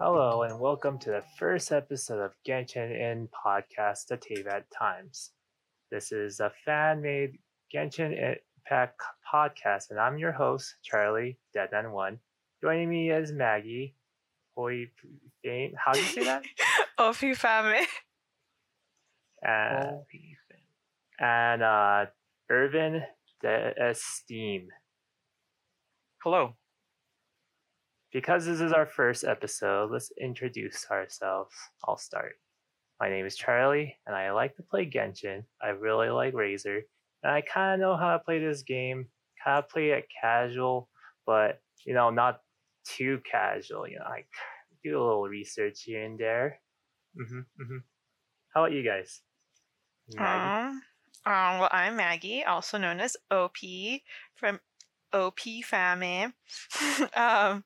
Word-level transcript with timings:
Hello 0.00 0.44
and 0.44 0.60
welcome 0.60 0.96
to 1.00 1.10
the 1.10 1.24
first 1.40 1.72
episode 1.72 2.20
of 2.20 2.30
Genshin 2.46 2.92
in 2.92 3.28
Podcast 3.28 4.06
The 4.06 4.16
Teyvat 4.16 4.62
Times. 4.72 5.32
This 5.90 6.12
is 6.12 6.38
a 6.38 6.52
fan-made 6.64 7.40
Genshin 7.74 8.12
Impact 8.12 9.02
podcast, 9.34 9.90
and 9.90 9.98
I'm 9.98 10.16
your 10.16 10.30
host, 10.30 10.76
Charlie 10.84 11.36
Deadman 11.52 11.90
One. 11.90 12.20
Joining 12.62 12.88
me 12.88 13.10
is 13.10 13.32
Maggie. 13.32 13.96
Hoi 14.54 14.88
Fame. 15.42 15.72
How 15.76 15.90
do 15.90 15.98
you 15.98 16.06
say 16.06 16.24
that? 16.24 16.44
Opie 16.98 17.34
family. 17.34 17.84
And, 19.42 20.02
and 21.18 21.62
uh, 21.64 22.06
Irvin 22.48 23.02
the 23.42 23.74
Esteem. 23.82 24.68
Hello. 26.22 26.54
Because 28.12 28.46
this 28.46 28.60
is 28.60 28.72
our 28.72 28.86
first 28.86 29.24
episode, 29.24 29.90
let's 29.90 30.10
introduce 30.20 30.86
ourselves. 30.90 31.54
I'll 31.86 31.98
start. 31.98 32.36
My 33.00 33.08
name 33.10 33.26
is 33.26 33.36
Charlie, 33.36 33.96
and 34.06 34.16
I 34.16 34.30
like 34.32 34.56
to 34.56 34.62
play 34.62 34.88
Genshin. 34.88 35.44
I 35.62 35.68
really 35.68 36.08
like 36.08 36.34
Razor, 36.34 36.82
and 37.22 37.32
I 37.32 37.42
kind 37.42 37.74
of 37.74 37.80
know 37.80 37.96
how 37.96 38.12
to 38.12 38.24
play 38.24 38.38
this 38.38 38.62
game. 38.62 39.08
Kind 39.44 39.62
of 39.62 39.68
play 39.68 39.90
it 39.90 40.06
casual, 40.20 40.88
but 41.26 41.60
you 41.84 41.94
know, 41.94 42.10
not 42.10 42.40
too 42.84 43.20
casual. 43.30 43.86
You 43.86 43.98
know, 43.98 44.04
I 44.06 44.24
do 44.82 44.98
a 44.98 45.04
little 45.04 45.28
research 45.28 45.82
here 45.84 46.02
and 46.04 46.18
there. 46.18 46.60
hmm 47.16 47.40
hmm 47.58 47.78
How 48.54 48.64
about 48.64 48.72
you 48.72 48.82
guys? 48.82 49.20
Maggie? 50.14 50.44
Um, 50.44 50.82
um, 51.26 51.58
well, 51.60 51.68
I'm 51.70 51.96
Maggie, 51.96 52.44
also 52.44 52.78
known 52.78 53.00
as 53.00 53.16
OP 53.30 53.58
from 54.34 54.60
OP 55.12 55.40
Family. 55.64 56.32
um, 57.16 57.64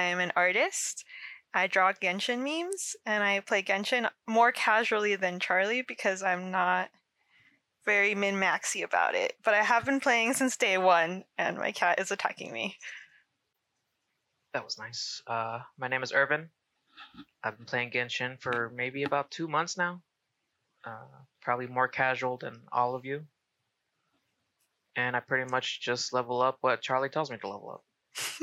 I 0.00 0.04
am 0.04 0.18
an 0.18 0.32
artist. 0.34 1.04
I 1.52 1.66
draw 1.66 1.92
Genshin 1.92 2.42
memes, 2.42 2.96
and 3.04 3.22
I 3.22 3.40
play 3.40 3.62
Genshin 3.62 4.08
more 4.26 4.50
casually 4.50 5.14
than 5.14 5.40
Charlie 5.40 5.82
because 5.82 6.22
I'm 6.22 6.50
not 6.50 6.88
very 7.84 8.14
min 8.14 8.38
maxy 8.38 8.80
about 8.80 9.14
it. 9.14 9.34
But 9.44 9.52
I 9.52 9.62
have 9.62 9.84
been 9.84 10.00
playing 10.00 10.32
since 10.32 10.56
day 10.56 10.78
one, 10.78 11.24
and 11.36 11.58
my 11.58 11.72
cat 11.72 12.00
is 12.00 12.10
attacking 12.10 12.50
me. 12.50 12.78
That 14.54 14.64
was 14.64 14.78
nice. 14.78 15.22
Uh, 15.26 15.60
my 15.76 15.88
name 15.88 16.02
is 16.02 16.14
Irvin. 16.14 16.48
I've 17.44 17.58
been 17.58 17.66
playing 17.66 17.90
Genshin 17.90 18.40
for 18.40 18.72
maybe 18.74 19.02
about 19.02 19.30
two 19.30 19.48
months 19.48 19.76
now. 19.76 20.00
Uh, 20.82 21.18
probably 21.42 21.66
more 21.66 21.88
casual 21.88 22.38
than 22.38 22.62
all 22.72 22.94
of 22.94 23.04
you. 23.04 23.26
And 24.96 25.14
I 25.14 25.20
pretty 25.20 25.50
much 25.50 25.82
just 25.82 26.14
level 26.14 26.40
up 26.40 26.56
what 26.62 26.80
Charlie 26.80 27.10
tells 27.10 27.30
me 27.30 27.36
to 27.36 27.48
level 27.48 27.70
up. 27.70 27.84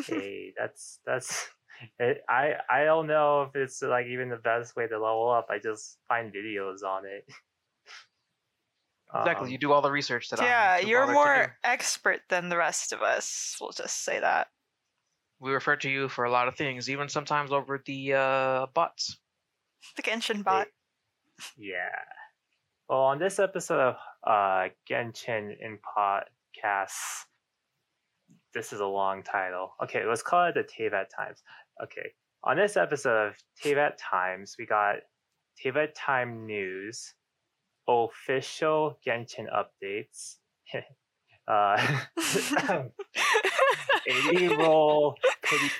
Hey, 0.05 0.53
that's 0.57 0.99
that's. 1.05 1.49
It, 1.99 2.23
I 2.27 2.53
I 2.69 2.85
don't 2.85 3.05
know 3.05 3.43
if 3.43 3.55
it's 3.55 3.83
like 3.83 4.07
even 4.07 4.29
the 4.29 4.37
best 4.37 4.75
way 4.75 4.87
to 4.87 4.95
level 4.95 5.29
up. 5.29 5.47
I 5.49 5.59
just 5.59 5.99
find 6.07 6.33
videos 6.33 6.83
on 6.83 7.05
it. 7.05 7.25
Exactly. 9.15 9.45
Um, 9.45 9.51
you 9.51 9.57
do 9.57 9.71
all 9.71 9.81
the 9.81 9.91
research 9.91 10.29
that 10.29 10.41
yeah, 10.41 10.79
I'm 10.81 10.87
you're 10.87 11.05
bothered 11.05 11.15
to 11.15 11.21
do. 11.21 11.25
more 11.25 11.57
expert 11.63 12.19
than 12.29 12.49
the 12.49 12.57
rest 12.57 12.91
of 12.91 13.01
us. 13.01 13.55
We'll 13.59 13.71
just 13.71 14.03
say 14.03 14.19
that. 14.19 14.47
We 15.39 15.51
refer 15.51 15.75
to 15.77 15.89
you 15.89 16.09
for 16.09 16.25
a 16.25 16.31
lot 16.31 16.47
of 16.47 16.55
things, 16.57 16.89
even 16.89 17.07
sometimes 17.07 17.51
over 17.51 17.81
the 17.85 18.13
uh, 18.13 18.65
bots. 18.73 19.17
The 19.95 20.01
Genshin 20.01 20.43
bot. 20.43 20.67
Yeah. 21.57 21.89
Well, 22.89 22.99
on 22.99 23.19
this 23.19 23.39
episode 23.39 23.79
of 23.79 23.95
uh, 24.25 24.69
Genshin 24.89 25.55
in 25.61 25.77
Podcasts, 25.97 27.25
this 28.53 28.73
is 28.73 28.79
a 28.79 28.85
long 28.85 29.23
title. 29.23 29.71
Okay, 29.83 30.05
let's 30.05 30.23
call 30.23 30.45
it 30.47 30.55
the 30.55 30.63
Teyvat 30.63 31.05
Times. 31.15 31.43
Okay, 31.83 32.11
on 32.43 32.57
this 32.57 32.77
episode 32.77 33.27
of 33.27 33.35
Teyvat 33.63 33.93
Times, 33.99 34.55
we 34.57 34.65
got 34.65 34.97
Teyvat 35.63 35.89
Time 35.95 36.45
News, 36.45 37.13
official 37.87 38.97
Genshin 39.05 39.47
updates, 39.53 40.37
uh, 41.47 42.03
80 44.07 44.47
roll 44.55 45.15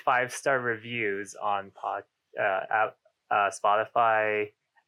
five 0.04 0.32
star 0.32 0.60
reviews 0.60 1.34
on 1.40 1.70
pod, 1.74 2.02
uh, 2.38 2.60
app, 2.70 2.96
uh, 3.30 3.50
Spotify, 3.50 4.46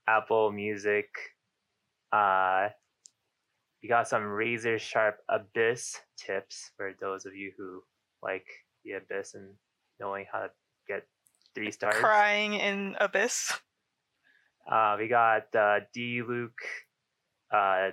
Apple 0.08 0.52
Music. 0.52 1.06
Uh, 2.12 2.68
we 3.82 3.88
got 3.88 4.08
some 4.08 4.24
razor 4.24 4.78
sharp 4.78 5.18
abyss 5.28 5.98
tips 6.16 6.70
for 6.76 6.92
those 7.00 7.24
of 7.26 7.34
you 7.34 7.52
who 7.56 7.82
like 8.22 8.46
the 8.84 8.92
abyss 8.92 9.34
and 9.34 9.54
knowing 9.98 10.26
how 10.30 10.40
to 10.40 10.50
get 10.86 11.06
three 11.54 11.70
stars. 11.76 11.94
Crying 11.96 12.54
in 12.54 12.96
abyss. 13.00 13.52
Uh, 14.70 14.96
we 14.98 15.08
got 15.08 15.46
uh, 15.54 15.80
Diluc. 15.96 16.52
Uh, 17.52 17.90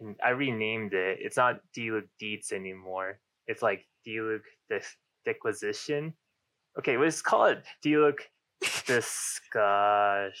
and 0.00 0.16
I 0.24 0.30
renamed 0.30 0.94
it. 0.94 1.18
It's 1.20 1.36
not 1.36 1.60
Diluc 1.76 2.08
Deets 2.22 2.52
anymore. 2.52 3.18
It's 3.46 3.62
like 3.62 3.86
Diluc 4.06 4.42
Dis- 4.70 4.96
Disquisition. 5.24 6.14
Okay, 6.78 6.96
let's 6.96 7.22
call 7.22 7.46
it 7.46 7.64
Diluc 7.84 8.18
Discussion. 8.86 10.32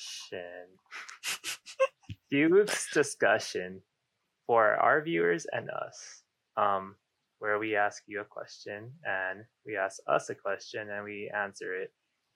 D 2.30 2.46
Discussion 2.92 3.82
for 4.46 4.74
our 4.76 5.02
viewers 5.02 5.46
and 5.52 5.70
us. 5.70 6.22
Um, 6.56 6.96
where 7.38 7.58
we 7.58 7.76
ask 7.76 8.02
you 8.06 8.20
a 8.20 8.24
question 8.24 8.90
and 9.04 9.44
we 9.64 9.76
ask 9.76 9.98
us 10.06 10.28
a 10.30 10.34
question 10.34 10.90
and 10.90 11.04
we 11.04 11.30
answer 11.34 11.74
it. 11.74 11.92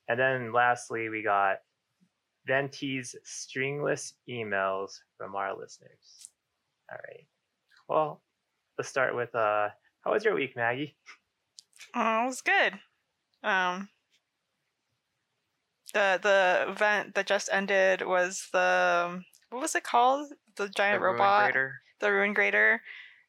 And 0.07 0.19
then 0.19 0.53
lastly, 0.53 1.09
we 1.09 1.23
got 1.23 1.57
Venti's 2.47 3.15
stringless 3.23 4.13
emails 4.29 4.99
from 5.17 5.35
our 5.35 5.57
listeners. 5.57 6.29
All 6.91 6.97
right. 7.07 7.27
Well, 7.87 8.21
let's 8.77 8.89
start 8.89 9.15
with 9.15 9.33
uh 9.35 9.69
how 10.01 10.11
was 10.11 10.25
your 10.25 10.35
week, 10.35 10.55
Maggie? 10.55 10.95
Oh, 11.95 12.23
it 12.23 12.27
was 12.27 12.41
good. 12.41 12.79
Um, 13.43 13.89
the 15.93 16.19
the 16.21 16.65
event 16.71 17.15
that 17.15 17.27
just 17.27 17.49
ended 17.51 18.01
was 18.05 18.47
the 18.51 19.21
what 19.53 19.61
was 19.61 19.75
it 19.75 19.83
called? 19.83 20.29
The 20.55 20.65
The 20.65 20.69
giant 20.69 21.01
Ruin 21.01 21.13
robot, 21.13 21.53
Grader. 21.53 21.81
the 21.99 22.11
ruin 22.11 22.33
grader, 22.33 22.81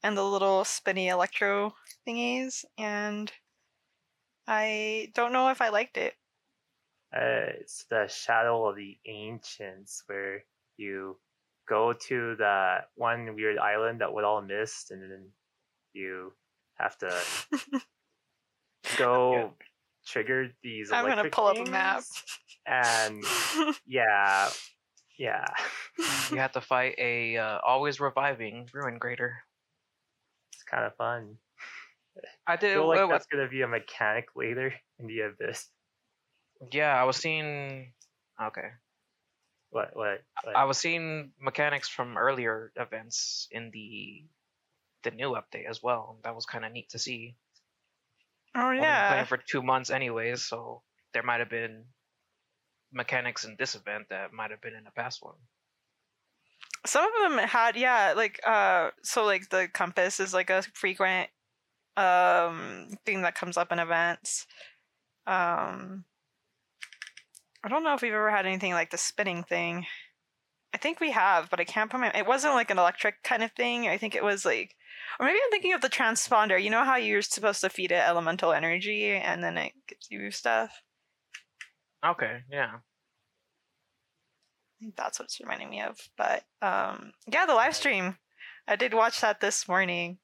and 0.02 0.16
the 0.16 0.24
little 0.24 0.64
spinny 0.64 1.08
electro 1.08 1.74
thingies. 2.06 2.64
And 2.78 3.30
I 4.46 5.10
don't 5.14 5.32
know 5.32 5.48
if 5.50 5.60
I 5.60 5.68
liked 5.68 5.96
it. 5.96 6.14
Uh, 7.14 7.54
it's 7.60 7.84
the 7.90 8.08
Shadow 8.08 8.66
of 8.68 8.76
the 8.76 8.98
Ancients, 9.06 10.02
where 10.06 10.44
you 10.76 11.18
go 11.68 11.92
to 12.08 12.34
the 12.36 12.78
one 12.96 13.34
weird 13.36 13.58
island 13.58 14.00
that 14.00 14.12
we 14.12 14.22
all 14.22 14.42
missed, 14.42 14.90
and 14.90 15.02
then 15.02 15.32
you 15.92 16.32
have 16.74 16.98
to 16.98 17.22
go 18.96 19.32
Yeah. 19.32 19.48
trigger 20.06 20.50
these. 20.62 20.90
I'm 20.92 21.02
gonna 21.04 21.12
electric 21.12 21.32
pull 21.32 21.46
up 21.46 21.56
a 21.58 21.64
map. 21.70 22.02
and 22.66 23.24
yeah, 23.86 24.50
yeah. 25.18 25.46
you 26.30 26.38
have 26.38 26.52
to 26.52 26.60
fight 26.72 26.94
a 26.98 27.36
uh, 27.36 27.58
always 27.64 28.00
reviving 28.00 28.68
Ruin 28.72 28.98
Grader. 28.98 29.36
It's 30.52 30.64
kind 30.64 30.84
of 30.84 30.94
fun. 30.96 31.36
I 32.46 32.52
I 32.52 32.56
did. 32.56 32.74
feel 32.74 32.88
like 32.88 32.98
well, 32.98 33.08
that's 33.08 33.26
gonna 33.26 33.48
be 33.48 33.62
a 33.62 33.68
mechanic 33.68 34.26
later 34.36 34.72
in 34.98 35.06
the 35.06 35.20
abyss. 35.20 35.68
yeah, 36.72 36.94
I 36.94 37.04
was 37.04 37.16
seeing. 37.16 37.92
Okay. 38.40 38.68
What? 39.70 39.90
What? 39.94 40.22
what? 40.44 40.56
I 40.56 40.64
was 40.64 40.78
seeing 40.78 41.32
mechanics 41.40 41.88
from 41.88 42.16
earlier 42.16 42.72
events 42.76 43.48
in 43.50 43.70
the 43.72 44.24
the 45.02 45.10
new 45.10 45.30
update 45.30 45.68
as 45.68 45.82
well. 45.82 46.18
That 46.22 46.34
was 46.34 46.46
kind 46.46 46.64
of 46.64 46.72
neat 46.72 46.90
to 46.90 46.98
see. 46.98 47.36
oh 48.54 48.60
I've 48.60 48.74
been 48.74 48.82
yeah. 48.82 49.10
playing 49.10 49.26
for 49.26 49.36
two 49.36 49.62
months 49.62 49.90
anyways, 49.90 50.44
so 50.44 50.82
there 51.12 51.22
might 51.22 51.40
have 51.40 51.50
been 51.50 51.84
mechanics 52.94 53.44
in 53.44 53.56
this 53.58 53.74
event 53.74 54.06
that 54.10 54.32
might 54.32 54.50
have 54.50 54.60
been 54.62 54.74
in 54.74 54.84
the 54.84 54.90
past 54.90 55.22
one. 55.22 55.34
some 56.86 57.04
of 57.04 57.30
them 57.30 57.38
had 57.48 57.76
yeah 57.76 58.12
like 58.16 58.40
uh 58.46 58.90
so 59.02 59.24
like 59.24 59.48
the 59.50 59.68
compass 59.72 60.20
is 60.20 60.32
like 60.34 60.50
a 60.50 60.62
frequent 60.74 61.28
um 61.96 62.88
thing 63.04 63.22
that 63.22 63.34
comes 63.34 63.56
up 63.56 63.72
in 63.72 63.78
events. 63.78 64.46
Um 65.26 66.04
i 67.64 67.68
don't 67.68 67.84
know 67.84 67.94
if 67.94 68.02
we've 68.02 68.12
ever 68.12 68.30
had 68.30 68.46
anything 68.46 68.72
like 68.72 68.90
the 68.90 68.98
spinning 68.98 69.42
thing. 69.44 69.86
I 70.74 70.78
think 70.78 71.00
we 71.00 71.12
have 71.12 71.50
but 71.50 71.60
i 71.60 71.64
can't 71.64 71.90
put 71.90 72.00
my 72.00 72.10
it 72.10 72.26
wasn't 72.26 72.54
like 72.54 72.70
an 72.70 72.78
electric 72.78 73.22
kind 73.22 73.42
of 73.42 73.52
thing. 73.52 73.88
I 73.88 73.98
think 73.98 74.14
it 74.14 74.24
was 74.24 74.44
like 74.44 74.74
or 75.18 75.26
maybe 75.26 75.38
i'm 75.44 75.50
thinking 75.50 75.72
of 75.74 75.80
the 75.80 75.88
transponder. 75.88 76.62
You 76.62 76.70
know 76.70 76.84
how 76.84 76.96
you're 76.96 77.22
supposed 77.22 77.60
to 77.62 77.70
feed 77.70 77.92
it 77.92 78.04
elemental 78.06 78.52
energy 78.52 79.12
and 79.12 79.42
then 79.42 79.56
it 79.58 79.72
gives 79.88 80.08
you 80.10 80.30
stuff 80.30 80.82
Okay, 82.04 82.42
yeah. 82.50 82.72
I 82.74 82.78
think 84.80 84.96
that's 84.96 85.18
what 85.18 85.26
it's 85.26 85.40
reminding 85.40 85.70
me 85.70 85.80
of. 85.80 85.98
But 86.18 86.44
um, 86.60 87.12
yeah, 87.26 87.46
the 87.46 87.54
live 87.54 87.74
stream. 87.74 88.16
I 88.68 88.76
did 88.76 88.94
watch 88.94 89.20
that 89.20 89.40
this 89.40 89.68
morning. 89.68 90.18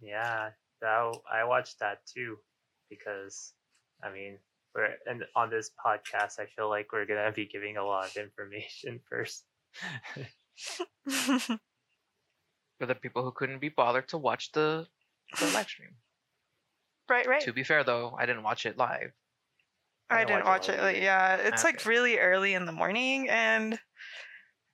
Yeah, 0.00 0.50
that 0.80 1.12
I 1.32 1.44
watched 1.44 1.78
that 1.80 1.98
too, 2.06 2.36
because 2.90 3.52
I 4.02 4.12
mean, 4.12 4.38
we're 4.74 4.94
and 5.06 5.24
on 5.34 5.50
this 5.50 5.70
podcast, 5.84 6.38
I 6.38 6.46
feel 6.54 6.68
like 6.68 6.92
we're 6.92 7.06
gonna 7.06 7.32
be 7.32 7.46
giving 7.46 7.76
a 7.76 7.84
lot 7.84 8.08
of 8.08 8.16
information 8.16 9.00
first. 9.08 9.44
For 12.78 12.86
the 12.86 12.94
people 12.94 13.24
who 13.24 13.32
couldn't 13.32 13.60
be 13.60 13.70
bothered 13.70 14.08
to 14.08 14.18
watch 14.18 14.52
the, 14.52 14.86
the 15.38 15.46
live 15.46 15.66
stream. 15.66 15.96
right, 17.08 17.26
right. 17.26 17.40
To 17.42 17.52
be 17.54 17.64
fair 17.64 17.84
though, 17.84 18.14
I 18.18 18.26
didn't 18.26 18.42
watch 18.42 18.66
it 18.66 18.76
live. 18.76 19.12
I, 20.08 20.24
didn't 20.24 20.44
watch, 20.44 20.68
it. 20.68 21.02
Yeah, 21.02 21.36
it's 21.36 21.64
like 21.64 21.84
really 21.84 22.18
early 22.18 22.54
in 22.54 22.64
the 22.64 22.72
morning, 22.72 23.28
and 23.28 23.78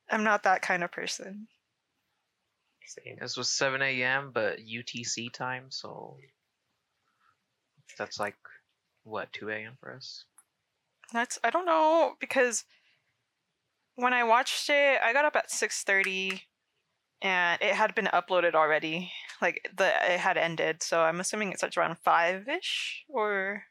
I'm 0.09 0.23
not 0.23 0.43
that 0.43 0.61
kind 0.61 0.83
of 0.83 0.91
person. 0.91 1.47
Same. 2.85 3.17
This 3.19 3.37
was 3.37 3.49
7 3.49 3.81
a.m., 3.81 4.31
but 4.33 4.59
UTC 4.59 5.31
time, 5.33 5.65
so 5.69 6.17
that's 7.97 8.19
like 8.19 8.35
what 9.03 9.33
2 9.33 9.49
a.m. 9.49 9.73
for 9.79 9.95
us. 9.95 10.25
That's 11.11 11.39
I 11.43 11.49
don't 11.49 11.65
know 11.65 12.15
because 12.19 12.65
when 13.95 14.13
I 14.13 14.23
watched 14.23 14.69
it, 14.69 14.99
I 15.03 15.13
got 15.13 15.25
up 15.25 15.35
at 15.35 15.51
6:30 15.51 16.41
and 17.21 17.61
it 17.61 17.73
had 17.73 17.95
been 17.95 18.09
uploaded 18.13 18.53
already. 18.53 19.11
Like 19.41 19.69
the 19.75 19.87
it 19.87 20.19
had 20.19 20.37
ended, 20.37 20.83
so 20.83 21.01
I'm 21.01 21.19
assuming 21.19 21.51
it's 21.51 21.63
like 21.63 21.75
around 21.77 21.97
5ish 22.05 23.03
or 23.07 23.63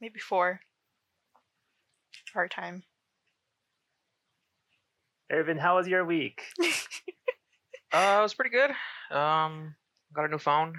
maybe 0.00 0.20
4 0.20 0.60
part 2.32 2.50
time. 2.50 2.82
Irvin, 5.30 5.58
how 5.58 5.76
was 5.76 5.88
your 5.88 6.04
week? 6.04 6.42
uh, 7.92 8.16
it 8.18 8.22
was 8.22 8.34
pretty 8.34 8.50
good. 8.50 8.70
Um, 9.16 9.74
got 10.14 10.24
a 10.26 10.28
new 10.28 10.38
phone 10.38 10.74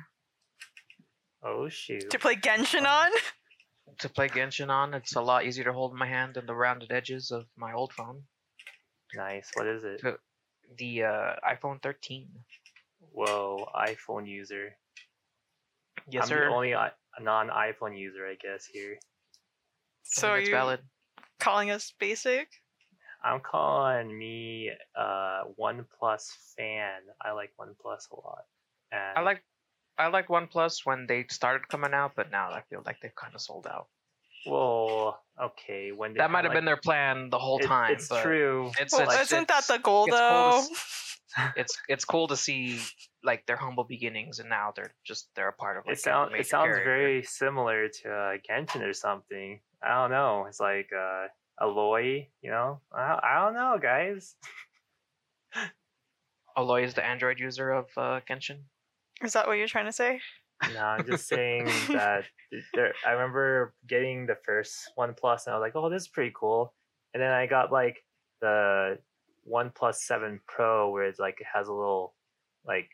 Oh 1.43 1.69
shoot! 1.69 2.09
to 2.09 2.19
play 2.19 2.35
Genshin 2.35 2.81
um, 2.81 2.85
on. 2.87 3.11
to 3.99 4.09
play 4.09 4.27
Genshin 4.29 4.69
on. 4.69 4.93
It's 4.93 5.15
a 5.15 5.21
lot 5.21 5.45
easier 5.45 5.65
to 5.65 5.73
hold 5.73 5.91
in 5.91 5.97
my 5.97 6.07
hand 6.07 6.35
than 6.35 6.45
the 6.45 6.55
rounded 6.55 6.91
edges 6.91 7.31
of 7.31 7.45
my 7.57 7.73
old 7.73 7.93
phone. 7.93 8.23
Nice. 9.15 9.49
What 9.53 9.67
is 9.67 9.83
it? 9.83 10.01
The 10.77 11.03
uh, 11.03 11.33
iPhone 11.47 11.81
13. 11.81 12.27
Whoa, 13.11 13.67
iPhone 13.75 14.27
user. 14.27 14.75
Yes, 16.09 16.23
I'm 16.23 16.29
sir. 16.29 16.45
the 16.49 16.55
only 16.55 16.75
I- 16.75 16.91
non-iPhone 17.21 17.97
user, 17.97 18.25
I 18.27 18.35
guess. 18.35 18.65
Here, 18.65 18.93
I 18.93 18.97
So 20.03 20.27
think 20.27 20.37
that's 20.39 20.47
you 20.49 20.53
valid 20.55 20.79
calling 21.39 21.69
us 21.71 21.93
basic? 21.99 22.47
I'm 23.23 23.39
calling 23.41 24.15
me 24.17 24.71
a 24.95 25.41
OnePlus 25.59 26.29
fan. 26.55 27.01
I 27.21 27.31
like 27.31 27.51
OnePlus 27.59 28.11
a 28.11 28.15
lot. 28.15 28.43
And 28.91 29.17
I 29.17 29.21
like 29.21 29.43
I 29.97 30.07
liked 30.07 30.29
OnePlus 30.29 30.85
when 30.85 31.07
they 31.07 31.25
started 31.29 31.67
coming 31.67 31.93
out, 31.93 32.11
but 32.15 32.31
now 32.31 32.51
I 32.51 32.61
feel 32.69 32.83
like 32.85 32.97
they've 33.01 33.15
kind 33.15 33.33
of 33.33 33.41
sold 33.41 33.65
out. 33.67 33.87
Well, 34.45 35.19
okay. 35.41 35.91
When 35.91 36.13
they 36.13 36.19
That 36.19 36.29
might 36.31 36.43
have 36.45 36.51
like- 36.51 36.57
been 36.57 36.65
their 36.65 36.77
plan 36.77 37.29
the 37.31 37.39
whole 37.39 37.59
it- 37.59 37.65
time. 37.65 37.93
It's 37.93 38.07
but 38.07 38.21
true. 38.21 38.71
It's, 38.79 38.93
Well, 38.93 39.09
it's 39.09 39.31
isn't 39.31 39.47
that 39.47 39.65
the 39.67 39.79
goal 39.79 40.05
it's 40.05 40.15
cool 40.15 40.19
though? 40.19 40.61
to 40.61 41.53
it's 41.57 41.77
it's 41.89 42.05
cool 42.05 42.27
to 42.29 42.37
see 42.37 42.79
like 43.27 43.45
their 43.45 43.57
humble 43.57 43.83
beginnings, 43.83 44.39
and 44.39 44.49
now 44.49 44.73
they're 44.75 44.95
just 45.05 45.29
they're 45.35 45.49
a 45.49 45.53
part 45.53 45.77
of 45.77 45.85
like 45.85 45.97
it 45.97 45.99
sounds 45.99 46.31
a 46.33 46.37
it 46.37 46.47
sounds 46.47 46.75
carrier. 46.75 46.83
very 46.83 47.23
similar 47.23 47.87
to 47.89 48.09
uh, 48.09 48.37
Genshin 48.49 48.81
or 48.81 48.93
something. 48.93 49.59
I 49.83 49.93
don't 49.93 50.09
know. 50.09 50.45
It's 50.47 50.59
like 50.59 50.89
uh, 50.91 51.27
Aloy, 51.61 52.27
you 52.41 52.49
know. 52.49 52.79
I, 52.91 53.19
I 53.21 53.45
don't 53.45 53.53
know, 53.53 53.77
guys. 53.79 54.35
Aloy 56.57 56.83
is 56.83 56.95
the 56.95 57.05
Android 57.05 57.39
user 57.39 57.71
of 57.71 57.85
uh, 57.95 58.21
Genshin. 58.27 58.61
Is 59.23 59.33
that 59.33 59.45
what 59.45 59.53
you're 59.53 59.67
trying 59.67 59.85
to 59.85 59.91
say? 59.91 60.19
No, 60.73 60.79
I'm 60.79 61.05
just 61.05 61.27
saying 61.27 61.65
that 61.89 62.23
there, 62.73 62.93
I 63.05 63.11
remember 63.11 63.75
getting 63.87 64.25
the 64.25 64.37
first 64.43 64.91
One 64.95 65.09
and 65.09 65.17
I 65.23 65.31
was 65.31 65.61
like, 65.61 65.75
oh, 65.75 65.89
this 65.89 66.03
is 66.03 66.07
pretty 66.07 66.33
cool. 66.35 66.73
And 67.13 67.21
then 67.21 67.31
I 67.31 67.45
got 67.45 67.71
like 67.71 67.97
the 68.41 68.97
One 69.43 69.71
7 69.91 70.39
Pro 70.47 70.89
where 70.89 71.05
it's 71.05 71.19
like 71.19 71.39
it 71.39 71.47
has 71.53 71.67
a 71.67 71.73
little 71.73 72.13
like 72.65 72.89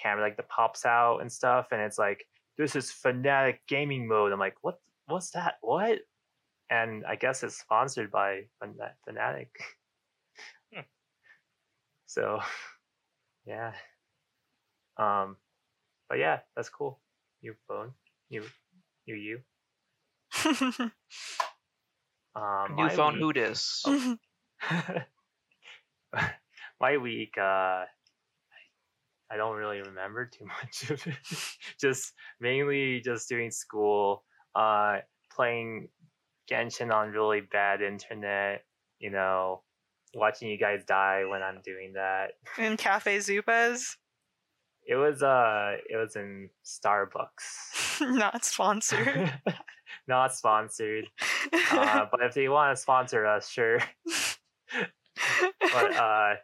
camera 0.00 0.22
like 0.24 0.36
that 0.36 0.48
pops 0.48 0.84
out 0.84 1.18
and 1.18 1.30
stuff. 1.30 1.68
And 1.72 1.80
it's 1.80 1.98
like, 1.98 2.24
this 2.58 2.76
is 2.76 2.92
Fnatic 2.92 3.58
gaming 3.68 4.06
mode. 4.08 4.32
I'm 4.32 4.38
like, 4.38 4.56
what? 4.62 4.78
What's 5.06 5.30
that? 5.30 5.54
What? 5.62 5.98
And 6.70 7.04
I 7.06 7.16
guess 7.16 7.42
it's 7.42 7.58
sponsored 7.58 8.10
by 8.10 8.42
Fnatic. 8.62 9.48
Hmm. 10.72 10.80
So, 12.06 12.40
yeah. 13.46 13.72
Um, 14.98 15.36
but 16.10 16.18
yeah, 16.18 16.40
that's 16.54 16.68
cool. 16.68 17.00
New 17.42 17.54
phone, 17.66 17.92
new, 18.30 18.44
new 19.06 19.14
you. 19.14 19.40
Um, 22.34 22.76
New 22.76 22.88
phone, 22.90 23.14
week- 23.14 23.22
who 23.22 23.32
dis? 23.34 23.82
my 26.80 26.96
week, 26.96 27.36
uh, 27.38 27.84
I 29.30 29.36
don't 29.36 29.56
really 29.56 29.80
remember 29.80 30.26
too 30.26 30.46
much 30.62 30.90
of 30.90 31.06
it. 31.06 31.14
just 31.80 32.12
mainly 32.40 33.00
just 33.04 33.28
doing 33.28 33.50
school, 33.50 34.24
uh, 34.54 34.98
playing 35.34 35.88
Genshin 36.50 36.92
on 36.92 37.10
really 37.10 37.40
bad 37.40 37.80
internet. 37.82 38.64
You 38.98 39.10
know, 39.10 39.62
watching 40.14 40.48
you 40.48 40.58
guys 40.58 40.84
die 40.86 41.24
when 41.28 41.42
I'm 41.42 41.60
doing 41.64 41.94
that. 41.94 42.32
In 42.58 42.76
Cafe 42.76 43.16
Zupas, 43.18 43.96
It 44.86 44.96
was 44.96 45.22
uh, 45.22 45.76
it 45.88 45.96
was 45.96 46.16
in 46.16 46.50
Starbucks. 46.64 48.00
not 48.00 48.44
sponsored. 48.44 49.32
Not 50.08 50.34
sponsored, 50.34 51.04
uh, 51.70 52.06
but 52.10 52.22
if 52.22 52.34
they 52.34 52.48
want 52.48 52.74
to 52.74 52.80
sponsor 52.80 53.24
us, 53.26 53.48
sure. 53.48 53.78
but 55.60 55.94
uh 55.96 56.34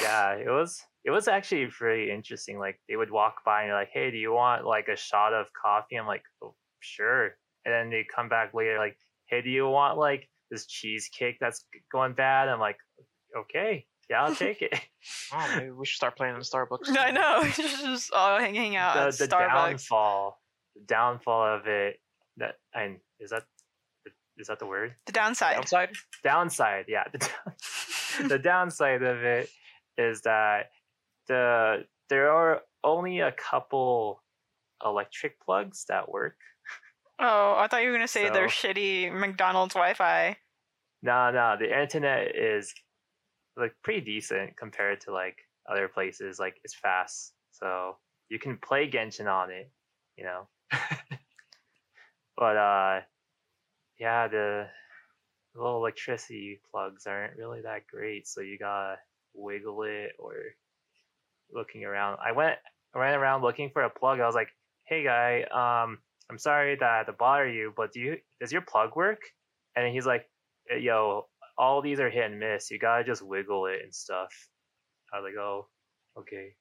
yeah 0.00 0.34
it 0.34 0.48
was 0.48 0.80
it 1.04 1.10
was 1.10 1.28
actually 1.28 1.66
pretty 1.66 2.10
interesting 2.10 2.58
like 2.58 2.78
they 2.88 2.96
would 2.96 3.10
walk 3.10 3.36
by 3.44 3.60
and 3.62 3.68
you're 3.68 3.76
like 3.78 3.90
hey 3.92 4.10
do 4.10 4.16
you 4.18 4.32
want 4.32 4.64
like 4.66 4.88
a 4.88 4.96
shot 4.96 5.32
of 5.32 5.46
coffee 5.60 5.96
i'm 5.96 6.06
like 6.06 6.22
oh, 6.42 6.54
sure 6.80 7.36
and 7.64 7.72
then 7.74 7.90
they 7.90 8.04
come 8.14 8.28
back 8.28 8.52
later 8.54 8.78
like 8.78 8.96
hey 9.28 9.40
do 9.42 9.50
you 9.50 9.66
want 9.68 9.98
like 9.98 10.28
this 10.50 10.66
cheesecake 10.66 11.36
that's 11.40 11.64
going 11.92 12.12
bad 12.12 12.48
i'm 12.48 12.60
like 12.60 12.76
okay 13.36 13.86
yeah 14.08 14.22
i'll 14.24 14.34
take 14.46 14.62
it 14.62 14.78
Oh, 15.32 15.54
maybe 15.56 15.70
we 15.70 15.86
should 15.86 15.96
start 15.96 16.14
playing 16.14 16.34
in 16.34 16.42
Starbucks. 16.42 16.88
I 16.98 17.10
know. 17.10 17.42
just 17.54 18.12
all 18.12 18.38
hanging 18.38 18.76
out 18.76 18.94
the, 18.94 19.00
at 19.00 19.16
the 19.16 19.34
Starbucks. 19.34 19.48
downfall 19.70 20.38
the 20.76 20.82
downfall 20.84 21.56
of 21.56 21.66
it 21.66 21.96
that 22.36 22.56
and 22.74 22.98
is 23.18 23.30
that 23.30 23.44
is 24.36 24.48
that 24.48 24.58
the 24.58 24.66
word 24.66 24.94
The 25.06 25.12
downside. 25.12 25.56
Outside? 25.56 25.90
downside 26.22 26.84
yeah 26.88 27.04
the, 27.12 27.18
down- 27.18 28.28
the 28.28 28.38
downside 28.38 29.02
of 29.02 29.22
it 29.22 29.48
is 29.96 30.20
that 30.22 30.66
the 31.30 31.84
there 32.08 32.30
are 32.32 32.62
only 32.82 33.20
a 33.20 33.30
couple 33.32 34.22
electric 34.84 35.40
plugs 35.40 35.84
that 35.88 36.10
work 36.10 36.36
Oh, 37.22 37.54
I 37.58 37.66
thought 37.68 37.82
you 37.82 37.88
were 37.88 37.94
gonna 37.94 38.08
say 38.08 38.30
their 38.30 38.48
So- 38.48 38.68
shitty 38.68 39.12
McDonald's 39.12 39.74
Wi-Fi. 39.74 40.36
Nah, 41.02 41.30
nah, 41.30 41.56
the 41.56 41.68
internet 41.82 42.34
is 42.34 42.74
like 43.56 43.74
pretty 43.84 44.00
decent 44.00 44.56
compared 44.56 45.02
to 45.02 45.12
like 45.12 45.36
other 45.70 45.86
places 45.88 46.38
like 46.38 46.58
it's 46.64 46.74
fast 46.74 47.34
so 47.52 47.96
you 48.30 48.38
can 48.38 48.56
play 48.56 48.90
genshin 48.90 49.26
on 49.30 49.50
it 49.50 49.70
you 50.16 50.24
know 50.24 50.48
but 52.36 52.56
uh 52.56 53.00
yeah 53.98 54.28
the 54.28 54.66
little 55.54 55.76
electricity 55.76 56.60
plugs 56.70 57.06
aren't 57.06 57.36
really 57.36 57.60
that 57.60 57.86
great 57.86 58.26
so 58.26 58.40
you 58.40 58.56
gotta 58.58 58.96
wiggle 59.34 59.82
it 59.82 60.12
or 60.18 60.34
looking 61.54 61.84
around. 61.84 62.18
I 62.24 62.32
went 62.32 62.56
ran 62.94 63.14
around 63.14 63.42
looking 63.42 63.70
for 63.70 63.82
a 63.82 63.90
plug. 63.90 64.20
I 64.20 64.26
was 64.26 64.34
like 64.34 64.48
hey 64.90 65.04
guy 65.04 65.42
um 65.44 65.98
i'm 66.28 66.38
sorry 66.38 66.74
that 66.74 66.90
i 66.90 66.96
had 66.98 67.06
to 67.06 67.12
bother 67.12 67.48
you 67.48 67.72
but 67.76 67.92
do 67.92 68.00
you 68.00 68.16
does 68.40 68.52
your 68.52 68.60
plug 68.60 68.96
work? 68.96 69.20
And 69.76 69.94
he's 69.94 70.04
like 70.04 70.28
"Eh, 70.70 70.78
yo 70.78 71.26
all 71.56 71.80
these 71.80 72.00
are 72.00 72.10
hit 72.10 72.24
and 72.24 72.40
miss. 72.40 72.70
You 72.70 72.78
gotta 72.78 73.04
just 73.04 73.22
wiggle 73.22 73.66
it 73.66 73.80
and 73.82 73.94
stuff. 73.94 74.32
I 75.12 75.20
was 75.20 75.24
like 75.24 75.40
oh 75.40 75.68
okay. 76.18 76.54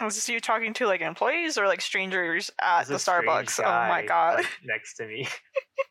Was 0.00 0.14
this 0.14 0.28
you 0.28 0.40
talking 0.40 0.74
to 0.74 0.86
like 0.86 1.00
employees 1.00 1.58
or 1.58 1.66
like 1.66 1.80
strangers 1.80 2.50
at 2.60 2.86
the 2.86 2.94
Starbucks? 2.94 3.60
Oh 3.60 3.88
my 3.88 4.04
god. 4.06 4.36
like, 4.36 4.46
next 4.64 4.94
to 4.96 5.06
me. 5.06 5.28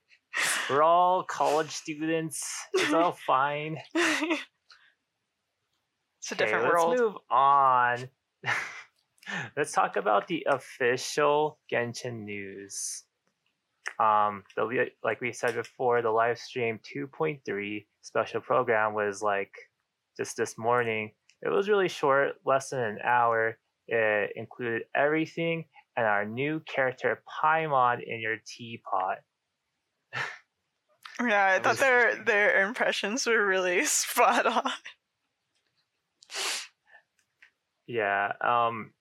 We're 0.69 0.83
all 0.83 1.23
college 1.23 1.71
students. 1.71 2.43
It's 2.73 2.93
all 2.93 3.17
fine 3.27 3.77
it's 6.25 6.31
a 6.31 6.43
Okay, 6.43 6.45
different 6.45 6.73
let's 6.73 6.85
world. 6.85 6.99
move 6.99 7.15
on. 7.29 8.09
let's 9.57 9.71
talk 9.71 9.95
about 9.95 10.27
the 10.27 10.45
official 10.49 11.59
Genshin 11.71 12.23
news. 12.23 13.03
Um, 13.99 14.43
the 14.55 14.87
like 15.03 15.21
we 15.21 15.31
said 15.31 15.53
before, 15.53 16.01
the 16.01 16.09
live 16.09 16.39
stream 16.39 16.79
2.3 16.95 17.85
special 18.01 18.41
program 18.41 18.95
was 18.95 19.21
like 19.21 19.51
just 20.17 20.35
this 20.35 20.57
morning. 20.57 21.11
It 21.43 21.49
was 21.49 21.69
really 21.69 21.89
short, 21.89 22.33
less 22.43 22.69
than 22.69 22.79
an 22.79 22.97
hour. 23.03 23.59
It 23.87 24.31
included 24.35 24.83
everything 24.95 25.65
and 25.95 26.07
our 26.07 26.25
new 26.25 26.59
character 26.61 27.21
Paimon 27.29 28.01
in 28.03 28.19
your 28.19 28.37
teapot. 28.47 29.17
Yeah, 31.21 31.53
I 31.55 31.59
thought 31.59 31.77
their 31.77 32.15
their 32.25 32.67
impressions 32.67 33.25
were 33.27 33.45
really 33.45 33.85
spot 33.85 34.45
on. 34.47 34.71
Yeah. 37.87 38.31
Um. 38.41 38.91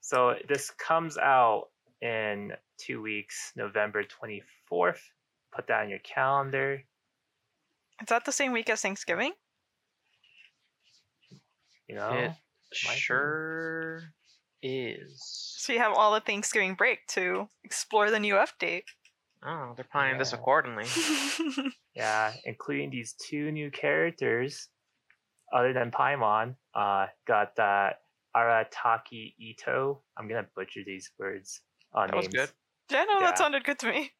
So 0.00 0.34
this 0.48 0.70
comes 0.70 1.18
out 1.18 1.66
in 2.00 2.52
two 2.78 3.02
weeks, 3.02 3.52
November 3.56 4.04
twenty 4.04 4.42
fourth. 4.68 5.02
Put 5.54 5.66
that 5.68 5.82
on 5.82 5.88
your 5.88 5.98
calendar. 6.00 6.82
Is 8.00 8.08
that 8.08 8.24
the 8.24 8.32
same 8.32 8.52
week 8.52 8.70
as 8.70 8.80
Thanksgiving? 8.80 9.32
You 11.88 11.96
know. 11.96 12.10
It 12.10 12.32
be. 12.70 12.76
sure 12.76 14.02
is. 14.62 15.22
So 15.58 15.72
you 15.72 15.78
have 15.78 15.94
all 15.94 16.12
the 16.12 16.20
Thanksgiving 16.20 16.74
break 16.74 17.06
to 17.08 17.48
explore 17.64 18.10
the 18.10 18.20
new 18.20 18.34
update. 18.34 18.84
Oh, 19.44 19.72
they're 19.76 19.86
planning 19.90 20.18
this 20.18 20.32
accordingly. 20.32 20.84
Yeah, 21.98 22.32
including 22.44 22.90
these 22.90 23.14
two 23.14 23.50
new 23.50 23.72
characters, 23.72 24.68
other 25.52 25.72
than 25.72 25.90
Paimon, 25.90 26.54
uh, 26.72 27.06
got 27.26 27.56
that 27.56 27.96
Arataki 28.38 29.34
Itto. 29.40 30.00
I'm 30.16 30.28
gonna 30.28 30.46
butcher 30.54 30.80
these 30.86 31.10
words. 31.18 31.60
Uh, 31.94 32.06
That 32.06 32.16
was 32.16 32.24
names. 32.26 32.34
good. 32.34 32.50
yeah, 32.90 33.04
no, 33.04 33.14
Yeah. 33.20 33.26
that 33.26 33.38
sounded 33.38 33.64
good 33.64 33.78
to 33.80 33.90
me. 33.90 34.12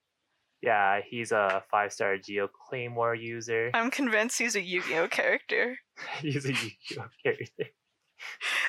Yeah, 0.60 1.00
he's 1.08 1.30
a 1.30 1.62
five 1.70 1.92
star 1.92 2.18
Geo 2.18 2.48
Claymore 2.48 3.14
user. 3.14 3.70
I'm 3.74 3.90
convinced 3.92 4.38
he's 4.38 4.56
a 4.56 4.60
Yu-Gi-Oh 4.62 5.06
character. 5.08 5.78
he's 6.20 6.44
a 6.46 6.48
Yu-Gi-Oh 6.52 7.06
character. 7.22 7.64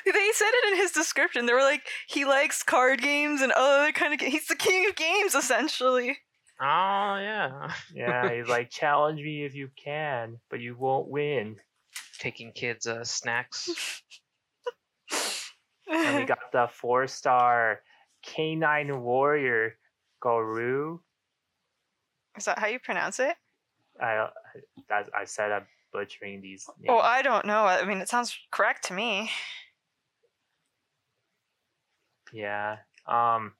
They 0.04 0.30
said 0.32 0.50
it 0.52 0.72
in 0.72 0.76
his 0.78 0.92
description. 0.92 1.46
They 1.46 1.52
were 1.52 1.62
like, 1.62 1.82
he 2.06 2.24
likes 2.24 2.62
card 2.62 3.02
games 3.02 3.40
and 3.40 3.50
other 3.50 3.90
kind 3.90 4.14
of. 4.14 4.20
Ga- 4.20 4.30
he's 4.30 4.46
the 4.46 4.54
king 4.54 4.88
of 4.88 4.94
games, 4.94 5.34
essentially. 5.34 6.18
Oh 6.60 7.16
yeah, 7.18 7.72
Yeah, 7.94 8.32
he's 8.32 8.46
like, 8.48 8.70
challenge 8.70 9.20
me 9.20 9.44
if 9.44 9.54
you 9.56 9.70
can, 9.82 10.38
but 10.50 10.60
you 10.60 10.76
won't 10.76 11.08
win. 11.08 11.56
taking 12.20 12.52
kids 12.52 12.86
uh, 12.86 13.02
snacks. 13.02 13.68
And 15.90 16.16
we 16.16 16.24
got 16.26 16.52
the 16.52 16.68
four 16.72 17.06
star 17.06 17.80
Canine 18.22 19.02
Warrior 19.02 19.76
Gorou. 20.22 21.00
Is 22.36 22.44
that 22.44 22.58
how 22.58 22.66
you 22.66 22.78
pronounce 22.78 23.18
it? 23.18 23.36
I 24.00 24.28
that, 24.88 25.08
I 25.16 25.24
said 25.24 25.52
I'm 25.52 25.66
butchering 25.92 26.40
these 26.40 26.68
names. 26.78 26.88
Well, 26.88 27.00
I 27.00 27.22
don't 27.22 27.44
know. 27.44 27.64
I 27.64 27.84
mean, 27.84 27.98
it 27.98 28.08
sounds 28.08 28.36
correct 28.50 28.84
to 28.86 28.94
me. 28.94 29.30
Yeah. 32.32 32.76
Um. 33.06 33.52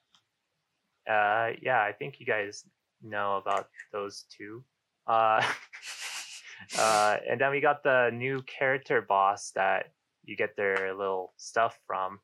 Uh. 1.09 1.51
Yeah. 1.61 1.83
I 1.83 1.93
think 1.99 2.21
you 2.21 2.27
guys 2.27 2.65
know 3.03 3.37
about 3.37 3.69
those 3.93 4.25
two. 4.37 4.63
Uh. 5.07 5.43
uh. 6.79 7.17
And 7.29 7.41
then 7.41 7.51
we 7.51 7.61
got 7.61 7.83
the 7.83 8.11
new 8.13 8.43
character 8.43 9.03
boss 9.03 9.51
that 9.57 9.93
you 10.25 10.37
get 10.37 10.57
their 10.57 10.95
little 10.95 11.33
stuff 11.37 11.79
from. 11.87 12.21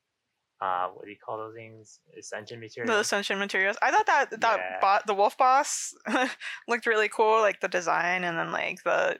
Uh. 0.61 0.87
What 0.87 1.05
do 1.05 1.11
you 1.11 1.17
call 1.23 1.37
those 1.37 1.55
things? 1.55 1.99
Ascension 2.17 2.59
material. 2.59 2.93
The 2.93 2.99
Ascension 3.01 3.37
materials. 3.39 3.77
I 3.81 3.91
thought 3.91 4.05
that 4.07 4.31
that 4.41 4.57
Yeah. 4.59 4.79
bot, 4.81 5.05
the 5.05 5.13
wolf 5.13 5.37
boss, 5.37 5.93
looked 6.67 6.85
really 6.85 7.09
cool. 7.09 7.41
Like 7.41 7.59
the 7.59 7.67
design, 7.67 8.23
and 8.23 8.37
then 8.37 8.51
like 8.51 8.83
the 8.83 9.19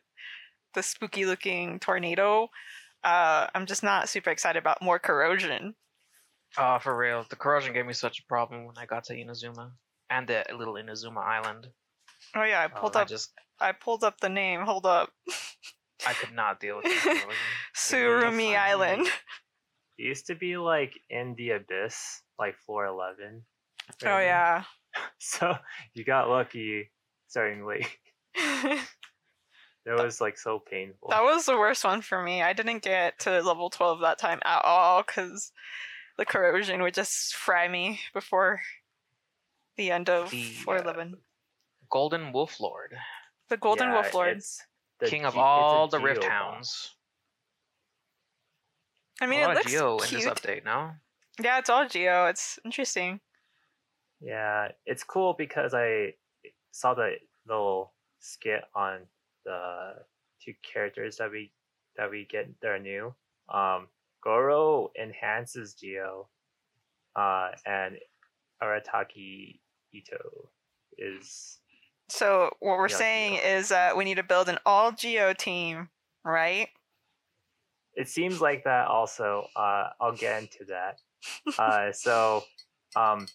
the 0.73 0.83
spooky 0.83 1.25
looking 1.25 1.79
tornado. 1.79 2.49
Uh, 3.03 3.47
I'm 3.53 3.65
just 3.67 3.83
not 3.83 4.09
super 4.09 4.31
excited 4.31 4.59
about 4.59 4.81
more 4.81 4.99
corrosion. 4.99 5.75
Oh, 6.57 6.79
for 6.79 6.97
real, 6.97 7.25
the 7.29 7.35
corrosion 7.35 7.73
gave 7.73 7.85
me 7.85 7.93
such 7.93 8.19
a 8.19 8.23
problem 8.27 8.65
when 8.65 8.77
I 8.77 8.85
got 8.85 9.03
to 9.05 9.13
Inazuma 9.13 9.71
and 10.09 10.27
the 10.27 10.43
little 10.57 10.73
Inazuma 10.75 11.23
Island. 11.23 11.67
Oh 12.35 12.43
yeah, 12.43 12.61
I 12.61 12.65
Oh, 12.65 12.79
pulled 12.79 12.95
I 12.97 13.01
up. 13.01 13.07
just 13.07 13.31
I 13.59 13.71
pulled 13.73 14.03
up 14.03 14.19
the 14.19 14.29
name. 14.29 14.61
Hold 14.61 14.85
up, 14.85 15.11
I 16.05 16.13
could 16.13 16.33
not 16.33 16.59
deal 16.59 16.77
with 16.77 16.85
the 16.85 16.89
corrosion. 16.99 17.29
Tsurumi. 17.75 18.57
Island. 18.57 19.07
It 19.99 20.03
used 20.03 20.27
to 20.27 20.35
be 20.35 20.57
like 20.57 20.93
in 21.09 21.33
the 21.39 21.49
abyss, 21.51 22.21
like 22.37 22.55
floor 22.59 22.85
eleven. 22.85 23.43
Oh 24.05 24.19
yeah. 24.19 24.63
So 25.19 25.55
you 25.95 26.03
got 26.03 26.29
lucky 26.29 26.91
starting 27.27 27.65
late. 27.65 27.87
It 29.87 29.93
was 30.03 30.19
like 30.19 30.37
so 30.37 30.59
painful. 30.59 31.07
That 31.09 31.23
was 31.23 31.45
the 31.45 31.57
worst 31.57 31.85
one 31.85 32.01
for 32.01 32.21
me. 32.21 32.41
I 32.43 32.51
didn't 32.51 32.83
get 32.83 33.19
to 33.19 33.41
level 33.41 33.69
12 33.69 34.01
that 34.01 34.19
time 34.19 34.39
at 34.43 34.65
all 34.65 35.01
because 35.01 35.53
the 36.17 36.25
corrosion 36.25 36.81
would 36.81 36.93
just 36.93 37.33
fry 37.35 37.69
me 37.69 38.01
before 38.13 38.59
the 39.77 39.91
end 39.91 40.09
of 40.09 40.29
The, 40.29 40.43
411. 40.43 41.15
Golden 41.89 42.33
Wolf 42.33 42.59
Lord, 42.59 42.97
the 43.47 43.55
Golden 43.55 43.87
Yeah, 43.87 43.93
Wolf 43.93 44.13
Lord. 44.13 44.35
it's 44.37 44.61
the 44.99 45.07
king 45.07 45.25
of 45.25 45.33
Ge- 45.33 45.37
it's 45.37 45.41
a 45.41 45.41
all 45.41 45.87
the 45.87 45.99
Rift 45.99 46.21
Geo 46.21 46.29
Hounds. 46.29 46.95
I 49.21 49.25
mean, 49.25 49.39
a 49.39 49.43
it 49.43 49.47
lot 49.47 49.51
of 49.51 49.63
looks 49.63 49.71
Geo 49.71 49.97
in 49.97 50.05
cute. 50.05 50.21
this 50.21 50.29
update, 50.31 50.65
no? 50.65 50.91
Yeah, 51.41 51.59
it's 51.59 51.69
all 51.69 51.87
Geo. 51.87 52.27
It's 52.27 52.59
interesting. 52.65 53.19
Yeah, 54.21 54.69
it's 54.85 55.03
cool 55.03 55.33
because 55.37 55.73
I 55.73 56.13
saw 56.71 56.93
the 56.93 57.13
little 57.47 57.93
skit 58.19 58.61
on 58.75 59.01
the 59.45 59.93
two 60.43 60.53
characters 60.61 61.17
that 61.17 61.31
we 61.31 61.51
that 61.95 62.09
we 62.09 62.27
get 62.29 62.47
that 62.61 62.67
are 62.67 62.79
new. 62.79 63.13
Um, 63.49 63.87
Gorou 64.25 64.89
enhances 65.01 65.73
Geo, 65.73 66.27
uh, 67.15 67.49
and 67.65 67.97
Arataki 68.61 69.59
Itto 69.95 70.47
is 70.97 71.59
So, 72.09 72.51
what 72.59 72.77
we're 72.77 72.89
Yeah, 72.89 72.95
saying 72.97 73.33
Geo. 73.35 73.43
is 73.57 73.69
that 73.69 73.97
we 73.97 74.05
need 74.05 74.15
to 74.15 74.23
build 74.23 74.47
an 74.49 74.59
all 74.65 74.91
Geo 74.91 75.33
team, 75.33 75.89
right? 76.23 76.69
it 77.99 78.07
seems 78.07 78.39
like 78.39 78.63
that 78.65 78.85
also 78.87 79.47
uh 79.55 79.89
i'll 79.99 80.11
get 80.15 80.39
into 80.43 80.65
that 80.65 80.99
uh 81.57 81.91
so 81.91 82.43
um 82.95 83.25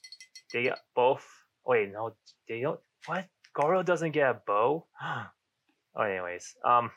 they 0.52 0.70
both 0.94 1.26
wait 1.66 1.92
no 1.92 2.14
they 2.48 2.60
don't 2.60 2.78
what 3.06 3.26
Gorou 3.58 3.84
doesn't 3.84 4.12
get 4.12 4.30
a 4.30 4.40
bow 4.46 4.86
oh 5.02 6.00
anyways 6.00 6.54
um 6.64 6.92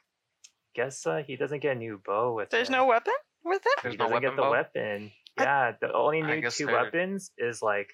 guess 0.75 1.07
uh, 1.07 1.23
he 1.25 1.35
doesn't 1.37 1.61
get 1.61 1.71
a 1.75 1.79
new 1.79 1.99
bow 2.05 2.35
with 2.35 2.51
There's 2.51 2.67
him. 2.67 2.73
no 2.73 2.85
weapon 2.85 3.13
with 3.43 3.63
it? 3.65 3.79
There's 3.81 3.93
he 3.93 3.97
doesn't 3.97 4.21
get 4.21 4.35
the 4.35 4.43
bow? 4.43 4.51
weapon 4.51 5.11
I- 5.39 5.43
yeah 5.43 5.71
the 5.81 5.91
only 5.91 6.21
new 6.21 6.47
two 6.51 6.67
they're- 6.67 6.75
weapons 6.75 7.31
is 7.39 7.63
like 7.63 7.89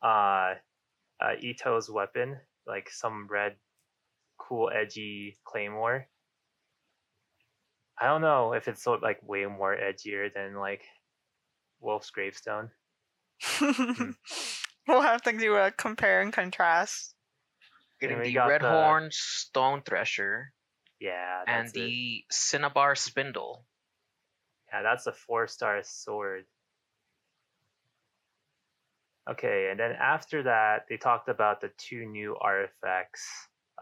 uh 0.00 0.54
uh 1.20 1.34
Itto's 1.42 1.90
weapon 1.90 2.38
like 2.68 2.90
some 2.90 3.26
red 3.30 3.56
cool 4.38 4.70
edgy 4.72 5.36
claymore 5.44 6.06
i 8.00 8.06
don't 8.06 8.20
know 8.20 8.52
if 8.52 8.68
it's 8.68 8.82
so 8.82 8.92
like 9.02 9.18
way 9.22 9.46
more 9.46 9.74
edgier 9.76 10.32
than 10.32 10.54
like 10.54 10.82
wolf's 11.80 12.10
gravestone 12.10 12.70
hmm. 13.42 14.10
we'll 14.86 15.00
have 15.02 15.22
things 15.22 15.40
to 15.40 15.46
do 15.46 15.54
a 15.54 15.70
compare 15.70 16.22
and 16.22 16.32
contrast. 16.32 17.14
Getting 18.00 18.18
we 18.18 18.24
the 18.28 18.34
got 18.34 18.48
Red 18.48 18.62
the- 18.62 18.70
Horn 18.70 19.08
Stone 19.12 19.82
Thresher 19.86 20.52
yeah 21.00 21.42
and 21.46 21.66
that's 21.66 21.76
it. 21.76 21.80
the 21.80 22.24
Cinnabar 22.30 22.94
Spindle. 22.96 23.64
yeah 24.72 24.82
that's 24.82 25.06
a 25.06 25.12
four 25.12 25.46
star 25.46 25.80
sword 25.84 26.44
okay 29.30 29.68
and 29.70 29.78
then 29.78 29.92
after 29.92 30.42
that 30.42 30.84
they 30.88 30.96
talked 30.96 31.28
about 31.28 31.60
the 31.60 31.70
two 31.76 32.06
new 32.06 32.36
artifacts 32.40 33.26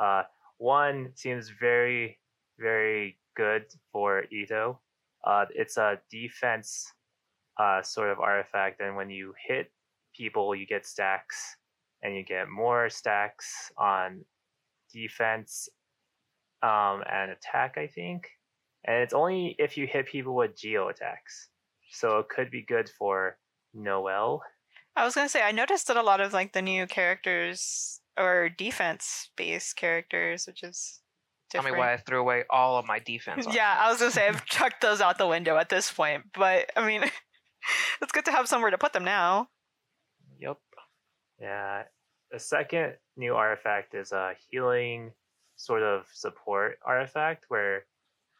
uh 0.01 0.23
one 0.59 1.11
seems 1.15 1.51
very 1.61 2.19
very 2.59 3.19
good 3.37 3.65
for 3.93 4.25
Itto. 4.33 4.79
Uh 5.25 5.45
it's 5.55 5.77
a 5.77 5.99
defense 6.11 6.93
uh 7.61 7.83
sort 7.83 8.11
of 8.11 8.21
artifact 8.21 8.81
and 8.81 8.97
when 8.97 9.11
you 9.11 9.35
hit 9.47 9.71
people 10.15 10.55
you 10.55 10.67
get 10.67 10.87
stacks 10.87 11.57
and 12.03 12.15
you 12.15 12.23
get 12.23 12.49
more 12.49 12.89
stacks 12.89 13.71
on 13.77 14.25
defense 14.93 15.69
um 16.63 17.03
and 17.11 17.31
attack 17.31 17.77
i 17.77 17.87
think. 17.87 18.29
And 18.85 19.03
it's 19.03 19.13
only 19.15 19.57
if 19.59 19.77
you 19.77 19.87
hit 19.87 20.07
people 20.07 20.35
with 20.37 20.57
geo 20.57 20.89
attacks. 20.89 21.49
So 21.91 22.19
it 22.21 22.29
could 22.29 22.51
be 22.51 22.63
good 22.63 22.89
for 22.89 23.37
Noelle 23.75 24.43
I 24.97 25.05
was 25.05 25.15
gonna 25.15 25.29
say 25.29 25.43
I 25.43 25.53
noticed 25.53 25.87
that 25.89 25.97
a 25.97 26.03
lot 26.03 26.21
of 26.21 26.33
like 26.33 26.53
the 26.53 26.63
new 26.63 26.87
characters 26.87 28.01
are 28.17 28.49
defense 28.49 29.31
based 29.37 29.77
characters, 29.77 30.47
which 30.47 30.63
is 30.63 31.01
Tell 31.51 31.63
me 31.63 31.71
why 31.71 31.93
I 31.93 31.97
threw 31.99 32.21
away 32.21 32.45
all 32.51 32.77
of 32.77 32.87
my 32.87 32.99
defense. 32.99 33.47
on 33.47 33.53
Yeah, 33.55 33.77
I 33.79 33.91
was 33.91 34.01
gonna 34.01 34.11
say 34.11 34.27
I've 34.27 34.45
chucked 34.47 34.81
those 34.81 35.01
out 35.01 35.19
the 35.19 35.27
window 35.27 35.57
at 35.57 35.69
this 35.69 35.93
point, 35.93 36.25
but 36.35 36.71
I 36.77 36.87
mean, 36.87 37.03
it's 38.03 38.13
good 38.13 38.25
to 38.25 38.33
have 38.33 38.49
somewhere 38.49 38.71
to 38.71 38.79
put 38.79 38.93
them 38.93 39.05
now. 39.05 39.49
Yep. 40.41 40.59
Yeah. 41.41 41.83
The 42.33 42.39
second 42.41 42.95
new 43.17 43.35
artifact 43.35 43.95
is 43.95 44.13
a 44.13 44.33
healing 44.51 45.13
sort 45.57 45.83
of 45.83 46.07
support 46.13 46.79
artifact 46.85 47.45
where 47.49 47.85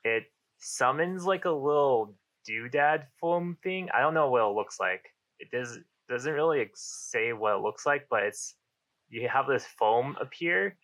it 0.05 0.25
summons 0.59 1.25
like 1.25 1.45
a 1.45 1.51
little 1.51 2.15
doodad 2.49 3.05
foam 3.21 3.57
thing. 3.63 3.89
I 3.95 4.01
don't 4.01 4.15
know 4.15 4.31
what 4.31 4.43
it 4.43 4.55
looks 4.55 4.81
like. 4.81 5.05
It 5.39 5.51
does 5.51 5.79
doesn't 6.09 6.33
really 6.33 6.71
say 6.75 7.33
what 7.33 7.57
it 7.57 7.63
looks 7.63 7.87
like, 7.87 8.07
but 8.11 8.25
it's 8.25 8.55
you 9.09 9.29
have 9.29 9.47
this 9.47 9.65
foam 9.79 10.17
appear 10.21 10.77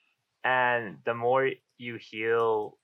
and 0.45 0.99
the 1.05 1.15
more 1.15 1.51
you 1.79 1.99
heal, 2.01 2.79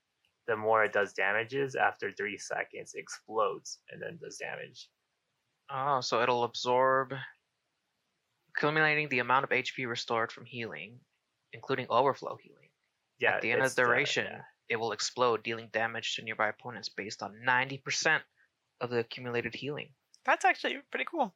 the 0.46 0.56
more 0.56 0.84
it 0.84 0.92
does 0.92 1.12
damages. 1.12 1.74
After 1.74 2.12
three 2.12 2.38
seconds, 2.38 2.92
it 2.94 3.00
explodes 3.00 3.78
and 3.90 4.00
then 4.00 4.18
does 4.22 4.38
damage. 4.38 4.88
Oh, 5.70 6.00
so 6.00 6.22
it'll 6.22 6.44
absorb, 6.44 7.12
accumulating 8.56 9.08
the 9.08 9.18
amount 9.18 9.44
of 9.44 9.50
HP 9.50 9.86
restored 9.86 10.32
from 10.32 10.46
healing, 10.46 10.98
including 11.52 11.86
overflow 11.90 12.38
healing. 12.40 12.70
Yeah. 13.18 13.34
At 13.34 13.42
the 13.42 13.50
end 13.50 13.60
of 13.60 13.66
it's 13.66 13.74
the 13.74 13.82
duration, 13.82 14.26
yeah. 14.30 14.40
it 14.68 14.76
will 14.76 14.92
explode, 14.92 15.42
dealing 15.42 15.68
damage 15.72 16.16
to 16.16 16.22
nearby 16.22 16.48
opponents 16.48 16.88
based 16.88 17.22
on 17.22 17.34
90% 17.46 18.20
of 18.80 18.90
the 18.90 19.00
accumulated 19.00 19.54
healing. 19.54 19.90
That's 20.24 20.44
actually 20.44 20.76
pretty 20.90 21.06
cool. 21.10 21.34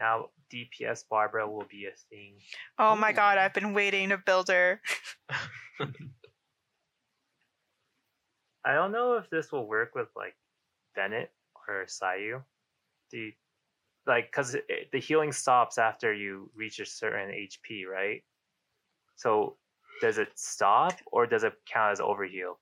Now 0.00 0.26
DPS 0.52 1.04
Barbara 1.08 1.48
will 1.50 1.66
be 1.70 1.86
a 1.86 1.96
thing. 2.10 2.34
Oh 2.78 2.94
my 2.96 3.12
god, 3.12 3.38
I've 3.38 3.54
been 3.54 3.72
waiting 3.74 4.10
to 4.10 4.18
build 4.18 4.48
her. 4.48 4.80
I 8.64 8.74
don't 8.74 8.92
know 8.92 9.14
if 9.14 9.30
this 9.30 9.52
will 9.52 9.66
work 9.66 9.94
with 9.94 10.08
like 10.16 10.36
Bennett 10.94 11.30
or 11.68 11.86
Sayu. 11.86 12.42
The 13.12 13.32
like 14.06 14.26
because 14.30 14.56
the 14.92 14.98
healing 15.00 15.32
stops 15.32 15.78
after 15.78 16.12
you 16.12 16.50
reach 16.54 16.78
a 16.80 16.86
certain 16.86 17.30
HP, 17.30 17.86
right? 17.90 18.22
So 19.16 19.56
does 20.00 20.18
it 20.18 20.28
stop 20.34 20.94
or 21.10 21.26
does 21.26 21.44
it 21.44 21.54
count 21.72 21.92
as 21.92 22.00
overheal? 22.00 22.56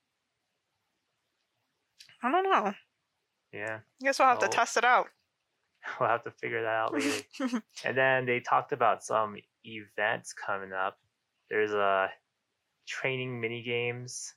I 2.23 2.31
don't 2.31 2.45
know. 2.45 2.73
Yeah, 3.53 3.81
I 4.01 4.05
guess 4.05 4.19
we'll 4.19 4.29
have 4.29 4.39
Oh. 4.39 4.41
to 4.43 4.49
test 4.49 4.77
it 4.77 4.85
out. 4.85 5.09
we'll 6.01 6.09
have 6.09 6.25
to 6.25 6.31
figure 6.31 6.63
that 6.63 6.69
out 6.69 6.93
later. 6.93 7.63
and 7.85 7.97
then 7.97 8.27
they 8.27 8.41
talked 8.41 8.73
about 8.73 9.05
some 9.05 9.37
events 9.65 10.33
coming 10.33 10.73
up. 10.73 10.99
There's 11.51 11.73
a 11.73 12.09
training 12.87 13.41
mini 13.41 13.63
games. 13.63 14.35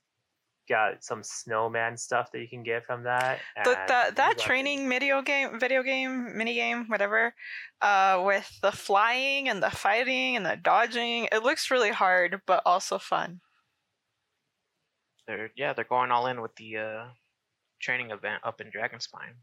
Got 0.70 1.02
some 1.02 1.24
snowman 1.24 1.96
stuff 1.96 2.32
that 2.34 2.40
you 2.40 2.48
can 2.50 2.62
get 2.62 2.86
from 2.86 3.04
that. 3.04 3.40
the, 3.64 3.70
and 3.70 3.90
that 3.90 4.10
new 4.10 4.16
that 4.16 4.38
training 4.38 4.90
video 4.90 5.22
game 5.22 5.58
video 5.58 5.82
game 5.82 6.38
mini 6.38 6.56
game 6.56 6.88
whatever 6.88 7.34
uh 7.82 8.22
with 8.26 8.52
the 8.62 8.74
flying 8.74 9.48
and 9.48 9.64
the 9.64 9.70
fighting 9.70 10.36
and 10.36 10.46
the 10.46 10.58
dodging 10.58 11.30
it 11.32 11.42
looks 11.42 11.72
really 11.72 11.92
hard 11.92 12.42
but 12.46 12.62
also 12.66 12.98
fun 12.98 13.40
They're 15.28 15.52
yeah, 15.56 15.74
they're 15.74 15.86
going 15.86 16.10
all 16.10 16.28
in 16.28 16.42
with 16.42 16.56
the 16.56 16.78
uh, 16.78 17.06
training 17.82 18.12
event 18.12 18.42
up 18.44 18.62
in 18.62 18.72
Dragonspine. 18.72 19.36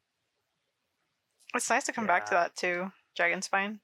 It's 1.54 1.70
nice 1.70 1.84
to 1.84 1.92
come 1.92 2.06
back 2.06 2.26
to 2.26 2.32
that 2.32 2.56
too. 2.56 2.90
Dragon 3.16 3.42
spine. 3.42 3.80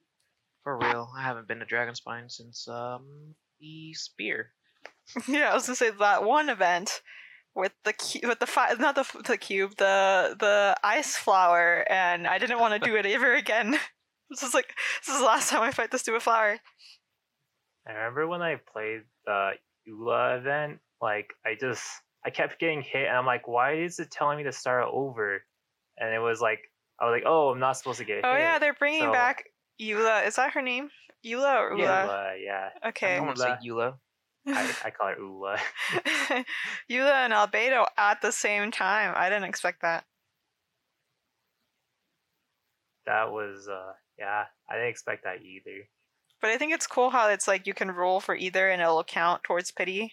For 0.65 0.77
real, 0.77 1.11
I 1.17 1.23
haven't 1.23 1.49
been 1.49 1.61
to 1.61 1.67
Dragonspine 1.67 2.31
since 2.31 2.69
um 2.69 3.35
the 3.61 3.93
spear. 3.95 4.53
yeah 5.29 5.51
i 5.51 5.55
was 5.55 5.67
gonna 5.67 5.77
say 5.77 5.91
that 5.91 6.25
one 6.25 6.49
event 6.49 7.03
with 7.55 7.73
the 7.85 7.93
cu- 7.93 8.27
with 8.29 8.39
the 8.39 8.47
fi- 8.47 8.75
not 8.75 8.95
the 8.95 9.05
the 9.27 9.37
cube 9.37 9.77
the 9.77 10.37
the 10.39 10.77
ice 10.85 11.17
flower 11.17 11.85
and 11.91 12.27
i 12.27 12.39
didn't 12.39 12.61
want 12.61 12.73
to 12.73 12.89
do 12.89 12.97
it 12.97 13.07
ever 13.07 13.35
again. 13.35 13.77
This 14.31 14.45
is 14.45 14.55
like 14.55 14.73
this 15.01 15.13
is 15.15 15.21
the 15.21 15.27
last 15.27 15.51
time 15.51 15.63
i 15.63 15.73
fight 15.73 15.91
this 15.91 16.03
stupid 16.03 16.23
flower. 16.23 16.59
I 17.87 17.93
remember 17.93 18.29
when 18.29 18.43
I 18.43 18.57
played 18.73 19.03
the 19.27 19.53
Ula 19.87 20.37
event, 20.37 20.79
like 21.03 21.33
I 21.45 21.57
just 21.59 21.83
I 22.25 22.31
kept 22.31 22.61
getting 22.61 22.83
hit 22.83 23.09
and 23.09 23.17
I'm 23.17 23.27
like, 23.27 23.49
why 23.49 23.75
is 23.75 23.99
it 23.99 24.11
telling 24.11 24.39
me 24.39 24.45
to 24.45 24.53
start 24.53 24.87
over? 24.93 25.43
And 25.99 26.15
it 26.15 26.21
was 26.21 26.41
like 26.41 26.61
I 27.01 27.07
was 27.07 27.13
like, 27.13 27.23
oh, 27.27 27.51
I'm 27.51 27.59
not 27.61 27.77
supposed 27.79 27.99
to 27.99 28.05
get 28.05 28.21
oh 28.25 28.33
hit. 28.33 28.41
yeah 28.41 28.59
they're 28.59 28.75
bringing 28.75 29.03
So- 29.03 29.13
back 29.13 29.45
Eula. 29.81 30.27
Is 30.27 30.37
that 30.37 30.53
her 30.53 30.63
name? 30.63 30.91
Eula 31.25 31.57
or 31.61 31.71
Ula? 31.77 31.83
Yeah. 31.83 32.05
Ula, 32.05 32.33
yeah. 32.45 32.69
Okay. 32.89 33.17
I 33.17 33.21
want 33.21 33.37
to 33.37 33.43
say 33.43 33.57
Eula. 33.67 33.95
I, 34.47 34.75
I 34.87 34.91
call 34.91 35.09
her 35.09 35.19
Ula. 35.19 35.57
Eula 36.91 37.13
and 37.25 37.33
Albedo 37.33 37.87
at 37.97 38.21
the 38.23 38.31
same 38.33 38.71
time. 38.71 39.15
I 39.17 39.29
didn't 39.29 39.45
expect 39.49 39.83
that. 39.83 40.05
That 43.07 43.33
was 43.33 43.69
uh 43.69 43.93
yeah, 44.19 44.45
I 44.69 44.75
didn't 44.75 44.91
expect 44.91 45.25
that 45.25 45.43
either. 45.43 45.89
But 46.41 46.51
I 46.51 46.59
think 46.59 46.73
it's 46.75 46.87
cool 46.87 47.11
how 47.11 47.29
it's 47.29 47.49
like 47.49 47.67
you 47.67 47.75
can 47.75 47.91
roll 47.91 48.21
for 48.21 48.35
either 48.35 48.69
and 48.69 48.81
it'll 48.81 49.05
count 49.05 49.43
towards 49.45 49.71
pity. 49.73 50.13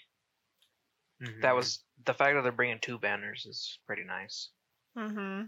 Mhm. 1.21 1.41
That 1.41 1.55
was 1.55 1.83
the 2.05 2.13
fact 2.13 2.35
that 2.35 2.43
they're 2.43 2.51
bringing 2.51 2.79
two 2.79 2.97
banners 2.99 3.45
is 3.45 3.79
pretty 3.87 4.03
nice. 4.03 4.49
Mm-hmm. 4.97 5.43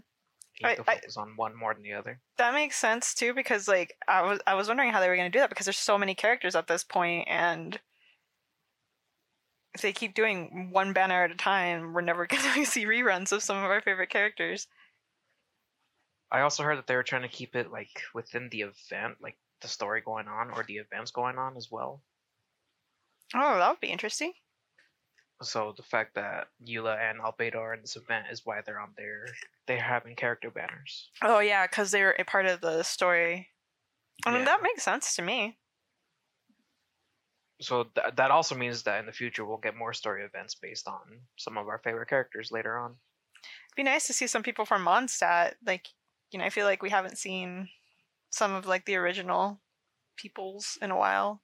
I- 0.68 0.74
can 0.76 0.84
I- 0.88 1.20
on 1.20 1.36
one 1.36 1.56
more 1.56 1.74
than 1.74 1.82
the 1.82 1.92
other. 1.92 2.20
That 2.36 2.54
makes 2.54 2.76
sense 2.76 3.14
too 3.14 3.34
because 3.34 3.68
like 3.68 3.96
I 4.08 4.22
was 4.22 4.40
I 4.46 4.54
was 4.54 4.68
wondering 4.68 4.90
how 4.92 5.00
they 5.00 5.08
were 5.08 5.16
gonna 5.16 5.30
do 5.30 5.40
that 5.40 5.50
because 5.50 5.66
there's 5.66 5.76
so 5.76 5.98
many 5.98 6.14
characters 6.14 6.54
at 6.54 6.66
this 6.66 6.84
point 6.84 7.28
and 7.28 7.80
if 9.74 9.82
they 9.82 9.92
keep 9.92 10.14
doing 10.14 10.70
one 10.72 10.92
banner 10.92 11.24
at 11.24 11.30
a 11.30 11.36
time, 11.36 11.92
we're 11.92 12.00
never 12.00 12.26
gonna 12.26 12.64
see 12.66 12.84
reruns 12.86 13.32
of 13.32 13.42
some 13.42 13.56
of 13.56 13.70
our 13.70 13.80
favorite 13.80 14.10
characters. 14.10 14.66
I 16.32 16.40
also 16.42 16.62
heard 16.62 16.78
that 16.78 16.86
they 16.86 16.96
were 16.96 17.02
trying 17.02 17.22
to 17.22 17.28
keep 17.28 17.56
it 17.56 17.72
like 17.72 18.02
within 18.14 18.48
the 18.50 18.62
event, 18.62 19.16
like 19.20 19.36
the 19.60 19.68
story 19.68 20.00
going 20.00 20.28
on 20.28 20.50
or 20.50 20.64
the 20.64 20.76
events 20.76 21.10
going 21.10 21.38
on 21.38 21.56
as 21.56 21.68
well. 21.70 22.02
Oh, 23.34 23.58
that 23.58 23.68
would 23.70 23.80
be 23.80 23.88
interesting. 23.88 24.32
So 25.42 25.72
the 25.76 25.82
fact 25.82 26.14
that 26.16 26.48
Eula 26.66 26.98
and 26.98 27.18
Albedo 27.20 27.56
are 27.56 27.72
in 27.74 27.80
this 27.80 27.96
event 27.96 28.26
is 28.30 28.42
why 28.44 28.60
they're 28.64 28.78
on 28.80 28.92
there. 28.96 29.26
They're 29.66 29.80
having 29.80 30.14
character 30.16 30.50
banners. 30.50 31.08
Oh 31.22 31.38
yeah, 31.40 31.66
because 31.66 31.90
they're 31.90 32.14
a 32.18 32.24
part 32.24 32.46
of 32.46 32.60
the 32.60 32.82
story. 32.82 33.48
I 34.26 34.30
mean 34.30 34.40
Yeah. 34.40 34.44
that 34.46 34.62
makes 34.62 34.82
sense 34.82 35.16
to 35.16 35.22
me. 35.22 35.56
So 37.62 37.84
th- 37.84 38.14
that 38.16 38.30
also 38.30 38.54
means 38.54 38.82
that 38.84 39.00
in 39.00 39.06
the 39.06 39.12
future 39.12 39.44
we'll 39.44 39.58
get 39.58 39.76
more 39.76 39.92
story 39.92 40.24
events 40.24 40.54
based 40.54 40.88
on 40.88 41.00
some 41.36 41.58
of 41.58 41.68
our 41.68 41.78
favorite 41.78 42.08
characters 42.08 42.50
later 42.50 42.76
on. 42.78 42.96
It'd 43.42 43.76
be 43.76 43.82
nice 43.82 44.06
to 44.06 44.12
see 44.12 44.26
some 44.26 44.42
people 44.42 44.64
from 44.64 44.84
Mondstadt. 44.84 45.54
Like, 45.64 45.86
you 46.32 46.38
know, 46.38 46.44
I 46.44 46.50
feel 46.50 46.66
like 46.66 46.82
we 46.82 46.90
haven't 46.90 47.18
seen 47.18 47.68
some 48.30 48.52
of 48.54 48.66
like 48.66 48.84
the 48.86 48.96
original 48.96 49.60
peoples 50.16 50.78
in 50.82 50.90
a 50.90 50.96
while. 50.96 51.42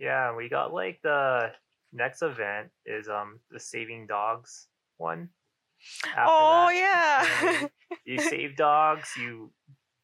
Yeah, 0.00 0.34
we 0.34 0.48
got 0.48 0.72
like 0.72 1.00
the 1.02 1.52
next 1.92 2.22
event 2.22 2.70
is 2.86 3.08
um 3.08 3.38
the 3.50 3.60
saving 3.60 4.06
dogs 4.06 4.66
one. 4.96 5.28
After 6.06 6.22
oh 6.26 6.66
that, 6.70 7.60
yeah. 7.60 7.68
you 8.04 8.18
save 8.18 8.56
dogs, 8.56 9.10
you 9.18 9.52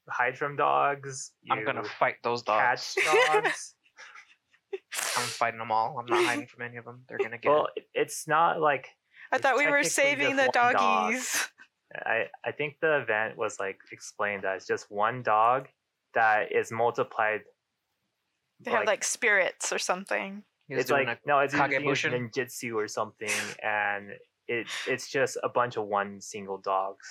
hide 0.08 0.36
from 0.38 0.56
dogs, 0.56 1.32
you 1.42 1.54
I'm 1.54 1.64
gonna 1.64 1.82
fight 1.84 2.16
those 2.22 2.42
dogs. 2.42 2.94
catch 2.94 3.32
dogs. 3.32 3.74
I'm 5.16 5.22
fighting 5.28 5.58
them 5.58 5.72
all. 5.72 5.98
I'm 5.98 6.06
not 6.06 6.24
hiding 6.24 6.46
from 6.46 6.62
any 6.66 6.76
of 6.76 6.84
them. 6.84 7.02
They're 7.08 7.18
gonna 7.18 7.38
get 7.38 7.50
well, 7.50 7.68
it. 7.76 7.80
it- 7.82 7.88
it's 7.94 8.28
not 8.28 8.60
like 8.60 8.88
I 9.32 9.38
thought 9.38 9.56
we 9.56 9.66
were 9.68 9.82
saving 9.82 10.36
the 10.36 10.44
just 10.44 10.52
dog. 10.52 10.74
doggies. 10.74 11.48
I 11.94 12.24
I 12.44 12.52
think 12.52 12.76
the 12.82 12.98
event 13.00 13.38
was 13.38 13.58
like 13.58 13.78
explained 13.92 14.42
that 14.44 14.56
it's 14.56 14.66
just 14.66 14.90
one 14.90 15.22
dog 15.22 15.68
that 16.14 16.52
is 16.52 16.70
multiplied. 16.70 17.40
They 18.60 18.70
have 18.70 18.86
like 18.86 19.04
spirits 19.04 19.72
or 19.72 19.78
something. 19.78 20.42
It's 20.68 20.88
doing 20.88 21.06
like 21.06 21.20
no, 21.26 21.38
it's 21.40 21.54
using 21.54 21.70
his 21.70 21.82
Kagebushin? 21.82 22.30
ninjutsu 22.30 22.74
or 22.74 22.88
something, 22.88 23.30
and 23.62 24.10
it 24.48 24.66
it's 24.88 25.10
just 25.10 25.36
a 25.42 25.48
bunch 25.48 25.76
of 25.76 25.86
one 25.86 26.20
single 26.20 26.58
dogs. 26.58 27.06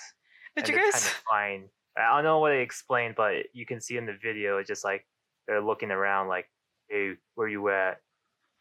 But 0.54 0.68
you 0.68 0.74
guys? 0.74 0.92
kind 0.92 1.04
of 1.04 1.22
fine. 1.30 1.68
I 1.96 2.16
don't 2.16 2.24
know 2.24 2.40
what 2.40 2.50
they 2.50 2.60
explained, 2.60 3.14
but 3.16 3.34
you 3.52 3.64
can 3.64 3.80
see 3.80 3.96
in 3.96 4.06
the 4.06 4.16
video, 4.22 4.58
it's 4.58 4.68
just 4.68 4.84
like 4.84 5.06
they're 5.46 5.62
looking 5.62 5.90
around, 5.90 6.28
like, 6.28 6.50
"Hey, 6.88 7.12
where 7.34 7.48
you 7.48 7.68
at?" 7.70 8.00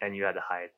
And 0.02 0.16
you 0.16 0.24
had 0.24 0.34
to 0.34 0.42
hide. 0.42 0.70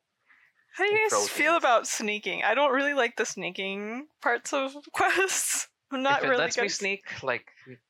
How 0.76 0.86
do 0.86 0.92
you 0.92 1.10
guys 1.10 1.12
throw 1.12 1.26
feel 1.26 1.56
about 1.56 1.88
sneaking? 1.88 2.44
I 2.44 2.54
don't 2.54 2.72
really 2.72 2.94
like 2.94 3.16
the 3.18 3.26
sneaking 3.26 4.08
parts 4.22 4.54
of 4.54 4.76
quests. 4.94 5.68
I'm 5.92 6.04
not 6.04 6.20
if 6.20 6.26
it 6.26 6.30
really 6.30 6.42
lets 6.42 6.58
me 6.58 6.70
sneak 6.70 7.24
like 7.24 7.46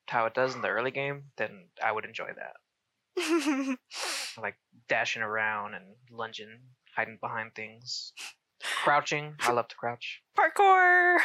how 0.07 0.25
it 0.25 0.33
does 0.33 0.55
in 0.55 0.61
the 0.61 0.69
early 0.69 0.91
game, 0.91 1.23
then 1.37 1.65
I 1.83 1.91
would 1.91 2.05
enjoy 2.05 2.27
that. 2.27 2.53
Like 4.39 4.55
dashing 4.87 5.23
around 5.23 5.73
and 5.73 5.85
lunging, 6.11 6.59
hiding 6.95 7.17
behind 7.19 7.55
things, 7.55 8.13
crouching. 8.83 9.35
I 9.39 9.51
love 9.51 9.67
to 9.69 9.75
crouch. 9.75 10.21
Parkour. 10.37 11.17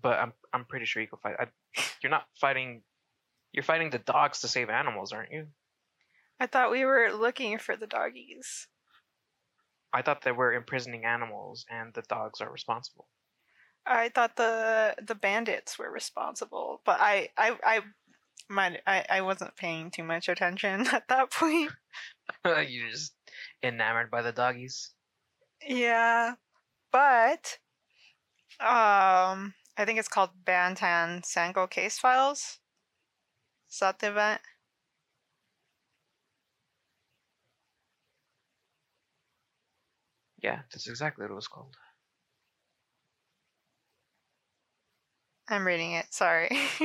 But 0.00 0.18
I'm 0.18 0.32
I'm 0.52 0.64
pretty 0.66 0.84
sure 0.84 1.02
you 1.02 1.08
can 1.08 1.18
fight. 1.18 1.36
I, 1.40 1.46
you're 2.02 2.10
not 2.10 2.26
fighting. 2.40 2.82
You're 3.52 3.64
fighting 3.64 3.90
the 3.90 3.98
dogs 3.98 4.40
to 4.40 4.48
save 4.48 4.68
animals, 4.68 5.12
aren't 5.12 5.32
you? 5.32 5.46
I 6.38 6.46
thought 6.46 6.70
we 6.70 6.84
were 6.84 7.10
looking 7.12 7.58
for 7.58 7.76
the 7.76 7.86
doggies. 7.86 8.68
I 9.94 10.02
thought 10.02 10.22
they 10.22 10.32
were 10.32 10.52
imprisoning 10.52 11.06
animals, 11.06 11.64
and 11.70 11.94
the 11.94 12.02
dogs 12.02 12.42
are 12.42 12.50
responsible. 12.52 13.08
I 13.86 14.08
thought 14.10 14.36
the 14.36 14.94
the 15.02 15.14
bandits 15.14 15.78
were 15.78 15.90
responsible, 15.90 16.82
but 16.84 17.00
I 17.00 17.30
I 17.36 17.58
I 17.64 17.80
might 18.48 18.82
I, 18.86 19.04
I 19.10 19.20
wasn't 19.22 19.56
paying 19.56 19.90
too 19.90 20.04
much 20.04 20.28
attention 20.28 20.86
at 20.92 21.08
that 21.08 21.30
point. 21.32 21.72
You're 22.44 22.90
just 22.90 23.14
enamored 23.62 24.10
by 24.10 24.22
the 24.22 24.32
doggies. 24.32 24.92
Yeah, 25.66 26.36
but 26.92 27.58
Um, 28.60 29.54
I 29.76 29.84
think 29.84 29.98
it's 29.98 30.08
called 30.08 30.44
Bantan 30.44 31.22
Sango 31.24 31.68
Case 31.68 31.98
Files. 31.98 32.60
Is 33.70 33.78
that 33.80 33.98
the 33.98 34.08
event? 34.08 34.40
Yeah, 40.44 40.60
that's 40.70 40.86
exactly 40.88 41.24
what 41.24 41.30
it 41.30 41.34
was 41.34 41.48
called. 41.48 41.74
I'm 45.48 45.66
reading 45.66 45.92
it. 45.92 46.04
Sorry. 46.10 46.50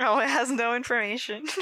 oh, 0.00 0.18
it 0.18 0.28
has 0.28 0.50
no 0.50 0.74
information. 0.74 1.46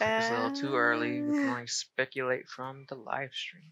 It's 0.00 0.28
a 0.28 0.32
little 0.32 0.50
too 0.52 0.74
early. 0.74 1.22
We 1.22 1.34
can 1.34 1.48
only 1.50 1.66
speculate 1.68 2.48
from 2.48 2.84
the 2.88 2.96
live 2.96 3.32
stream. 3.32 3.70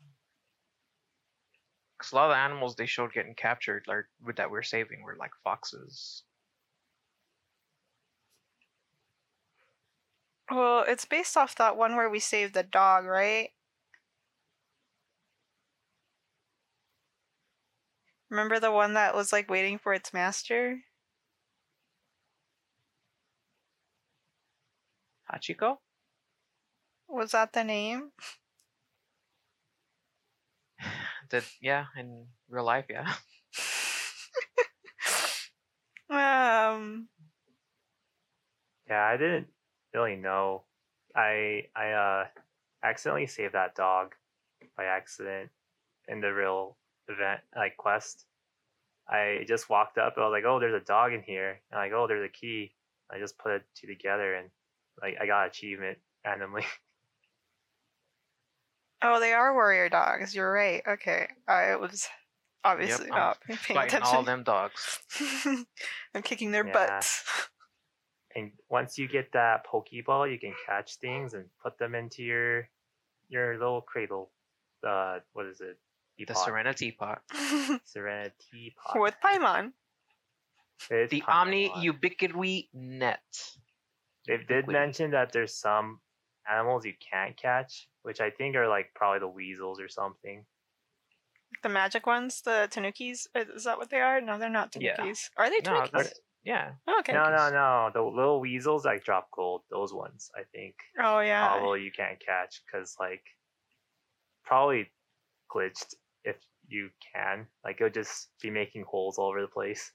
Because 1.99 2.13
a 2.13 2.15
lot 2.15 2.31
of 2.31 2.31
the 2.31 2.37
animals 2.37 2.77
they 2.77 2.87
showed 2.87 3.13
getting 3.13 3.35
captured, 3.35 3.85
like 3.89 4.05
with 4.25 4.37
that 4.37 4.51
we're 4.53 4.63
saving, 4.63 5.03
were 5.03 5.17
like 5.17 5.33
foxes. 5.43 6.23
Well, 10.49 10.85
it's 10.87 11.05
based 11.05 11.37
off 11.37 11.57
that 11.57 11.77
one 11.77 11.97
where 11.97 12.09
we 12.09 12.21
saved 12.21 12.55
the 12.55 12.63
dog, 12.63 13.05
right? 13.05 13.51
Remember 18.33 18.59
the 18.59 18.73
one 18.73 18.95
that 18.95 19.15
was 19.15 19.31
like 19.31 19.51
waiting 19.51 19.77
for 19.77 19.93
its 19.93 20.15
master? 20.15 20.81
Hachiko? 25.29 25.81
Was 27.09 27.33
that 27.33 27.53
the 27.53 27.63
name? 27.63 28.13
Did 31.29 31.45
yeah, 31.61 31.87
in 31.95 32.29
real 32.49 32.65
life, 32.65 32.87
yeah. 32.89 33.13
um, 36.11 37.09
Yeah, 38.89 39.05
I 39.05 39.17
didn't 39.17 39.49
really 39.95 40.17
know. 40.17 40.65
I 41.15 41.67
I 41.77 41.91
uh 41.93 42.27
accidentally 42.83 43.27
saved 43.27 43.55
that 43.55 43.75
dog 43.75 44.15
by 44.77 44.85
accident 44.85 45.51
in 46.09 46.21
the 46.21 46.33
real 46.33 46.77
event 47.09 47.41
like 47.57 47.77
quest. 47.77 48.27
I 49.09 49.45
just 49.47 49.69
walked 49.69 49.99
up. 49.99 50.15
I 50.17 50.21
was 50.21 50.33
like, 50.33 50.45
"Oh, 50.45 50.61
there's 50.61 50.81
a 50.81 50.85
dog 50.85 51.13
in 51.13 51.23
here." 51.23 51.61
And 51.71 51.79
like, 51.79 51.93
"Oh, 51.93 52.07
there's 52.07 52.25
a 52.25 52.33
key." 52.33 52.75
I 53.11 53.19
just 53.19 53.39
put 53.39 53.53
it 53.53 53.63
two 53.75 53.87
together, 53.87 54.35
and 54.35 54.49
like 55.01 55.17
I 55.21 55.27
got 55.27 55.49
achievement 55.49 55.99
randomly. 56.25 56.65
oh, 59.03 59.21
they 59.21 59.33
are 59.33 59.53
warrior 59.53 59.89
dogs. 59.89 60.35
You're 60.35 60.53
right. 60.53 60.83
Okay, 60.87 61.29
I 61.49 61.77
was 61.77 62.09
obviously 62.65 63.11
I'm 63.11 63.19
not 63.19 63.39
paying 63.65 63.81
attention. 63.81 64.03
all 64.03 64.23
them 64.23 64.45
dogs. 64.45 64.99
I'm 66.15 66.23
kicking 66.23 66.53
their 66.53 66.65
Yeah. 66.65 66.73
butts. 66.73 67.25
and 68.37 68.53
once 68.71 68.99
you 68.99 69.09
get 69.09 69.33
that 69.33 69.67
Pokeball, 69.67 70.31
you 70.33 70.39
can 70.39 70.55
catch 70.67 70.97
things 70.97 71.35
and 71.35 71.47
put 71.63 71.79
them 71.79 71.95
into 71.95 72.23
your 72.23 72.69
your 73.29 73.59
little 73.59 73.81
cradle. 73.81 74.31
Uh, 74.87 75.19
what 75.33 75.47
is 75.47 75.61
it? 75.61 75.79
The 76.25 76.35
Serena 76.35 76.75
Teapot. 76.75 77.19
Serenity 77.33 77.75
Pot. 77.75 77.81
Serenity 77.85 78.75
pot. 78.77 79.01
With 79.01 79.15
Paimon. 79.25 79.73
It's 80.91 81.11
The 81.11 81.21
Paimon. 81.23 81.29
Omni 81.29 81.73
Ubiquity 81.81 82.69
Net. 82.75 83.21
They 84.27 84.37
did 84.39 84.67
Wait. 84.67 84.73
mention 84.73 85.11
that 85.13 85.33
there's 85.33 85.55
some 85.55 86.01
animals 86.51 86.85
you 86.85 86.95
can't 87.11 87.37
catch, 87.37 87.89
which 88.03 88.21
I 88.21 88.31
think 88.31 88.57
are 88.57 88.69
like 88.69 88.91
probably 88.95 89.21
the 89.21 89.29
weasels 89.29 89.81
or 89.81 89.89
something. 89.89 90.45
The 91.63 91.69
magic 91.69 92.07
ones, 92.07 92.41
the 92.43 92.69
Tanukis. 92.71 93.27
Is 93.35 93.65
that 93.65 93.79
what 93.79 93.91
they 93.91 94.01
are? 94.01 94.21
No, 94.21 94.39
they're 94.39 94.49
not 94.49 94.73
tanukis. 94.73 94.83
Yeah. 94.83 94.97
Tanukis. 94.97 95.31
Are 95.37 95.51
they 95.51 95.61
Tanukis? 95.61 95.91
that's- 95.93 96.21
Yeah. 96.45 96.73
Oh, 96.89 96.97
okay. 97.01 97.13
No, 97.13 97.25
no, 97.25 97.51
no. 97.51 97.91
The 97.93 98.03
little 98.03 98.41
weasels 98.41 98.85
like 98.85 99.05
drop 99.05 99.29
gold. 99.31 99.63
Those 99.71 99.93
ones, 99.93 100.31
I 100.37 100.43
think, 100.53 100.75
Oh 100.99 101.21
yeah. 101.21 101.49
probably 101.57 101.83
you 101.83 101.93
can't 101.93 102.19
catch 102.25 102.63
because 102.67 102.97
like 102.99 103.23
probably 104.45 104.91
glitched 105.55 105.95
if 106.25 106.37
you 106.69 106.91
can. 107.15 107.47
Like 107.65 107.77
it'll 107.81 107.91
just 107.91 108.29
be 108.41 108.51
making 108.51 108.85
holes 108.89 109.19
all 109.19 109.29
over 109.29 109.41
the 109.41 109.47
place. 109.49 109.93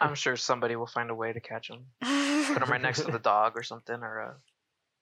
I'm 0.00 0.14
sure 0.14 0.36
somebody 0.36 0.74
will 0.76 0.86
find 0.86 1.10
a 1.10 1.14
way 1.14 1.32
to 1.32 1.40
catch 1.40 1.68
them. 1.68 1.84
Put 2.00 2.60
them 2.60 2.70
right 2.70 2.80
next 2.80 3.02
to 3.02 3.12
the 3.12 3.18
dog 3.22 3.52
or 3.56 3.62
something, 3.62 3.94
or 4.02 4.18
a 4.18 4.34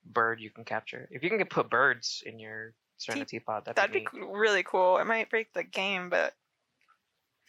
bird 0.04 0.40
you 0.40 0.50
can 0.50 0.64
capture. 0.64 1.08
If 1.10 1.22
you 1.22 1.30
can 1.30 1.38
get 1.38 1.48
put 1.50 1.70
birds 1.70 2.22
in 2.26 2.38
your 2.38 2.74
Serenity 2.98 3.38
Pod, 3.40 3.64
that'd, 3.64 3.76
That'd 3.76 3.92
be, 3.92 4.00
be 4.00 4.20
neat. 4.20 4.28
really 4.32 4.62
cool. 4.62 4.98
It 4.98 5.06
might 5.06 5.30
break 5.30 5.52
the 5.54 5.62
game, 5.64 6.10
but 6.10 6.34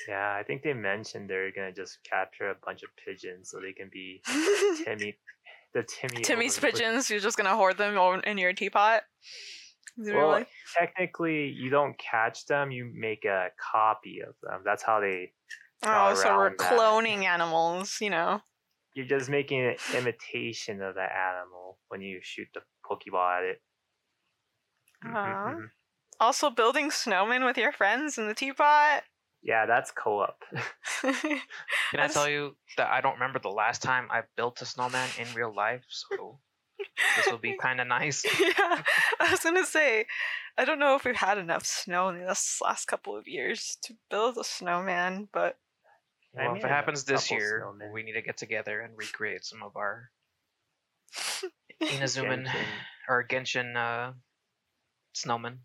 Yeah, 0.08 0.36
I 0.40 0.44
think 0.44 0.64
they 0.64 0.74
mentioned 0.74 1.30
they're 1.30 1.52
gonna 1.52 1.74
just 1.74 1.98
capture 2.10 2.50
a 2.50 2.56
bunch 2.66 2.84
of 2.84 2.90
pigeons 3.04 3.50
so 3.50 3.60
they 3.60 3.74
can 3.74 3.90
be 3.92 4.22
Timmy, 4.86 5.18
the 5.74 5.84
Timmy. 5.84 6.22
Timmy's 6.24 6.58
pigeons, 6.60 7.10
you're 7.10 7.20
just 7.20 7.38
gonna 7.38 7.56
hoard 7.56 7.78
them 7.78 7.98
in 8.26 8.38
your 8.38 8.54
teapot. 8.54 9.02
Is 10.02 10.12
Well, 10.12 10.32
really? 10.32 10.46
technically, 10.78 11.48
you 11.50 11.70
don't 11.70 11.98
catch 11.98 12.46
them; 12.46 12.72
you 12.72 12.92
make 12.94 13.26
a 13.26 13.50
copy 13.60 14.20
of 14.22 14.36
them. 14.44 14.62
That's 14.66 14.84
how 14.84 15.00
they. 15.00 15.34
Oh, 15.84 16.14
so 16.16 16.36
we're 16.38 16.56
that. 16.58 16.72
cloning 16.72 17.24
animals, 17.24 17.98
you 18.02 18.10
know. 18.10 18.42
You're 18.96 19.06
just 19.06 19.30
making 19.30 19.64
an 19.64 19.78
imitation 19.96 20.82
of 20.82 20.96
that 20.96 21.12
animal 21.12 21.80
when 21.90 22.02
you 22.02 22.20
shoot 22.22 22.48
the 22.54 22.62
Pokeball 22.84 23.38
at 23.38 23.44
it. 23.44 23.62
Aw. 25.04 25.56
mhm. 25.56 25.72
Also 26.20 26.50
building 26.50 26.90
snowmen 26.92 27.46
with 27.46 27.58
your 27.58 27.72
friends 27.72 28.18
in 28.18 28.28
the 28.28 28.34
teapot. 28.36 29.04
Yeah, 29.42 29.66
that's 29.66 29.92
co-op. 29.92 30.44
Can 31.02 32.00
I, 32.00 32.06
I 32.06 32.08
tell 32.08 32.28
you 32.30 32.56
that 32.78 32.92
I 32.92 33.02
don't 33.02 33.14
remember 33.16 33.40
the 33.40 33.50
last 33.50 33.82
time 33.82 34.08
I 34.12 34.24
built 34.36 34.62
a 34.62 34.66
snowman 34.66 35.10
in 35.18 35.34
real 35.34 35.54
life, 35.54 35.84
so 35.90 36.40
this 37.16 37.28
will 37.28 37.38
be 37.38 37.56
kind 37.62 37.80
of 37.82 37.88
nice. 37.88 38.24
yeah, 38.40 38.82
I 39.20 39.32
was 39.32 39.40
gonna 39.42 39.66
say, 39.66 40.06
I 40.58 40.66
don't 40.66 40.80
know 40.80 40.96
if 40.96 41.06
we've 41.06 41.16
had 41.16 41.38
enough 41.38 41.66
snow 41.66 42.10
in 42.10 42.20
this 42.26 42.60
last 42.64 42.86
couple 42.86 43.16
of 43.16 43.28
years 43.28 43.78
to 43.84 43.94
build 44.10 44.38
a 44.38 44.44
snowman, 44.44 45.28
but 45.32 45.58
I 46.38 46.46
Well, 46.48 46.56
if 46.56 46.64
it 46.64 46.70
happens 46.70 47.04
this 47.04 47.32
year, 47.32 47.64
snowmen. 47.66 47.92
we 47.94 48.04
need 48.04 48.14
to 48.14 48.22
get 48.22 48.38
together 48.38 48.82
and 48.82 48.98
recreate 48.98 49.44
some 49.46 49.64
of 49.64 49.76
our 49.76 50.10
Inazuman 51.82 52.46
Genshin. 52.46 52.66
or 53.08 53.24
Genshin 53.28 53.76
uh, 53.76 54.14
snowmen. 55.16 55.58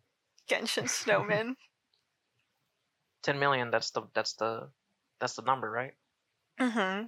Genshin 0.51 0.89
snowman. 0.89 1.57
10 3.23 3.39
million, 3.39 3.71
that's 3.71 3.91
the 3.93 4.03
that's 4.15 4.33
the 4.35 4.69
that's 5.21 5.35
the 5.35 5.43
number, 5.43 5.71
right? 5.71 5.93
mm-hmm. 6.61 7.07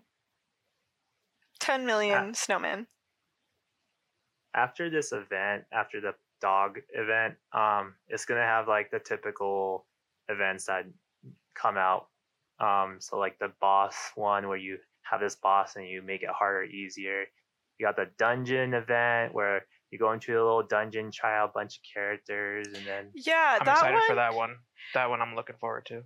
Ten 1.61 1.87
million 1.87 2.31
Ah. 2.31 2.33
snowmen. 2.33 2.87
After 4.55 4.91
this 4.91 5.13
event, 5.13 5.65
after 5.73 6.01
the 6.01 6.15
dog 6.41 6.79
event, 6.93 7.35
um, 7.53 7.95
it's 8.09 8.25
gonna 8.25 8.41
have 8.43 8.69
like 8.69 8.91
the 8.91 8.99
typical 8.99 9.87
events 10.29 10.67
that 10.67 10.85
come 11.55 11.77
out. 11.77 12.09
Um, 12.61 12.97
so 13.01 13.19
like 13.19 13.39
the 13.39 13.53
boss 13.61 13.95
one 14.15 14.49
where 14.49 14.57
you 14.59 14.79
have 15.03 15.21
this 15.21 15.37
boss 15.37 15.77
and 15.77 15.89
you 15.89 16.03
make 16.03 16.23
it 16.23 16.31
harder, 16.31 16.65
easier. 16.65 17.25
You 17.79 17.87
got 17.87 17.97
the 17.97 18.11
dungeon 18.19 18.75
event 18.75 19.35
where 19.35 19.67
you 19.91 19.99
go 19.99 20.13
into 20.13 20.33
a 20.33 20.43
little 20.43 20.63
dungeon, 20.63 21.11
try 21.13 21.39
out 21.39 21.51
a 21.51 21.53
bunch 21.53 21.77
of 21.77 21.83
characters, 21.93 22.69
and 22.69 22.87
then 22.87 23.11
Yeah, 23.15 23.59
I'm 23.61 23.65
that 23.65 23.73
excited 23.77 23.95
one. 23.95 24.03
for 24.07 24.15
that 24.15 24.35
one. 24.35 24.57
That 24.95 25.11
one 25.11 25.21
I'm 25.21 25.35
looking 25.35 25.57
forward 25.61 25.87
to. 25.87 26.03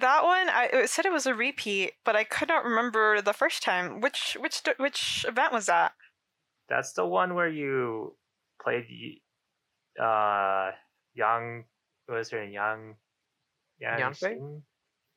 That 0.00 0.24
one, 0.24 0.48
I 0.48 0.70
it 0.72 0.88
said 0.90 1.04
it 1.04 1.12
was 1.12 1.26
a 1.26 1.34
repeat, 1.34 1.92
but 2.04 2.16
I 2.16 2.24
could 2.24 2.48
not 2.48 2.64
remember 2.64 3.20
the 3.20 3.34
first 3.34 3.62
time. 3.62 4.00
Which 4.00 4.36
which 4.40 4.62
which 4.78 5.26
event 5.28 5.52
was 5.52 5.66
that? 5.66 5.92
That's 6.72 6.94
the 6.94 7.04
one 7.04 7.34
where 7.34 7.48
you 7.52 8.16
played 8.62 8.86
uh 10.00 10.70
young 11.12 11.64
what 12.06 12.16
was 12.16 12.30
her 12.30 12.40
name? 12.40 12.52
Young 12.52 12.94
Yang 13.78 13.98
Yang 13.98 14.14
Fei? 14.14 14.36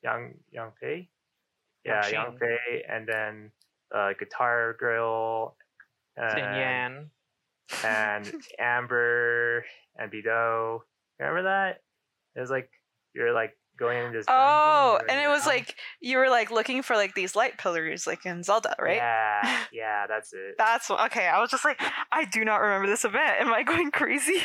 Young 0.04 0.34
Young 0.52 0.72
Fei? 0.80 1.10
Yeah, 1.86 2.08
Young. 2.08 2.38
Fei 2.38 2.84
and 2.89 3.08
then 3.08 3.52
uh 3.96 4.12
Guitar 4.20 4.76
Girl 4.78 5.56
and, 6.18 6.38
Yan. 6.38 7.10
and 7.86 8.34
Amber 8.60 9.65
and 9.98 10.12
Bido. 10.12 10.80
Remember 11.20 11.44
that? 11.44 11.80
It 12.36 12.41
was 12.41 12.50
like 12.50 12.70
you're 13.13 13.34
like 13.34 13.58
going 13.78 13.98
into 14.06 14.18
this 14.20 14.26
Oh, 14.30 15.00
and 15.10 15.20
it 15.20 15.28
was 15.28 15.46
like 15.46 15.76
you 16.00 16.18
were 16.18 16.30
like 16.30 16.52
looking 16.52 16.82
for 16.82 16.96
like 16.96 17.14
these 17.16 17.36
light 17.36 17.58
pillars, 17.58 18.06
like 18.08 18.26
in 18.26 18.44
Zelda, 18.44 18.76
right? 18.80 18.96
Yeah, 18.98 19.60
yeah, 19.74 20.08
that's 20.08 20.34
it. 20.34 20.56
That's 20.58 20.90
what- 20.90 21.06
okay. 21.12 21.28
I 21.28 21.40
was 21.40 21.50
just 21.52 21.66
like, 21.66 21.82
I 22.12 22.26
do 22.26 22.44
not 22.46 22.58
remember 22.62 22.88
this 22.88 23.06
event. 23.06 23.42
Am 23.42 23.54
I 23.54 23.64
going 23.64 23.92
crazy? 23.92 24.42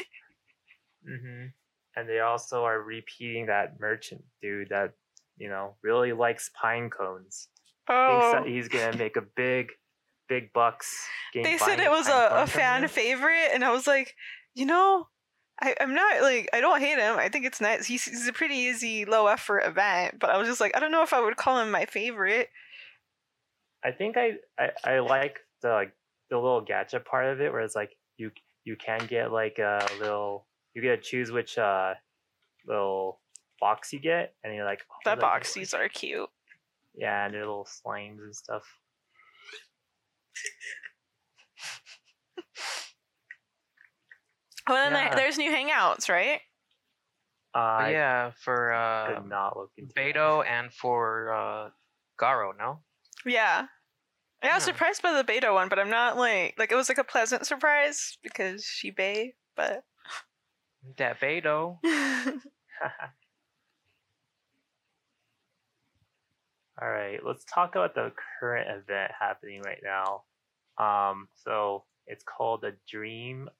hmm 1.06 1.46
And 1.96 2.08
they 2.08 2.20
also 2.20 2.64
are 2.64 2.80
repeating 2.80 3.46
that 3.46 3.80
merchant 3.80 4.22
dude 4.42 4.68
that 4.70 4.92
you 5.38 5.48
know 5.48 5.74
really 5.82 6.12
likes 6.12 6.50
pine 6.60 6.90
cones. 6.90 7.48
Thinks 7.86 8.24
Oh, 8.26 8.32
that 8.34 8.46
he's 8.46 8.68
gonna 8.68 8.96
make 8.96 9.16
a 9.16 9.22
big, 9.36 9.70
big 10.28 10.52
bucks. 10.52 10.94
game 11.32 11.42
they 11.42 11.56
said 11.58 11.76
buying 11.78 11.80
it 11.80 11.90
was 11.90 12.06
pine 12.06 12.28
a, 12.32 12.42
a 12.42 12.46
from 12.46 12.60
fan 12.60 12.88
favorite, 12.88 13.48
and 13.52 13.64
I 13.64 13.70
was 13.72 13.86
like, 13.86 14.14
you 14.54 14.66
know, 14.66 15.08
I, 15.62 15.74
I'm 15.80 15.94
not 15.94 16.22
like 16.22 16.48
I 16.52 16.60
don't 16.60 16.80
hate 16.80 16.98
him. 16.98 17.16
I 17.18 17.28
think 17.28 17.44
it's 17.44 17.60
nice. 17.60 17.86
He's, 17.86 18.04
he's 18.04 18.26
a 18.26 18.32
pretty 18.32 18.54
easy, 18.54 19.04
low 19.04 19.26
effort 19.26 19.60
event, 19.60 20.18
but 20.18 20.30
I 20.30 20.38
was 20.38 20.48
just 20.48 20.60
like, 20.60 20.76
I 20.76 20.80
don't 20.80 20.90
know 20.92 21.02
if 21.02 21.12
I 21.12 21.20
would 21.20 21.36
call 21.36 21.58
him 21.60 21.70
my 21.70 21.84
favorite. 21.84 22.48
I 23.84 23.92
think 23.92 24.16
I, 24.16 24.32
I, 24.58 24.70
I 24.84 24.98
like 25.00 25.40
the 25.62 25.68
like 25.70 25.92
the 26.30 26.36
little 26.36 26.60
gadget 26.60 27.04
part 27.04 27.26
of 27.26 27.40
it 27.40 27.52
where 27.52 27.60
it's 27.62 27.74
like 27.74 27.96
you 28.16 28.30
you 28.64 28.76
can 28.76 29.06
get 29.06 29.32
like 29.32 29.58
a 29.58 29.86
little 29.98 30.46
you 30.74 30.82
get 30.82 31.02
to 31.02 31.10
choose 31.10 31.30
which 31.30 31.58
uh 31.58 31.94
little 32.66 33.20
box 33.60 33.92
you 33.92 33.98
get 33.98 34.34
and 34.44 34.54
you're 34.54 34.64
like 34.64 34.82
oh, 34.90 34.96
The 35.04 35.20
like, 35.20 35.42
boxies 35.42 35.74
are 35.74 35.88
cute. 35.88 36.28
yeah 36.94 37.24
and 37.26 37.34
they're 37.34 37.40
little 37.40 37.66
slimes 37.66 38.20
and 38.20 38.34
stuff. 38.34 38.62
Well, 44.68 44.76
then 44.76 44.92
Yeah. 44.92 45.08
there- 45.08 45.16
there's 45.16 45.38
new 45.38 45.50
hangouts, 45.50 46.08
right? 46.08 46.40
But 47.52 47.60
I 47.60 47.90
yeah, 47.90 48.30
for 48.30 48.68
could 49.08 49.16
uh, 49.16 49.26
not 49.26 49.56
look 49.56 49.72
into 49.76 49.92
that. 49.94 50.00
Beidou 50.00 50.46
and 50.46 50.72
for 50.72 51.32
uh, 51.32 51.70
Garo, 52.18 52.56
no? 52.56 52.84
Yeah. 53.26 53.66
Yeah, 54.42 54.52
I 54.52 54.54
was 54.54 54.64
surprised 54.64 55.02
by 55.02 55.12
the 55.12 55.24
beta 55.24 55.52
one, 55.52 55.68
but 55.68 55.78
I'm 55.78 55.90
not 55.90 56.16
like 56.16 56.54
like 56.58 56.70
it 56.72 56.76
was 56.76 56.88
like 56.88 56.98
a 56.98 57.04
pleasant 57.04 57.46
surprise 57.46 58.16
because 58.22 58.64
she 58.64 58.90
bay, 58.90 59.34
but 59.56 59.84
That 60.96 61.18
Beidou. 61.20 61.78
All 66.80 66.88
right, 66.88 67.18
let's 67.24 67.44
talk 67.44 67.74
about 67.74 67.94
the 67.94 68.12
current 68.40 68.68
event 68.70 69.12
happening 69.18 69.60
right 69.62 69.82
now. 69.82 70.22
Um, 70.78 71.28
so 71.44 71.84
it's 72.06 72.24
called 72.24 72.62
the 72.62 72.74
Dream 72.88 73.50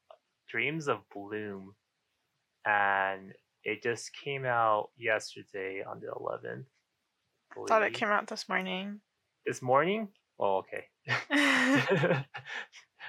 Dreams 0.51 0.89
of 0.89 0.99
Bloom, 1.15 1.75
and 2.67 3.33
it 3.65 3.83
just 3.83 4.11
came 4.25 4.45
out 4.45 4.91
yesterday 4.97 5.83
on 5.89 6.01
the 6.01 6.09
11th. 6.09 6.65
thought 7.69 7.83
it 7.83 7.95
came 7.95 8.09
out 8.09 8.27
this 8.27 8.49
morning. 8.49 9.01
this 9.47 9.63
morning. 9.63 10.09
Oh, 10.39 10.59
okay. 10.59 10.87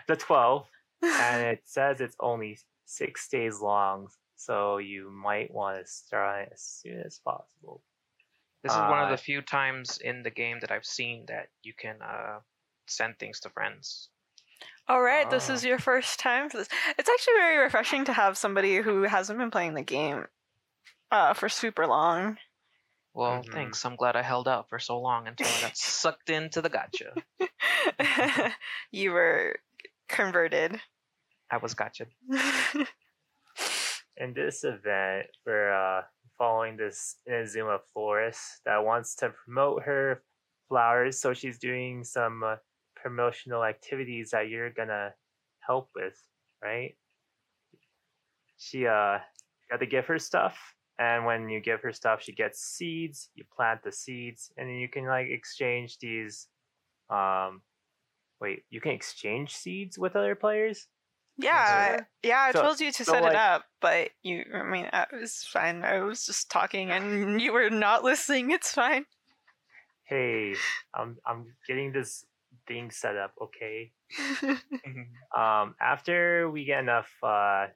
the 0.08 0.16
12th, 0.16 0.66
and 1.02 1.42
it 1.54 1.62
says 1.66 2.02
it's 2.02 2.16
only 2.20 2.58
six 2.86 3.28
days 3.30 3.60
long, 3.60 4.08
so 4.36 4.78
you 4.78 5.10
might 5.12 5.52
want 5.54 5.80
to 5.80 5.92
start 5.92 6.50
as 6.54 6.62
soon 6.62 7.02
as 7.06 7.20
possible. 7.24 7.84
This 8.64 8.74
is 8.74 8.78
one 8.78 9.00
of 9.00 9.08
Uh, 9.08 9.12
the 9.12 9.18
few 9.18 9.42
times 9.42 9.98
in 9.98 10.22
the 10.22 10.30
game 10.30 10.60
that 10.62 10.72
I've 10.72 10.86
seen 10.86 11.26
that 11.28 11.48
you 11.64 11.74
can 11.74 12.02
uh, 12.02 12.40
send 12.88 13.18
things 13.18 13.40
to 13.42 13.50
friends. 13.50 14.10
All 14.88 15.02
right, 15.02 15.30
this 15.30 15.50
Ah. 15.50 15.54
is 15.54 15.64
your 15.64 15.80
first 15.80 16.20
time 16.20 16.50
for 16.50 16.58
this. 16.58 16.68
It's 16.98 17.10
actually 17.10 17.34
very 17.36 17.58
refreshing 17.58 18.04
to 18.06 18.14
have 18.14 18.38
somebody 18.38 18.78
who 18.78 19.04
hasn't 19.04 19.40
been 19.40 19.52
playing 19.52 19.74
the 19.74 19.82
game 19.84 20.28
uh, 21.12 21.34
for 21.34 21.50
super 21.50 21.86
long. 21.88 22.38
Well, 23.14 23.44
Mhm. 23.44 23.52
thanks. 23.52 23.84
I'm 23.86 23.96
glad 23.98 24.16
I 24.16 24.22
held 24.22 24.48
out 24.48 24.70
for 24.70 24.80
so 24.80 25.00
long 25.00 25.28
until 25.28 25.48
I 25.48 25.62
got 25.62 25.76
sucked 25.78 26.30
into 26.30 26.62
the 26.62 26.70
gacha. 26.70 27.24
you 28.92 29.12
were 29.12 29.58
converted. 30.08 30.82
I 31.50 31.58
was 31.58 31.74
gotcha. 31.74 32.06
in 34.18 34.34
this 34.34 34.64
event, 34.64 35.28
we're 35.46 35.74
uh, 35.74 36.04
following 36.38 36.78
this 36.78 37.18
Inazuma 37.30 37.80
florist 37.94 38.62
that 38.66 38.84
wants 38.86 39.16
to 39.16 39.32
promote 39.32 39.84
her 39.84 40.24
flowers. 40.70 41.20
So 41.20 41.34
she's 41.34 41.60
doing 41.60 42.04
some 42.06 42.42
uh, 42.44 42.56
promotional 43.02 43.64
activities 43.64 44.32
that 44.32 44.50
you're 44.50 44.70
gonna 44.72 45.14
help 45.60 45.90
with, 45.96 46.18
right? 46.64 46.96
She 48.58 48.86
uh, 48.86 49.18
got 49.70 49.80
to 49.80 49.86
give 49.86 50.06
her 50.06 50.20
stuff, 50.20 50.58
and 51.00 51.26
when 51.26 51.50
you 51.50 51.60
give 51.60 51.82
her 51.82 51.92
stuff, 51.94 52.22
she 52.22 52.32
gets 52.32 52.60
seeds. 52.62 53.30
You 53.36 53.44
plant 53.56 53.84
the 53.84 53.92
seeds, 53.92 54.52
and 54.58 54.70
then 54.70 54.76
you 54.76 54.88
can 54.88 55.06
like 55.06 55.28
exchange 55.30 55.98
these. 56.00 56.48
Um, 57.10 57.62
wait, 58.40 58.64
you 58.70 58.80
can 58.82 58.92
exchange 58.92 59.56
seeds 59.56 59.98
with 59.98 60.16
other 60.16 60.36
players. 60.36 60.88
Yeah, 61.38 62.02
yeah. 62.22 62.40
I 62.40 62.52
So- 62.52 62.62
told 62.62 62.80
you 62.80 62.92
to 62.92 63.06
so, 63.06 63.14
set 63.14 63.24
like- 63.24 63.32
it 63.32 63.38
up, 63.38 63.66
but 63.80 64.10
you. 64.22 64.46
I 64.54 64.64
mean, 64.64 64.86
it 64.94 65.08
was 65.12 65.44
fine. 65.44 65.84
I 65.84 66.02
was 66.02 66.26
just 66.26 66.52
talking, 66.52 66.92
and 66.92 67.42
you 67.42 67.54
were 67.54 67.70
not 67.72 68.04
listening. 68.12 68.52
It's 68.52 68.72
fine. 68.72 69.06
Hey, 70.04 70.56
I'm 70.94 71.18
I'm 71.26 71.56
getting 71.68 71.94
this 71.94 72.26
thing 72.68 72.92
set 72.92 73.16
up, 73.16 73.34
okay? 73.42 73.92
Um, 75.38 75.76
after 75.80 76.50
we 76.52 76.66
get 76.66 76.80
enough 76.80 77.10
uh, 77.24 77.68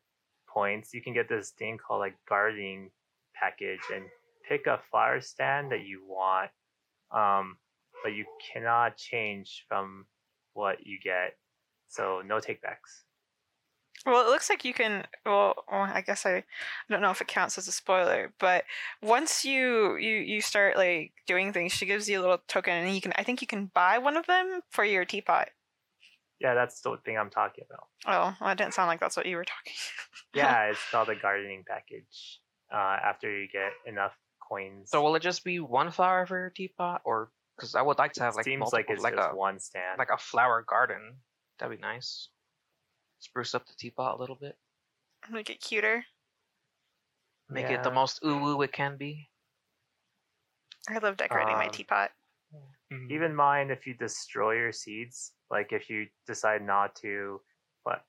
points, 0.49 0.93
you 0.93 1.01
can 1.01 1.13
get 1.13 1.29
this 1.29 1.51
thing 1.51 1.77
called 1.77 2.01
like 2.01 2.15
gardening 2.27 2.91
package 3.33 3.79
and 3.93 4.03
pick 4.47 4.67
a 4.67 4.79
flower 4.91 5.21
stand 5.21 5.71
that 5.71 5.85
you 5.85 6.03
want. 6.05 6.51
Um, 7.11 7.57
but 8.03 8.13
you 8.13 8.25
cannot 8.51 8.97
change 8.97 9.65
from 9.69 10.05
what 10.53 10.85
you 10.85 10.99
get, 11.01 11.37
so 11.87 12.21
no 12.25 12.35
takebacks. 12.39 13.04
Well, 14.05 14.25
it 14.25 14.29
looks 14.29 14.49
like 14.49 14.63
you 14.63 14.73
can. 14.73 15.05
Well, 15.25 15.55
well, 15.71 15.81
I 15.91 16.01
guess 16.01 16.25
I, 16.25 16.37
I 16.37 16.43
don't 16.89 17.01
know 17.01 17.09
if 17.11 17.21
it 17.21 17.27
counts 17.27 17.57
as 17.57 17.67
a 17.67 17.71
spoiler, 17.71 18.33
but 18.39 18.63
once 19.01 19.43
you 19.43 19.95
you 19.97 20.17
you 20.17 20.41
start 20.41 20.77
like 20.77 21.13
doing 21.25 21.51
things, 21.53 21.71
she 21.71 21.85
gives 21.87 22.07
you 22.07 22.19
a 22.19 22.21
little 22.21 22.39
token, 22.47 22.73
and 22.73 22.93
you 22.93 23.01
can. 23.01 23.13
I 23.15 23.23
think 23.23 23.41
you 23.41 23.47
can 23.47 23.71
buy 23.73 23.97
one 23.97 24.15
of 24.15 24.27
them 24.27 24.61
for 24.69 24.85
your 24.85 25.05
teapot. 25.05 25.49
Yeah, 26.39 26.53
that's 26.53 26.81
the 26.81 26.97
thing 27.03 27.17
I'm 27.17 27.29
talking 27.29 27.63
about. 27.69 27.87
Oh, 28.05 28.35
well, 28.39 28.51
it 28.51 28.57
didn't 28.57 28.73
sound 28.73 28.87
like 28.87 28.99
that's 28.99 29.17
what 29.17 29.25
you 29.25 29.37
were 29.37 29.45
talking. 29.45 29.73
Yeah, 30.35 30.65
it's 30.65 30.81
called 30.91 31.07
a 31.07 31.15
gardening 31.15 31.63
package. 31.65 32.41
Uh, 32.69 32.97
after 33.01 33.31
you 33.31 33.47
get 33.47 33.71
enough 33.85 34.11
coins. 34.49 34.89
So 34.91 35.01
will 35.01 35.15
it 35.15 35.21
just 35.21 35.45
be 35.45 35.61
one 35.61 35.91
flower 35.91 36.25
for 36.25 36.37
your 36.37 36.49
teapot, 36.49 37.01
or 37.05 37.31
because 37.55 37.73
I 37.73 37.81
would 37.81 37.97
like 37.97 38.11
to 38.13 38.23
have 38.23 38.35
like 38.35 38.43
seems 38.43 38.59
multiple, 38.59 38.79
like 38.79 38.89
it's 38.89 39.01
like 39.01 39.15
just 39.15 39.31
a 39.31 39.35
one 39.35 39.59
stand. 39.59 39.97
like 39.97 40.09
a 40.13 40.17
flower 40.17 40.65
garden? 40.67 41.19
That'd 41.57 41.77
be 41.77 41.81
nice. 41.81 42.27
Spruce 43.25 43.55
up 43.55 43.65
the 43.65 43.73
teapot 43.73 44.17
a 44.17 44.19
little 44.21 44.35
bit. 44.35 44.55
Make 45.31 45.49
it 45.49 45.59
cuter. 45.59 46.05
Make 47.49 47.65
it 47.71 47.81
the 47.83 47.89
most 47.91 48.19
ooh 48.23 48.37
woo 48.37 48.61
it 48.61 48.71
can 48.71 48.97
be. 48.97 49.29
I 50.87 50.99
love 50.99 51.17
decorating 51.17 51.55
my 51.55 51.65
Um, 51.65 51.71
teapot. 51.71 52.11
even 53.09 53.33
mind 53.35 53.71
if 53.71 53.87
you 53.87 53.95
destroy 53.95 54.53
your 54.53 54.71
seeds 54.71 55.33
like 55.49 55.73
if 55.73 55.89
you 55.89 56.05
decide 56.27 56.61
not 56.61 56.95
to 56.97 57.41
what 57.83 58.05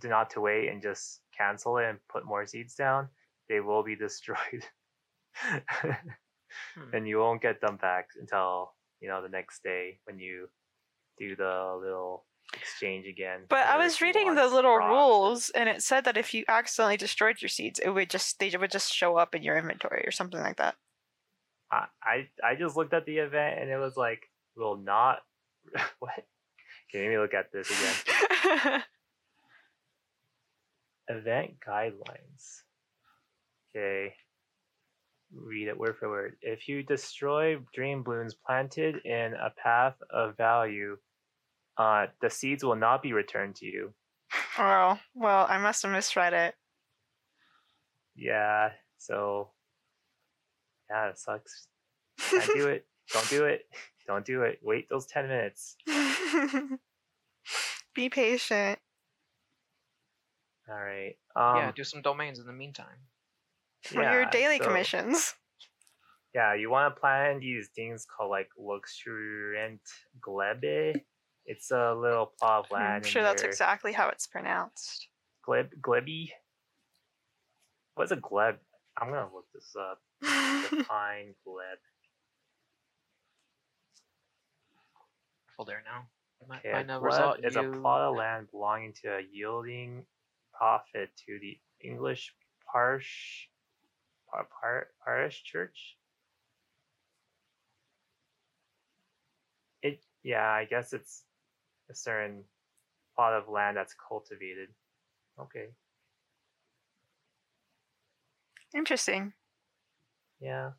do 0.00 0.08
not 0.08 0.30
to 0.30 0.40
wait 0.40 0.68
and 0.68 0.82
just 0.82 1.22
cancel 1.36 1.78
it 1.78 1.84
and 1.88 1.98
put 2.08 2.24
more 2.26 2.44
seeds 2.46 2.74
down 2.74 3.08
they 3.48 3.60
will 3.60 3.84
be 3.84 3.94
destroyed 4.06 4.64
Hmm. 6.74 6.90
and 6.92 7.08
you 7.08 7.18
won't 7.18 7.42
get 7.42 7.60
them 7.60 7.76
back 7.76 8.08
until 8.20 8.74
you 9.00 9.08
know 9.08 9.22
the 9.22 9.28
next 9.28 9.62
day 9.62 10.00
when 10.04 10.18
you 10.18 10.48
do 11.18 11.34
the 11.36 11.78
little 11.80 12.26
exchange 12.52 13.06
again 13.06 13.40
But 13.48 13.66
I 13.66 13.78
was 13.78 14.00
reading 14.00 14.34
the 14.34 14.46
little 14.46 14.76
rules, 14.76 15.50
and 15.50 15.68
it 15.68 15.82
said 15.82 16.04
that 16.04 16.16
if 16.16 16.34
you 16.34 16.44
accidentally 16.48 16.96
destroyed 16.96 17.40
your 17.40 17.48
seeds, 17.48 17.80
it 17.80 17.90
would 17.90 18.10
just 18.10 18.38
they 18.38 18.50
would 18.56 18.70
just 18.70 18.92
show 18.92 19.16
up 19.16 19.34
in 19.34 19.42
your 19.42 19.56
inventory 19.56 20.04
or 20.06 20.10
something 20.12 20.40
like 20.40 20.56
that. 20.56 20.76
I, 21.72 21.86
I 22.02 22.28
i 22.44 22.54
just 22.54 22.76
looked 22.76 22.92
at 22.94 23.06
the 23.06 23.18
event 23.18 23.58
and 23.60 23.70
it 23.70 23.78
was 23.78 23.96
like 23.96 24.20
will 24.56 24.76
not 24.76 25.18
what 25.98 26.12
okay 26.90 27.02
let 27.02 27.08
me 27.08 27.18
look 27.18 27.34
at 27.34 27.50
this 27.52 27.70
again 27.70 28.82
Event 31.08 31.56
guidelines. 31.66 32.62
Okay. 33.76 34.14
Read 35.34 35.68
it 35.68 35.78
word 35.78 35.96
for 35.98 36.08
word. 36.08 36.36
If 36.40 36.68
you 36.68 36.82
destroy 36.82 37.58
dream 37.74 38.02
blooms 38.02 38.34
planted 38.34 39.04
in 39.04 39.34
a 39.34 39.52
path 39.62 39.96
of 40.10 40.36
value, 40.36 40.96
uh, 41.76 42.06
the 42.20 42.30
seeds 42.30 42.64
will 42.64 42.76
not 42.76 43.02
be 43.02 43.12
returned 43.12 43.56
to 43.56 43.66
you. 43.66 43.92
oh 44.58 44.98
well, 45.14 45.46
I 45.48 45.58
must 45.58 45.82
have 45.82 45.92
misread 45.92 46.32
it. 46.32 46.54
Yeah, 48.16 48.70
so 48.98 49.50
yeah, 50.90 51.08
it 51.08 51.18
sucks. 51.18 51.66
Can't 52.18 52.46
do 52.54 52.68
it. 52.68 52.86
Don't 53.12 53.28
do 53.28 53.44
it. 53.44 53.66
Don't 54.06 54.24
do 54.24 54.42
it. 54.42 54.60
Wait 54.62 54.88
those 54.88 55.06
ten 55.06 55.28
minutes. 55.28 55.76
Be 57.94 58.08
patient. 58.08 58.78
All 60.68 60.74
right. 60.74 61.16
Um, 61.36 61.56
yeah, 61.56 61.72
do 61.74 61.84
some 61.84 62.02
domains 62.02 62.38
in 62.38 62.46
the 62.46 62.52
meantime. 62.52 63.08
For 63.82 64.02
your 64.02 64.24
daily 64.26 64.58
so- 64.58 64.64
commissions. 64.64 65.34
Yeah, 66.34 66.54
you 66.54 66.68
want 66.68 66.92
to 66.92 67.00
plan 67.00 67.38
these 67.38 67.68
things 67.76 68.04
called 68.04 68.30
like 68.30 68.48
luxuriant 68.58 69.80
glebe. 70.20 71.00
It's 71.46 71.70
a 71.70 71.94
little 71.94 72.32
plot 72.38 72.64
of 72.66 72.70
land. 72.70 72.96
I'm 72.96 73.02
sure 73.02 73.22
that's 73.22 73.42
your- 73.42 73.50
exactly 73.50 73.92
how 73.92 74.08
it's 74.08 74.26
pronounced. 74.26 75.08
Gleb 75.46 75.70
Glebby? 75.80 76.30
What's 77.96 78.12
a 78.12 78.16
gleb? 78.16 78.56
I'm 78.96 79.08
gonna 79.08 79.32
look 79.32 79.46
this 79.52 79.76
up. 79.76 80.00
Define 80.22 81.34
gleb. 81.46 81.78
Careful 85.48 85.64
there 85.66 85.82
now. 85.84 86.06
You 86.40 86.48
might 86.48 86.58
Okay, 86.60 86.70
a 86.70 86.72
find 86.72 86.90
a 86.90 86.98
result 86.98 87.38
is 87.42 87.56
a 87.56 87.62
plot 87.62 88.02
of 88.02 88.16
land 88.16 88.50
belonging 88.50 88.92
to 89.02 89.16
a 89.16 89.20
yielding 89.20 90.06
profit 90.52 91.10
to 91.26 91.38
the 91.40 91.58
English 91.80 92.34
parish 92.72 93.50
par, 94.30 94.48
par, 94.60 94.88
parish 95.04 95.44
church. 95.44 95.96
It 99.82 100.02
yeah, 100.22 100.50
I 100.50 100.64
guess 100.64 100.92
it's 100.92 101.24
a 101.90 101.94
certain 101.94 102.44
plot 103.14 103.32
of 103.34 103.48
land 103.48 103.76
that's 103.76 103.94
cultivated. 104.08 104.68
Okay. 105.40 105.68
Interesting. 108.74 109.32
Yeah. 110.40 110.72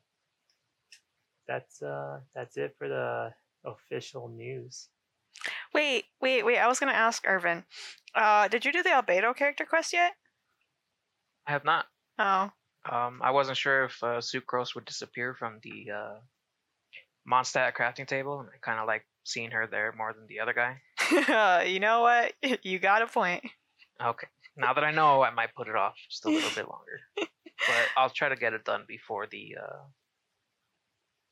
That's 1.48 1.82
uh 1.82 2.20
that's 2.34 2.58
it 2.58 2.76
for 2.78 2.88
the 2.88 3.34
official 3.64 4.30
news. 4.30 4.90
Wait, 5.74 6.06
wait, 6.22 6.44
wait. 6.46 6.58
I 6.58 6.68
was 6.68 6.80
gonna 6.80 6.92
ask 6.94 7.24
Irvin. 7.28 7.66
Uh, 8.16 8.48
did 8.48 8.66
you 8.66 8.72
do 8.72 8.82
the 8.82 8.90
Albedo 8.90 9.36
character 9.36 9.66
quest 9.66 9.94
yet? 9.94 10.14
I 11.48 11.52
have 11.52 11.66
not. 11.66 11.86
Oh, 12.18 12.52
Um, 12.90 13.22
I 13.22 13.32
wasn't 13.32 13.58
sure 13.58 13.86
if 13.86 14.02
uh, 14.04 14.20
Sucrose 14.22 14.74
would 14.76 14.86
disappear 14.86 15.34
from 15.36 15.60
the 15.64 15.92
uh, 15.92 16.16
Mondstadt 17.30 17.74
crafting 17.76 18.08
table, 18.08 18.40
and 18.40 18.50
I 18.50 18.58
kind 18.62 18.80
of 18.80 18.88
like 18.88 19.06
seeing 19.24 19.52
her 19.52 19.68
there 19.68 19.92
more 19.92 20.14
than 20.14 20.28
the 20.28 20.40
other 20.40 20.54
guy. 20.54 20.82
you 21.68 21.80
know 21.80 22.02
what? 22.02 22.34
You 22.64 22.80
got 22.80 23.02
a 23.02 23.08
point. 23.08 23.44
Okay, 24.04 24.28
now 24.58 24.74
that 24.74 24.84
I 24.84 24.92
know, 24.92 25.22
I 25.24 25.30
might 25.32 25.54
put 25.56 25.68
it 25.68 25.76
off 25.76 25.96
just 26.10 26.26
a 26.26 26.30
little 26.30 26.50
bit 26.50 26.68
longer, 26.70 27.00
but 27.18 27.30
I'll 27.98 28.10
try 28.10 28.30
to 28.30 28.36
get 28.36 28.54
it 28.54 28.66
done 28.66 28.84
before 28.88 29.28
the 29.28 29.56
uh, 29.62 29.84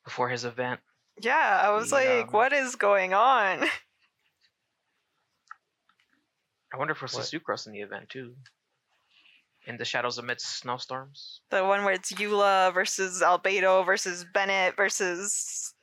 before 0.04 0.30
his 0.30 0.46
event. 0.46 0.80
Yeah, 1.22 1.62
I 1.64 1.72
was 1.72 1.90
The, 1.90 1.96
like, 1.96 2.28
um, 2.28 2.32
what 2.32 2.54
is 2.54 2.76
going 2.76 3.14
on? 3.14 3.64
I 6.74 6.78
wonder 6.78 6.94
if 6.94 7.02
we'll 7.02 7.08
see 7.08 7.38
What? 7.38 7.44
Sucrose 7.46 7.68
in 7.68 7.74
the 7.74 7.82
event 7.82 8.10
too. 8.10 8.34
In 9.68 9.78
the 9.78 9.86
shadows 9.86 10.18
amidst 10.18 10.58
snowstorms. 10.58 11.42
The 11.52 11.64
one 11.64 11.84
where 11.86 11.94
it's 11.94 12.12
Eula 12.14 12.74
versus 12.74 13.22
Albedo 13.22 13.86
versus 13.86 14.26
Bennett 14.34 14.76
versus 14.76 15.74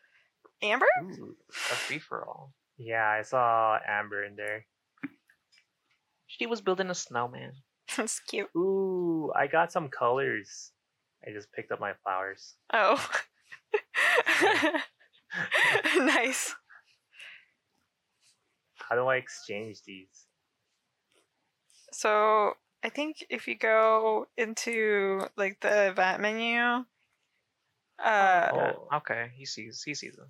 Amber? 0.62 0.87
Ooh. 1.03 1.37
A 1.48 1.74
free 1.74 1.98
for 1.98 2.26
all. 2.26 2.53
Yeah, 2.83 3.07
I 3.07 3.21
saw 3.21 3.79
Amber 3.87 4.25
in 4.25 4.37
there. 4.37 4.64
She 6.27 6.47
was 6.47 6.62
building 6.62 6.88
a 6.88 6.95
snowman. 6.95 7.53
That's 7.97 8.21
cute. 8.21 8.49
Ooh, 8.57 9.31
I 9.37 9.49
got 9.49 9.71
some 9.71 9.88
colors. 9.88 10.73
I 11.27 11.33
just 11.33 11.53
picked 11.53 11.73
up 11.73 11.81
my 11.81 11.93
flowers. 12.03 12.55
Oh. 12.73 13.07
nice. 15.99 16.55
How 18.77 18.97
do 18.97 19.07
I 19.07 19.16
exchange 19.16 19.83
these? 19.83 20.27
So 21.93 22.55
I 22.83 22.88
think 22.88 23.27
if 23.29 23.47
you 23.47 23.57
go 23.57 24.27
into 24.38 25.27
like 25.37 25.61
the 25.61 25.88
event 25.88 26.23
menu, 26.23 26.85
uh, 28.03 28.49
Oh. 28.55 28.88
Okay, 28.95 29.33
he 29.37 29.45
sees 29.45 29.83
he 29.83 29.93
sees 29.93 30.16
them. 30.16 30.29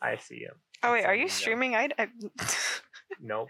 I 0.00 0.16
see 0.16 0.44
them. 0.44 0.56
Oh 0.82 0.92
wait, 0.92 1.04
are 1.04 1.14
you 1.14 1.26
It's 1.26 1.34
streaming? 1.34 1.74
I, 1.74 1.88
I... 1.98 2.08
Nope. 3.20 3.48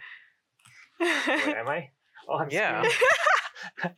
Wait, 1.01 1.09
am 1.09 1.68
I? 1.68 1.90
Oh, 2.29 2.38
I'm 2.38 2.49
Yeah. 2.51 2.85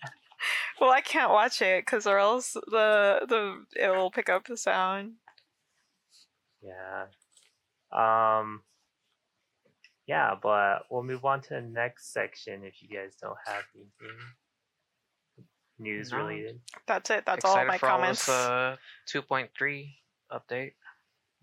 well, 0.81 0.91
I 0.91 1.03
can't 1.03 1.31
watch 1.31 1.61
it 1.61 1.85
because 1.85 2.07
or 2.07 2.19
else 2.19 2.55
the 2.55 3.21
the 3.29 3.65
it 3.79 3.91
will 3.91 4.11
pick 4.11 4.31
up 4.31 4.47
the 4.47 4.57
sound. 4.57 5.13
Yeah. 6.63 7.05
Um. 7.93 8.63
Yeah, 10.07 10.35
but 10.43 10.87
we'll 10.91 11.03
move 11.03 11.27
on 11.27 11.43
to 11.43 11.49
the 11.51 11.61
next 11.61 12.15
section 12.15 12.65
if 12.65 12.81
you 12.81 12.89
guys 12.89 13.15
don't 13.21 13.37
have 13.47 13.65
anything 13.75 14.17
news 15.79 16.11
No. 16.13 16.19
related. 16.19 16.61
That's 16.87 17.11
it. 17.11 17.25
That's 17.27 17.45
all 17.45 17.53
Excited 17.53 17.69
my 17.69 17.79
for 17.79 17.87
comments. 17.87 18.29
All 18.29 18.71
this, 18.71 18.79
uh, 19.15 19.21
2.3 19.21 19.95
update. 20.33 20.73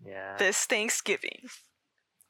Yeah. 0.04 0.36
this 0.36 0.64
Thanksgiving. 0.64 1.48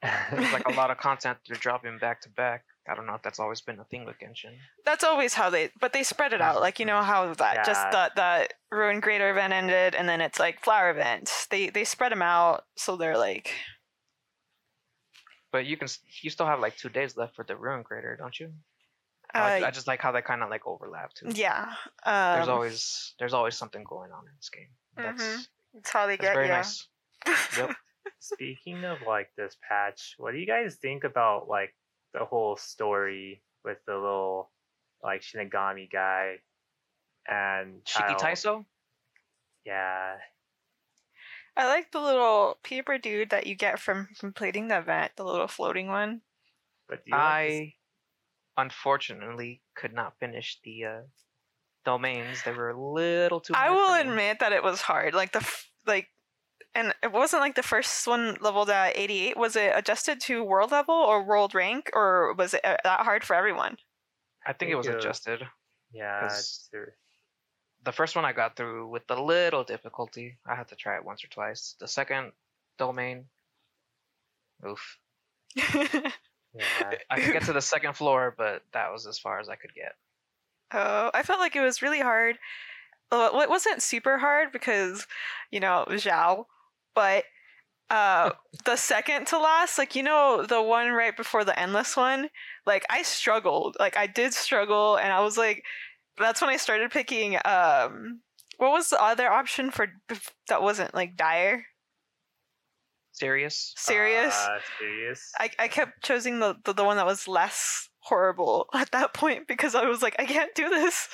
There's 0.03 0.53
like 0.53 0.67
a 0.69 0.73
lot 0.73 0.91
of 0.91 0.99
content 1.09 1.38
they're 1.49 1.57
dropping 1.57 1.99
back 1.99 2.21
to 2.23 2.29
back. 2.31 2.65
I 2.91 2.97
don't 2.97 3.07
know 3.07 3.15
if 3.15 3.23
that's 3.23 3.38
always 3.38 3.61
been 3.61 3.79
a 3.79 3.85
thing 3.85 4.05
with 4.05 4.17
Genshin. 4.19 4.57
That's 4.85 5.05
always 5.05 5.35
how 5.35 5.51
they, 5.51 5.71
but 5.81 5.93
they 5.93 6.03
spread 6.03 6.33
it 6.33 6.41
out. 6.41 6.61
Like 6.61 6.81
you 6.81 6.87
know 6.87 7.01
how 7.03 7.33
that 7.35 7.65
just 7.65 7.81
Yeah. 7.85 7.91
that 7.93 8.17
that 8.17 8.55
Ruin 8.73 8.99
Greater 8.99 9.31
event 9.31 9.53
ended, 9.53 9.95
and 9.95 10.09
then 10.09 10.21
it's 10.21 10.41
like 10.41 10.65
flower 10.65 10.91
event. 10.91 11.31
They 11.51 11.71
they 11.71 11.85
spread 11.85 12.11
them 12.11 12.23
out 12.23 12.65
so 12.77 12.97
they're 12.97 13.17
like 13.17 13.53
But 15.53 15.67
you 15.67 15.77
can 15.77 15.88
you 16.23 16.31
still 16.31 16.47
have 16.47 16.61
like 16.61 16.77
two 16.77 16.88
days 16.88 17.17
left 17.17 17.37
for 17.37 17.45
the 17.45 17.57
Ruin 17.57 17.85
Crater, 17.85 18.17
don't 18.19 18.38
you? 18.41 18.53
I, 19.35 19.62
uh, 19.62 19.67
I 19.67 19.71
just 19.71 19.87
like 19.87 20.01
how 20.01 20.12
they 20.12 20.21
kind 20.23 20.43
of 20.43 20.51
like 20.51 20.67
overlap 20.67 21.15
too. 21.15 21.29
yeah. 21.33 21.73
Um, 22.05 22.37
There's 22.37 22.49
always 22.49 23.15
there's 23.19 23.33
always 23.35 23.57
something 23.57 23.85
going 23.85 24.11
on 24.11 24.25
in 24.27 24.33
this 24.37 24.51
game. 24.51 24.69
That's, 24.97 25.23
Mhm. 25.23 25.47
That's 25.75 25.91
how 25.91 26.07
they 26.07 26.17
get 26.17 26.35
very 26.35 26.47
you. 26.47 26.53
nice. 26.53 26.87
Yep. 27.57 27.71
Speaking 28.19 28.85
of 28.85 28.99
like 29.07 29.31
this 29.37 29.57
patch, 29.69 30.15
what 30.19 30.33
do 30.33 30.38
you 30.38 30.47
guys 30.47 30.77
think 30.77 31.05
about 31.05 31.49
like 31.49 31.75
the 32.12 32.25
whole 32.25 32.57
story 32.57 33.43
with 33.65 33.79
the 33.87 33.95
little 33.95 34.51
like 35.03 35.23
Shinigami 35.23 35.91
guy 35.91 36.37
and 37.29 37.83
Shiki? 37.85 38.19
Taiso? 38.19 38.65
Yeah. 39.65 40.17
I 41.57 41.67
like 41.67 41.93
the 41.93 42.01
little 42.01 42.59
paper 42.62 42.99
dude 42.99 43.31
that 43.31 43.47
you 43.47 43.55
get 43.55 43.79
from 43.79 44.09
completing 44.19 44.69
the 44.69 44.79
event, 44.79 45.12
the 45.17 45.25
little 45.25 45.49
floating 45.49 45.88
one. 45.88 46.23
But 46.88 47.05
do 47.05 47.11
you 47.11 47.17
like 47.17 47.23
I 47.23 47.75
unfortunately 48.57 49.62
could 49.75 49.93
not 49.93 50.19
finish 50.19 50.59
the 50.65 50.85
uh, 50.85 51.01
domains. 51.85 52.43
They 52.45 52.53
were 52.53 52.71
a 52.71 52.81
little 52.81 53.41
too. 53.41 53.55
I 53.57 53.71
will 53.71 53.95
admit 53.95 54.41
that 54.41 54.53
it 54.53 54.62
was 54.62 54.81
hard. 54.81 55.15
Like 55.15 55.33
the 55.33 55.41
f- 55.41 55.71
like, 55.87 56.09
and 56.75 56.95
it 57.03 57.13
wasn't 57.13 57.43
like 57.43 57.55
the 57.55 57.63
first 57.63 58.07
one 58.07 58.37
leveled 58.41 58.71
at 58.71 58.97
eighty 58.97 59.29
eight. 59.29 59.37
Was 59.37 59.57
it 59.57 59.73
adjusted 59.75 60.21
to 60.23 60.45
world 60.45 60.71
level 60.71 60.95
or 60.95 61.23
world 61.23 61.55
rank, 61.55 61.91
or 61.95 62.35
was 62.35 62.55
it 62.55 62.65
uh, 62.65 62.77
that 62.85 63.01
hard 63.01 63.25
for 63.25 63.35
everyone? 63.35 63.77
I 64.47 64.53
think 64.53 64.71
it 64.71 64.77
was 64.77 64.87
adjusted. 64.87 65.47
yeah 65.93 66.29
The 67.85 67.93
first 67.93 68.17
one 68.17 68.25
I 68.25 68.33
got 68.33 68.57
through 68.57 68.89
with 68.89 69.03
a 69.11 69.21
little 69.21 69.65
difficulty. 69.65 70.39
I 70.47 70.55
had 70.55 70.69
to 70.69 70.77
try 70.77 70.97
it 70.97 71.05
once 71.05 71.25
or 71.25 71.29
twice. 71.29 71.77
The 71.79 71.89
second 71.89 72.33
domain, 72.79 73.27
oof. 74.67 74.99
yeah. 75.57 76.95
I 77.11 77.21
could 77.21 77.33
get 77.33 77.45
to 77.45 77.53
the 77.53 77.61
second 77.61 77.95
floor, 77.95 78.35
but 78.37 78.63
that 78.73 78.93
was 78.93 79.07
as 79.07 79.19
far 79.19 79.39
as 79.41 79.49
I 79.49 79.57
could 79.57 79.75
get. 79.75 79.95
Oh, 80.73 81.11
I 81.13 81.23
felt 81.23 81.41
like 81.41 81.55
it 81.55 81.61
was 81.61 81.83
really 81.83 82.01
hard. 82.01 82.39
Well, 83.11 83.41
it 83.43 83.51
wasn't 83.51 83.83
super 83.83 84.17
hard 84.19 84.53
because, 84.53 85.07
you 85.51 85.61
know, 85.61 85.85
Xiao, 85.89 86.47
but 86.94 87.24
uh, 87.90 88.31
the 88.64 88.76
second 88.76 89.26
to 89.28 89.38
last, 89.38 89.78
like, 89.78 89.94
you 89.94 90.02
know, 90.02 90.44
the 90.48 90.62
one 90.62 90.90
right 90.92 91.16
before 91.16 91.44
the 91.44 91.59
endless 91.59 91.96
one, 91.96 92.28
like, 92.66 92.85
I 92.88 93.02
struggled. 93.02 93.76
Like, 93.78 93.96
I 93.96 94.07
did 94.07 94.33
struggle, 94.33 94.96
and 94.96 95.12
I 95.12 95.20
was 95.20 95.37
like, 95.37 95.62
that's 96.18 96.40
when 96.40 96.50
I 96.50 96.57
started 96.57 96.90
picking, 96.90 97.37
um, 97.44 98.20
what 98.59 98.70
was 98.70 98.90
the 98.90 99.02
other 99.02 99.28
option 99.31 99.70
for 99.70 99.88
that 100.48 100.62
wasn't 100.62 100.94
like 100.94 101.16
dire? 101.16 101.66
Serious? 103.12 103.74
Serious? 103.76 104.35
Uh, 104.35 104.59
serious. 104.78 105.33
I, 105.38 105.50
I 105.59 105.68
kept 105.68 106.02
choosing 106.02 106.40
the, 106.40 106.57
the, 106.64 106.72
the 106.72 106.85
one 106.85 106.96
that 106.96 107.07
was 107.07 107.28
less 107.28 107.88
horrible 107.98 108.68
at 108.74 108.92
that 108.92 109.14
point 109.14 109.48
because 109.48 109.74
I 109.74 109.85
was 109.85 110.00
like, 110.00 110.16
I 110.18 110.24
can't 110.24 110.55
do 110.55 110.68
this. 110.68 111.09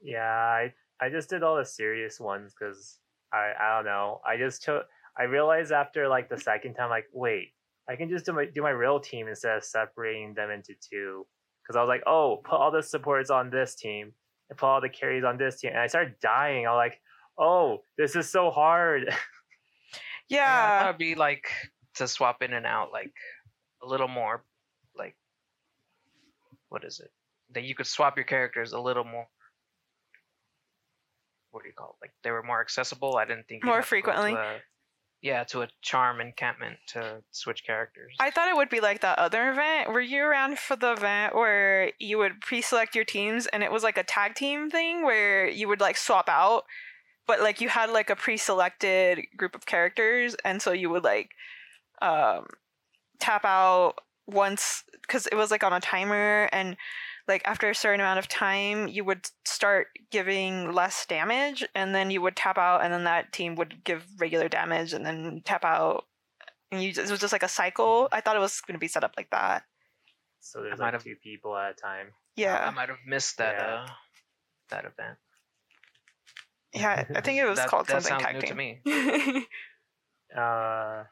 Yeah, 0.00 0.20
I 0.20 0.72
I 1.00 1.08
just 1.10 1.30
did 1.30 1.42
all 1.42 1.56
the 1.56 1.64
serious 1.64 2.20
ones 2.20 2.54
because 2.58 2.98
I 3.32 3.52
I 3.58 3.76
don't 3.76 3.84
know. 3.86 4.20
I 4.26 4.36
just 4.36 4.62
chose. 4.62 4.84
I 5.18 5.24
realized 5.24 5.72
after 5.72 6.08
like 6.08 6.28
the 6.28 6.38
second 6.38 6.74
time, 6.74 6.90
like 6.90 7.06
wait, 7.12 7.48
I 7.88 7.96
can 7.96 8.08
just 8.08 8.26
do 8.26 8.32
my 8.32 8.46
do 8.46 8.62
my 8.62 8.70
real 8.70 9.00
team 9.00 9.28
instead 9.28 9.56
of 9.56 9.64
separating 9.64 10.34
them 10.34 10.50
into 10.50 10.74
two. 10.88 11.26
Because 11.62 11.76
I 11.76 11.80
was 11.80 11.88
like, 11.88 12.02
oh, 12.06 12.40
put 12.44 12.56
all 12.56 12.70
the 12.72 12.82
supports 12.82 13.30
on 13.30 13.50
this 13.50 13.76
team 13.76 14.12
and 14.50 14.58
put 14.58 14.66
all 14.66 14.80
the 14.80 14.88
carries 14.88 15.24
on 15.24 15.38
this 15.38 15.60
team, 15.60 15.70
and 15.70 15.80
I 15.80 15.86
started 15.86 16.14
dying. 16.20 16.66
I 16.66 16.70
was 16.70 16.76
like, 16.78 17.00
oh, 17.38 17.78
this 17.96 18.16
is 18.16 18.28
so 18.30 18.50
hard. 18.50 19.04
that 19.08 19.18
Yeah. 20.28 20.86
would 20.88 20.98
be 20.98 21.14
like 21.14 21.48
to 21.96 22.08
swap 22.08 22.42
in 22.42 22.52
and 22.52 22.66
out, 22.66 22.90
like 22.92 23.12
a 23.82 23.86
little 23.86 24.08
more, 24.08 24.44
like 24.96 25.16
what 26.68 26.84
is 26.84 27.00
it? 27.00 27.10
That 27.54 27.64
you 27.64 27.74
could 27.74 27.86
swap 27.86 28.16
your 28.16 28.24
characters 28.24 28.72
a 28.72 28.80
little 28.80 29.04
more. 29.04 29.26
What 31.52 31.62
do 31.62 31.68
you 31.68 31.74
call 31.74 31.96
it? 32.00 32.04
Like 32.04 32.12
they 32.24 32.30
were 32.30 32.42
more 32.42 32.60
accessible. 32.60 33.16
I 33.16 33.24
didn't 33.24 33.46
think 33.48 33.64
More 33.64 33.76
have 33.76 33.84
to 33.84 33.88
frequently. 33.88 34.32
a- 34.32 34.60
yeah, 35.22 35.44
to 35.44 35.62
a 35.62 35.68
charm 35.82 36.20
encampment 36.20 36.78
to 36.88 37.22
switch 37.30 37.64
characters. 37.64 38.16
I 38.18 38.32
thought 38.32 38.48
it 38.48 38.56
would 38.56 38.68
be 38.68 38.80
like 38.80 39.02
that 39.02 39.20
other 39.20 39.52
event. 39.52 39.92
Were 39.92 40.00
you 40.00 40.20
around 40.24 40.58
for 40.58 40.74
the 40.74 40.92
event 40.92 41.36
where 41.36 41.92
you 42.00 42.18
would 42.18 42.40
pre-select 42.40 42.96
your 42.96 43.04
teams 43.04 43.46
and 43.46 43.62
it 43.62 43.70
was 43.70 43.84
like 43.84 43.96
a 43.96 44.02
tag 44.02 44.34
team 44.34 44.68
thing 44.68 45.04
where 45.04 45.48
you 45.48 45.68
would 45.68 45.80
like 45.80 45.96
swap 45.96 46.28
out, 46.28 46.64
but 47.28 47.40
like 47.40 47.60
you 47.60 47.68
had 47.68 47.88
like 47.90 48.10
a 48.10 48.16
pre-selected 48.16 49.20
group 49.36 49.54
of 49.54 49.64
characters 49.64 50.34
and 50.44 50.60
so 50.60 50.72
you 50.72 50.90
would 50.90 51.04
like 51.04 51.30
um 52.00 52.46
tap 53.20 53.44
out 53.44 53.94
once 54.26 54.82
because 55.02 55.28
it 55.28 55.36
was 55.36 55.52
like 55.52 55.62
on 55.62 55.72
a 55.72 55.78
timer 55.78 56.48
and 56.52 56.76
like 57.32 57.42
after 57.46 57.68
a 57.70 57.74
certain 57.74 58.00
amount 58.00 58.18
of 58.18 58.28
time 58.28 58.88
you 58.88 59.02
would 59.04 59.26
start 59.44 59.88
giving 60.10 60.72
less 60.72 61.06
damage 61.06 61.64
and 61.74 61.94
then 61.94 62.10
you 62.10 62.20
would 62.20 62.36
tap 62.36 62.58
out 62.58 62.84
and 62.84 62.92
then 62.92 63.04
that 63.04 63.32
team 63.32 63.54
would 63.56 63.82
give 63.84 64.04
regular 64.18 64.48
damage 64.48 64.92
and 64.92 65.04
then 65.06 65.40
tap 65.44 65.64
out 65.64 66.04
and 66.70 66.82
you 66.82 66.90
it 66.90 67.10
was 67.10 67.20
just 67.20 67.32
like 67.32 67.42
a 67.42 67.48
cycle 67.48 68.08
i 68.12 68.20
thought 68.20 68.36
it 68.36 68.40
was 68.40 68.60
going 68.60 68.74
to 68.74 68.78
be 68.78 68.88
set 68.88 69.04
up 69.04 69.14
like 69.16 69.30
that 69.30 69.62
So 70.40 70.62
there's 70.62 70.78
might 70.78 70.86
like 70.86 70.92
have- 70.94 71.04
two 71.04 71.16
people 71.22 71.56
at 71.56 71.72
a 71.72 71.74
time. 71.74 72.08
Yeah 72.36 72.68
i 72.68 72.70
might 72.70 72.88
have 72.88 72.98
missed 73.06 73.38
that 73.38 73.54
Yeah. 73.58 73.74
uh 73.74 73.86
that 74.70 74.84
event. 74.84 75.18
yeah 76.74 77.04
i 77.16 77.20
think 77.24 77.38
it 77.38 77.44
was 77.46 77.58
that, 77.58 77.68
called 77.68 77.86
that 77.88 78.02
something 78.02 78.24
sounds 78.24 78.24
tag 78.24 78.42
new 78.42 78.48
to 78.48 78.54
me. 78.54 79.46
Uh, 80.34 81.04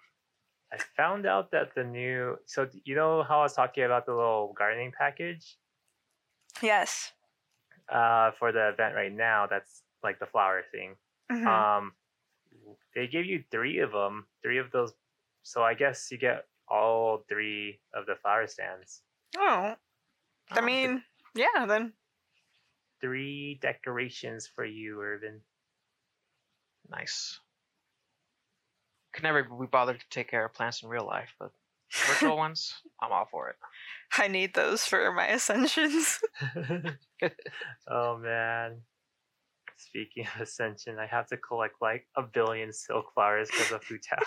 I 0.73 0.79
found 0.97 1.27
out 1.27 1.51
that 1.51 1.75
the 1.75 1.85
new 1.85 2.37
so 2.47 2.67
you 2.85 2.95
know 2.95 3.23
how 3.23 3.41
I 3.41 3.43
was 3.43 3.53
talking 3.53 3.85
about 3.85 4.07
the 4.07 4.15
little 4.15 4.55
gardening 4.57 4.93
package 4.97 5.59
yes 6.63 7.13
uh 7.89 8.31
for 8.39 8.53
the 8.53 8.69
event 8.69 8.95
right 8.95 9.13
now. 9.13 9.47
That's 9.49 9.83
like 10.03 10.19
the 10.19 10.27
flower 10.27 10.63
thing. 10.73 10.97
Mhm. 11.31 11.47
Um, 11.47 11.93
they 12.95 13.07
give 13.07 13.27
you 13.27 13.45
three 13.51 13.79
of 13.79 13.93
them, 13.93 14.27
three 14.43 14.59
of 14.59 14.71
those. 14.71 14.93
So 15.43 15.63
I 15.63 15.75
guess 15.75 16.11
you 16.11 16.19
get 16.19 16.47
all 16.69 17.25
three 17.29 17.81
of 17.95 18.07
the 18.07 18.15
flower 18.23 18.47
stands. 18.47 19.03
oh 19.39 19.75
i 20.53 20.61
Oh, 20.61 20.63
mean 20.63 21.03
yeah 21.35 21.67
then 21.67 21.93
Three 23.01 23.59
decorations 23.63 24.47
for 24.47 24.65
you, 24.65 25.01
Irvin. 25.01 25.41
nice. 26.91 27.41
Could 29.15 29.23
never 29.23 29.43
be 29.43 29.67
bothered 29.67 30.01
to 30.01 30.09
take 30.11 30.29
care 30.29 30.45
of 30.45 30.53
plants 30.53 30.83
in 30.83 30.89
real 30.91 31.07
life, 31.07 31.35
but 31.39 31.51
virtual 32.07 32.37
ones, 32.37 32.75
I'm 33.01 33.11
all 33.11 33.25
for 33.31 33.49
it. 33.49 33.57
I 34.19 34.29
need 34.29 34.55
those 34.55 34.85
for 34.85 35.13
my 35.13 35.29
ascensions 35.29 36.21
oh 37.89 38.19
man. 38.19 38.83
Speaking 39.77 40.27
of 40.35 40.43
ascension, 40.43 40.99
I 40.99 41.07
have 41.07 41.27
to 41.29 41.37
collect 41.37 41.77
like 41.81 42.07
a 42.17 42.23
billion 42.23 42.73
silk 42.73 43.07
flowers 43.15 43.49
because 43.51 43.73
of 43.73 43.83
Hu 43.85 43.99
Tao. 43.99 44.19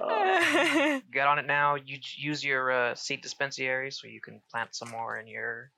oh, 0.00 1.00
Get 1.12 1.26
on 1.26 1.38
it 1.40 1.46
now. 1.46 1.74
You 1.74 1.98
use 2.16 2.44
your 2.44 2.70
uh, 2.70 2.94
seed 2.94 3.20
dispensary 3.20 3.90
so 3.90 4.06
you 4.06 4.20
can 4.20 4.40
plant 4.50 4.76
some 4.76 4.90
more 4.90 5.16
in 5.16 5.26
your. 5.26 5.72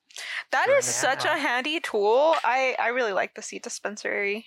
That 0.52 0.68
is 0.68 0.84
such 0.84 1.24
a 1.24 1.38
handy 1.38 1.80
tool. 1.80 2.34
I 2.44 2.76
I 2.78 2.88
really 2.88 3.12
like 3.12 3.34
the 3.34 3.42
seed 3.42 3.62
dispensary. 3.62 4.44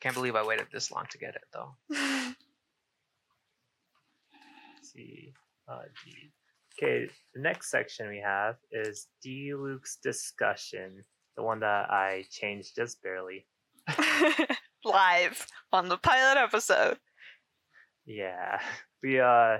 Can't 0.00 0.14
believe 0.14 0.34
I 0.36 0.46
waited 0.46 0.68
this 0.72 0.90
long 0.90 1.04
to 1.10 1.18
get 1.18 1.34
it 1.34 1.44
though. 1.52 1.74
let's 1.90 2.36
see. 4.92 5.34
Uh, 5.68 5.82
D. 6.04 6.32
Okay, 6.78 7.08
the 7.34 7.40
next 7.40 7.70
section 7.70 8.08
we 8.08 8.20
have 8.22 8.56
is 8.70 9.06
Diluc's 9.24 9.96
discussion, 10.02 11.02
the 11.36 11.42
one 11.42 11.60
that 11.60 11.90
I 11.90 12.24
changed 12.30 12.74
just 12.76 13.02
barely. 13.02 13.46
Live 14.84 15.46
on 15.72 15.88
the 15.88 15.96
pilot 15.96 16.38
episode. 16.38 16.98
Yeah, 18.04 18.60
we 19.02 19.20
uh 19.20 19.58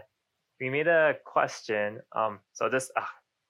we 0.60 0.68
made 0.68 0.88
a 0.88 1.14
question. 1.24 2.00
Um, 2.14 2.40
so 2.52 2.68
this 2.68 2.90
uh, 2.96 3.04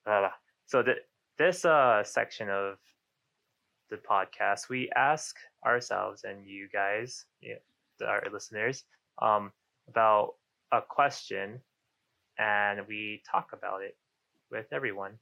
blah, 0.04 0.20
blah. 0.20 0.30
so 0.66 0.82
th- 0.82 0.98
this 1.38 1.64
uh 1.64 2.04
section 2.04 2.48
of 2.48 2.76
the 3.90 3.96
podcast, 3.96 4.68
we 4.68 4.90
ask 4.94 5.34
ourselves 5.64 6.22
and 6.24 6.46
you 6.46 6.68
guys, 6.72 7.24
yeah, 7.40 7.56
our 8.06 8.22
listeners, 8.32 8.84
um, 9.20 9.50
about 9.88 10.34
a 10.72 10.80
question, 10.82 11.60
and 12.38 12.80
we 12.86 13.22
talk 13.30 13.50
about 13.52 13.82
it 13.82 13.96
with 14.50 14.66
everyone. 14.72 15.18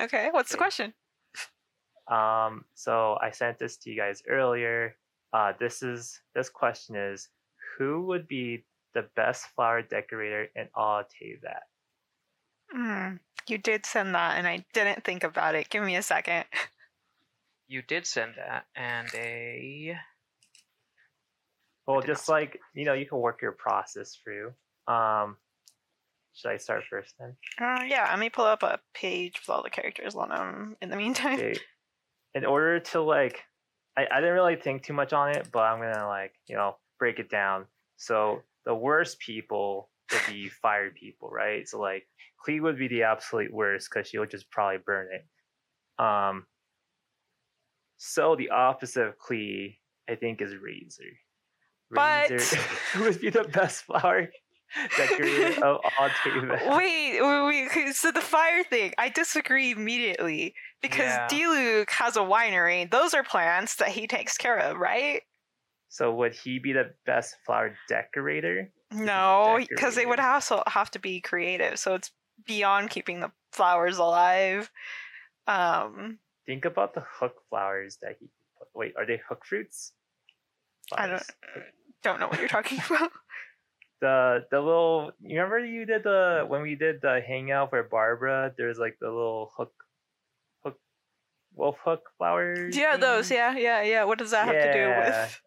Okay, 0.00 0.28
what's 0.32 0.50
the 0.50 0.56
question? 0.56 0.94
Um, 2.08 2.64
so 2.74 3.18
I 3.20 3.30
sent 3.30 3.58
this 3.58 3.76
to 3.78 3.90
you 3.90 3.96
guys 3.96 4.22
earlier. 4.28 4.96
Uh, 5.32 5.52
this 5.58 5.82
is 5.82 6.20
this 6.34 6.48
question 6.48 6.96
is 6.96 7.28
who 7.78 8.02
would 8.06 8.28
be 8.28 8.64
the 8.94 9.06
best 9.16 9.46
flower 9.54 9.82
decorator 9.82 10.48
in 10.54 10.68
all 10.74 11.00
of 11.00 11.06
Teyvat? 11.06 11.62
Hmm, 12.70 13.16
you 13.48 13.58
did 13.58 13.86
send 13.86 14.14
that, 14.14 14.38
and 14.38 14.46
I 14.46 14.64
didn't 14.72 15.04
think 15.04 15.24
about 15.24 15.54
it. 15.54 15.68
Give 15.68 15.82
me 15.82 15.96
a 15.96 16.02
second. 16.02 16.44
You 17.68 17.80
did 17.80 18.06
send 18.06 18.34
that, 18.36 18.66
and 18.76 19.08
a. 19.14 19.96
Well, 21.86 22.02
just 22.02 22.28
like 22.28 22.60
you 22.74 22.84
know, 22.84 22.92
you 22.92 23.06
can 23.06 23.18
work 23.18 23.40
your 23.40 23.52
process 23.52 24.18
through. 24.22 24.52
Um, 24.86 25.36
should 26.34 26.50
I 26.50 26.56
start 26.56 26.84
first 26.88 27.14
then? 27.18 27.36
Uh, 27.60 27.82
yeah, 27.84 28.06
let 28.10 28.18
me 28.18 28.30
pull 28.30 28.44
up 28.44 28.62
a 28.62 28.80
page 28.94 29.40
with 29.40 29.54
all 29.54 29.62
the 29.62 29.70
characters 29.70 30.14
on 30.14 30.30
them. 30.30 30.76
In 30.80 30.90
the 30.90 30.96
meantime, 31.04 31.34
Okay. 31.34 31.54
In 32.34 32.46
order 32.46 32.80
to 32.80 33.02
like, 33.02 33.42
I, 33.96 34.06
I 34.10 34.20
didn't 34.20 34.34
really 34.34 34.56
think 34.56 34.82
too 34.82 34.94
much 34.94 35.12
on 35.12 35.36
it, 35.36 35.48
but 35.52 35.60
I'm 35.60 35.80
gonna 35.80 36.08
like 36.08 36.32
you 36.46 36.56
know 36.56 36.76
break 36.98 37.18
it 37.18 37.28
down. 37.28 37.66
So 37.96 38.42
the 38.64 38.74
worst 38.74 39.18
people 39.18 39.90
would 40.10 40.22
be 40.26 40.48
fired 40.62 40.94
people, 40.94 41.28
right? 41.28 41.68
So 41.68 41.78
like 41.78 42.06
Klee 42.46 42.60
would 42.62 42.78
be 42.78 42.88
the 42.88 43.02
absolute 43.02 43.52
worst 43.52 43.88
because 43.90 44.08
she 44.08 44.18
would 44.18 44.30
just 44.30 44.50
probably 44.50 44.78
burn 44.84 45.08
it. 45.12 46.02
Um. 46.02 46.46
So 47.98 48.34
the 48.34 48.50
opposite 48.50 49.06
of 49.06 49.14
Klee, 49.18 49.76
I 50.10 50.16
think, 50.16 50.40
is 50.40 50.52
Razor. 50.56 51.04
But- 51.90 52.30
Razor 52.30 52.58
would 53.00 53.20
be 53.20 53.30
the 53.30 53.44
best 53.44 53.84
flower 53.84 54.28
decorator 54.96 55.64
of 55.64 55.80
all 55.98 56.76
wait, 56.76 57.20
wait, 57.20 57.68
wait. 57.74 57.94
So 57.94 58.10
the 58.10 58.20
fire 58.20 58.64
thing, 58.64 58.92
I 58.98 59.08
disagree 59.08 59.72
immediately 59.72 60.54
because 60.80 61.00
Yeah. 61.00 61.28
Diluc 61.28 61.90
has 61.90 62.16
a 62.16 62.20
winery. 62.20 62.90
Those 62.90 63.14
are 63.14 63.22
plants 63.22 63.76
that 63.76 63.88
he 63.88 64.06
takes 64.06 64.36
care 64.36 64.58
of, 64.58 64.78
right? 64.78 65.22
So 65.88 66.12
would 66.14 66.34
he 66.34 66.58
be 66.58 66.72
the 66.72 66.94
best 67.04 67.36
flower 67.44 67.76
decorator? 67.88 68.70
No, 68.90 69.58
because 69.68 69.94
they 69.94 70.06
would 70.06 70.20
also 70.20 70.62
have 70.66 70.90
to 70.92 70.98
be 70.98 71.20
creative. 71.20 71.78
So 71.78 71.94
it's 71.94 72.10
beyond 72.46 72.90
keeping 72.90 73.20
the 73.20 73.30
flowers 73.52 73.98
alive. 73.98 74.70
Um, 75.46 76.18
Think 76.46 76.64
about 76.64 76.94
the 76.94 77.04
hook 77.06 77.34
flowers 77.50 77.98
that 78.02 78.16
he 78.18 78.28
put. 78.58 78.68
Wait, 78.74 78.94
are 78.96 79.06
they 79.06 79.20
hook 79.28 79.44
fruits? 79.44 79.92
I 80.92 81.06
don't 81.06 81.22
don't 82.02 82.20
know 82.20 82.26
what 82.26 82.40
you're 82.40 82.48
talking 82.48 82.80
about. 82.90 83.12
The 84.02 84.44
the 84.50 84.58
little. 84.60 85.12
You 85.22 85.40
remember 85.40 85.64
you 85.64 85.86
did 85.86 86.02
the 86.02 86.44
when 86.48 86.60
we 86.62 86.74
did 86.74 87.00
the 87.00 87.20
hangout 87.24 87.70
for 87.70 87.82
Barbara. 87.84 88.52
There's 88.58 88.76
like 88.76 88.98
the 89.00 89.06
little 89.06 89.52
hook, 89.56 89.72
hook, 90.64 90.76
wolf 91.54 91.76
hook 91.84 92.02
flowers. 92.18 92.76
yeah, 92.76 92.96
those. 92.96 93.30
Yeah, 93.30 93.56
yeah, 93.56 93.80
yeah. 93.82 94.02
What 94.04 94.18
does 94.18 94.32
that 94.32 94.46
have 94.46 94.60
to 94.60 94.72
do 94.72 94.78
Yeah. 94.80 95.22
with? 95.22 95.40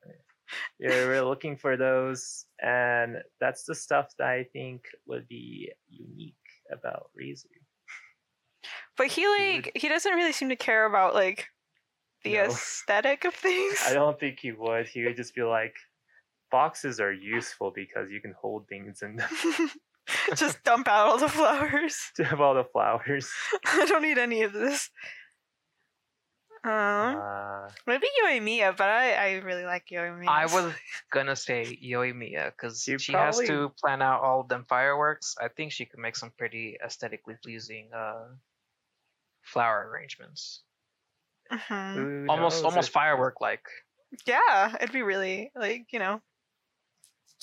Yeah, 0.80 0.90
we're 1.06 1.26
looking 1.26 1.58
for 1.58 1.76
those, 1.76 2.46
and 2.62 3.18
that's 3.42 3.66
the 3.66 3.76
stuff 3.76 4.14
that 4.20 4.28
I 4.28 4.46
think 4.54 4.84
would 5.06 5.28
be 5.28 5.72
unique 5.90 6.36
about 6.72 7.10
Razor. 7.14 7.50
But 8.96 9.08
he 9.08 9.28
like 9.28 9.72
he 9.76 9.90
doesn't 9.90 10.14
really 10.14 10.32
seem 10.32 10.48
to 10.50 10.56
care 10.56 10.86
about 10.86 11.14
like 11.14 11.48
the 12.24 12.36
No. 12.36 12.44
aesthetic 12.46 13.26
of 13.26 13.34
things. 13.34 13.80
I 13.86 13.94
don't 13.94 14.18
think 14.20 14.40
he 14.40 14.54
would. 14.54 14.88
He 14.88 15.04
would 15.04 15.18
just 15.18 15.36
be 15.36 15.44
like, 15.44 15.76
boxes 16.52 17.00
are 17.00 17.12
useful 17.14 17.72
because 17.76 18.10
you 18.10 18.22
can 18.22 18.34
hold 18.40 18.68
things 18.68 19.02
in 19.02 19.16
them 19.18 19.30
Just 20.36 20.64
dump 20.64 20.88
out 20.88 21.08
all 21.08 21.18
the 21.18 21.28
flowers. 21.28 21.98
to 22.18 22.24
have 22.24 22.40
all 22.40 22.54
the 22.54 22.64
flowers. 22.64 23.28
I 23.66 23.86
don't 23.88 24.04
need 24.04 24.20
any 24.20 24.44
of 24.44 24.54
this. 24.54 24.92
Um, 26.64 26.72
Uh, 27.18 27.70
maybe 27.86 28.08
Yoimiya, 28.24 28.76
but 28.78 28.88
I, 28.90 29.14
I 29.14 29.32
really 29.42 29.66
like 29.66 29.86
Yoimiya. 29.92 30.28
I 30.28 30.46
was 30.46 30.74
gonna 31.12 31.36
say 31.36 31.78
Yoimiya 31.84 32.52
because 32.52 32.82
She 32.84 32.98
she 32.98 33.14
has 33.14 33.40
to 33.40 33.70
plan 33.82 34.02
out 34.02 34.22
all 34.22 34.42
of 34.42 34.48
them 34.48 34.66
fireworks. 34.68 35.36
I 35.42 35.48
think 35.48 35.72
she 35.72 35.86
could 35.86 36.00
make 36.00 36.16
some 36.16 36.32
pretty 36.38 36.78
aesthetically 36.84 37.36
pleasing 37.44 37.90
uh, 37.96 38.26
flower 39.44 39.90
arrangements. 39.92 40.62
Mhm. 41.52 42.26
almost 42.30 42.64
almost 42.64 42.90
If- 42.90 42.94
firework 42.94 43.42
like. 43.42 43.66
Yeah, 44.26 44.76
it'd 44.80 44.92
be 44.94 45.02
really 45.04 45.52
like 45.56 45.88
you 45.92 46.00
know, 46.00 46.22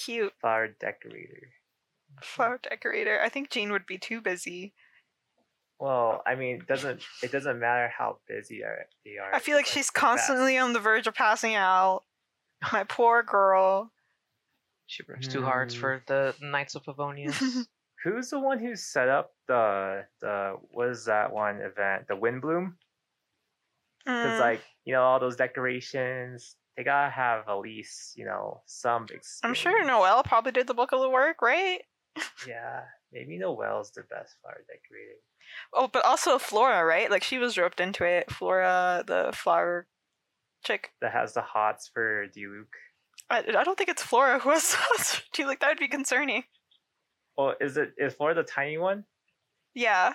cute 0.04 0.32
flower 0.40 0.68
decorator. 0.68 1.48
flower 2.22 2.58
decorator. 2.62 3.20
I 3.22 3.28
think 3.28 3.50
Jean 3.50 3.72
would 3.72 3.86
be 3.86 3.98
too 3.98 4.20
busy. 4.20 4.72
Well, 5.78 6.22
I 6.26 6.34
mean, 6.36 6.56
it 6.56 6.66
doesn't 6.68 7.02
it 7.22 7.32
doesn't 7.32 7.58
matter 7.58 7.88
how 7.96 8.18
busy 8.28 8.62
are- 8.62 8.86
they 9.04 9.18
are. 9.18 9.34
I 9.34 9.40
feel 9.40 9.56
like 9.56 9.64
it's, 9.66 9.72
she's 9.74 9.86
the 9.88 9.92
best. 9.94 10.00
constantly 10.00 10.56
on 10.58 10.72
the 10.72 10.80
verge 10.80 11.06
of 11.06 11.14
passing 11.14 11.54
out. 11.54 12.04
My 12.72 12.84
poor 12.84 13.22
girl. 13.24 13.90
She 14.86 15.02
works 15.08 15.26
two 15.26 15.42
hearts 15.42 15.74
for 15.74 16.02
the 16.06 16.34
Knights 16.40 16.74
of 16.74 16.84
Favonius. 16.84 17.66
Who's 18.04 18.30
the 18.30 18.38
one 18.38 18.58
who 18.58 18.76
set 18.76 19.08
up 19.08 19.32
the 19.48 20.04
the 20.20 20.56
what 20.70 20.88
is 20.88 21.04
that 21.06 21.32
one 21.32 21.56
event? 21.60 22.06
The 22.08 22.14
Windblume? 22.16 22.74
Because 24.04 24.38
Mm, 24.38 24.40
like 24.40 24.60
you 24.84 24.92
know 24.92 25.02
all 25.02 25.18
those 25.20 25.36
decorations, 25.36 26.56
they 26.76 26.84
gotta 26.84 27.10
have 27.10 27.48
at 27.48 27.58
least 27.58 28.16
you 28.16 28.24
know 28.24 28.62
some. 28.66 29.06
I'm 29.42 29.54
sure 29.54 29.84
Noelle 29.84 30.22
probably 30.22 30.52
did 30.52 30.66
the 30.66 30.74
bulk 30.74 30.92
of 30.92 31.00
the 31.00 31.10
work, 31.10 31.42
right? 31.42 31.80
Yeah, 32.46 32.82
maybe 33.12 33.38
Noelle's 33.38 33.90
the 33.92 34.02
best 34.02 34.36
flower 34.42 34.64
decorator. 34.66 35.18
Oh, 35.72 35.88
but 35.88 36.04
also 36.04 36.38
Flora, 36.38 36.84
right? 36.84 37.10
Like 37.10 37.22
she 37.22 37.38
was 37.38 37.56
roped 37.56 37.80
into 37.80 38.04
it. 38.04 38.30
Flora, 38.30 39.02
the 39.06 39.30
flower 39.34 39.86
chick. 40.64 40.90
That 41.00 41.12
has 41.12 41.34
the 41.34 41.40
hots 41.40 41.88
for 41.92 42.26
Diluc. 42.28 42.66
I, 43.30 43.38
I 43.56 43.64
don't 43.64 43.78
think 43.78 43.88
it's 43.88 44.02
Flora 44.02 44.38
who 44.38 44.50
has. 44.50 44.76
Do 45.32 45.42
you 45.42 45.48
like 45.48 45.60
that 45.60 45.68
would 45.68 45.78
be 45.78 45.88
concerning? 45.88 46.44
Oh, 47.38 47.54
is 47.60 47.76
it 47.76 47.94
is 47.96 48.14
Flora 48.14 48.34
the 48.34 48.42
tiny 48.42 48.78
one? 48.78 49.04
Yeah. 49.74 50.12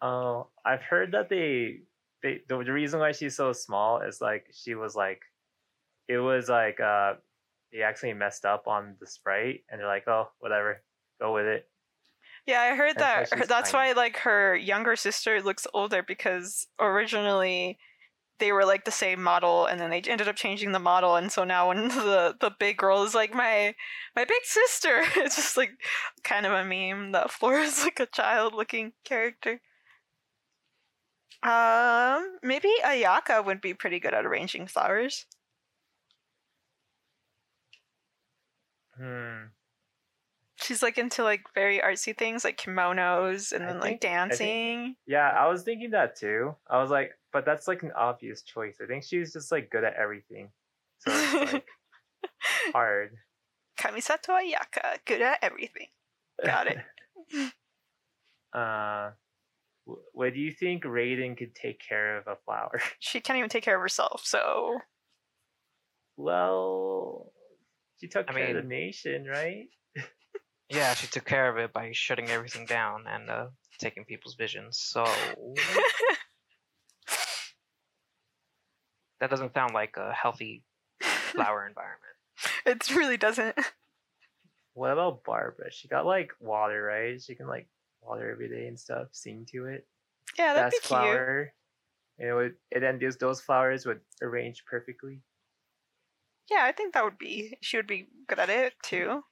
Oh, 0.00 0.48
I've 0.64 0.82
heard 0.82 1.12
that 1.12 1.28
they 1.28 1.80
they 2.22 2.40
the, 2.48 2.62
the 2.64 2.72
reason 2.72 3.00
why 3.00 3.12
she's 3.12 3.36
so 3.36 3.52
small 3.52 4.00
is 4.00 4.20
like 4.20 4.46
she 4.52 4.74
was 4.74 4.94
like 4.96 5.22
it 6.08 6.18
was 6.18 6.48
like 6.48 6.80
uh 6.80 7.14
they 7.72 7.82
actually 7.82 8.12
messed 8.14 8.44
up 8.46 8.66
on 8.66 8.96
the 9.00 9.06
sprite 9.06 9.62
and 9.70 9.80
they're 9.80 9.86
like 9.86 10.08
oh 10.08 10.28
whatever 10.40 10.82
go 11.20 11.32
with 11.34 11.46
it 11.46 11.68
Yeah, 12.46 12.62
I 12.62 12.74
heard 12.74 12.96
That's 12.96 13.30
that. 13.30 13.38
her- 13.40 13.46
That's 13.46 13.70
tiny. 13.72 13.92
why 13.94 14.00
like 14.00 14.16
her 14.18 14.56
younger 14.56 14.96
sister 14.96 15.42
looks 15.42 15.66
older 15.74 16.02
because 16.02 16.66
originally 16.80 17.78
they 18.38 18.52
were 18.52 18.64
like 18.64 18.84
the 18.84 18.90
same 18.92 19.20
model 19.20 19.66
and 19.66 19.80
then 19.80 19.90
they 19.90 20.00
ended 20.00 20.28
up 20.28 20.36
changing 20.36 20.70
the 20.72 20.78
model 20.78 21.16
and 21.16 21.30
so 21.30 21.42
now 21.44 21.68
when 21.68 21.88
the 21.88 22.36
the 22.40 22.50
big 22.58 22.76
girl 22.78 23.02
is 23.02 23.14
like 23.14 23.34
my 23.34 23.74
my 24.16 24.24
big 24.24 24.44
sister 24.44 25.02
it's 25.16 25.36
just 25.36 25.56
like 25.56 25.72
kind 26.24 26.46
of 26.46 26.52
a 26.52 26.64
meme 26.64 27.12
that 27.12 27.30
Flora 27.36 27.62
is 27.62 27.82
like 27.82 28.00
a 28.00 28.06
child 28.06 28.54
looking 28.54 28.92
character. 29.04 29.60
Um 31.42 32.38
maybe 32.42 32.70
Ayaka 32.84 33.44
would 33.44 33.60
be 33.60 33.74
pretty 33.74 34.00
good 34.00 34.14
at 34.14 34.26
arranging 34.26 34.66
flowers. 34.66 35.26
Hmm 38.98 39.44
She's 40.60 40.82
like 40.82 40.98
into 40.98 41.22
like 41.22 41.42
very 41.54 41.78
artsy 41.78 42.16
things 42.16 42.42
like 42.44 42.58
kimonos 42.60 43.52
and 43.52 43.62
I 43.62 43.66
then 43.68 43.76
like 43.80 44.00
think- 44.00 44.04
I 44.04 44.28
think- 44.28 44.30
dancing. 44.30 44.96
yeah 45.06 45.28
i 45.28 45.46
was 45.46 45.62
thinking 45.62 45.90
that 45.92 46.16
too 46.18 46.54
i 46.68 46.80
was 46.82 46.90
like 46.90 47.12
but 47.32 47.44
that's 47.44 47.68
like 47.68 47.82
an 47.84 47.92
obvious 47.96 48.42
choice 48.42 48.78
i 48.82 48.86
think 48.86 49.04
she's 49.04 49.32
just 49.32 49.52
like 49.52 49.70
good 49.70 49.84
at 49.84 49.94
everything 49.94 50.50
so 50.98 51.12
it's 51.14 51.52
like 51.52 51.66
hard 52.72 53.10
Kamisato 53.78 54.30
Ayaka, 54.30 54.98
good 55.06 55.22
at 55.22 55.38
everything. 55.40 55.86
Got 56.44 56.66
it. 56.66 56.78
uh 58.52 59.10
what 60.12 60.34
do 60.34 60.40
you 60.40 60.50
think 60.50 60.82
raiden 60.82 61.36
could 61.38 61.54
take 61.54 61.80
care 61.80 62.18
of 62.18 62.26
a 62.26 62.34
flower 62.44 62.80
She 62.98 63.20
can't 63.20 63.36
even 63.38 63.48
take 63.48 63.62
care 63.62 63.76
of 63.76 63.80
herself, 63.80 64.22
so 64.24 64.78
well 66.16 67.27
she 68.00 68.08
took 68.08 68.30
I 68.30 68.32
care 68.32 68.56
of 68.56 68.62
the 68.62 68.68
nation 68.68 69.26
right 69.26 69.68
Yeah, 70.70 70.92
she 70.94 71.06
took 71.06 71.24
care 71.24 71.48
of 71.48 71.56
it 71.56 71.72
by 71.72 71.92
shutting 71.92 72.28
everything 72.28 72.66
down 72.66 73.04
and 73.08 73.30
uh, 73.30 73.46
taking 73.78 74.04
people's 74.04 74.34
visions. 74.34 74.78
So 74.78 75.02
that 79.20 79.30
doesn't 79.30 79.54
sound 79.54 79.72
like 79.72 79.96
a 79.96 80.12
healthy 80.12 80.62
flower 81.00 81.66
environment. 81.66 82.02
it 82.66 82.94
really 82.94 83.16
doesn't. 83.16 83.56
What 84.74 84.90
about 84.92 85.24
Barbara? 85.24 85.72
She 85.72 85.88
got 85.88 86.04
like 86.06 86.32
water, 86.38 86.82
right? 86.82 87.20
She 87.20 87.34
can 87.34 87.46
like 87.48 87.66
water 88.02 88.30
every 88.30 88.48
day 88.48 88.66
and 88.66 88.78
stuff, 88.78 89.08
sing 89.12 89.46
to 89.52 89.66
it. 89.66 89.86
Yeah, 90.38 90.54
that'd 90.54 90.70
Best 90.70 90.74
be 90.74 90.78
cute. 90.80 90.88
flower. 90.88 91.52
And 92.18 92.28
it 92.28 92.34
would 92.34 92.54
and 92.74 92.82
then 92.82 92.98
those 92.98 93.16
those 93.16 93.40
flowers 93.40 93.86
would 93.86 94.00
arrange 94.22 94.64
perfectly. 94.66 95.20
Yeah, 96.50 96.62
I 96.64 96.72
think 96.72 96.94
that 96.94 97.04
would 97.04 97.18
be. 97.18 97.56
She 97.60 97.76
would 97.76 97.86
be 97.86 98.08
good 98.26 98.38
at 98.38 98.48
it 98.50 98.74
too. 98.82 99.22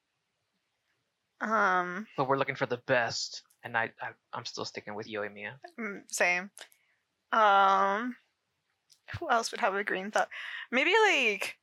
Um, 1.41 2.07
But 2.17 2.29
we're 2.29 2.39
looking 2.39 2.55
for 2.57 2.67
the 2.67 2.81
best, 2.87 3.43
and 3.63 3.77
I, 3.77 3.91
I 4.01 4.09
I'm 4.33 4.45
still 4.45 4.65
sticking 4.65 4.95
with 4.95 5.07
Yoimiya. 5.09 5.53
mm, 5.79 6.01
same. 6.09 6.51
Um, 7.33 8.17
who 9.19 9.31
else 9.31 9.51
would 9.51 9.61
have 9.61 9.75
a 9.75 9.85
green 9.85 10.11
thought? 10.11 10.29
Maybe 10.71 10.93
like, 11.11 11.57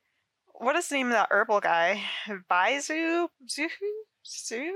what 0.54 0.76
is 0.76 0.88
the 0.88 0.94
name 0.96 1.08
of 1.08 1.12
that 1.14 1.28
herbal 1.30 1.60
guy? 1.60 2.02
Baizu, 2.50 3.28
Zuhu, 3.48 3.68
Zu. 4.26 4.72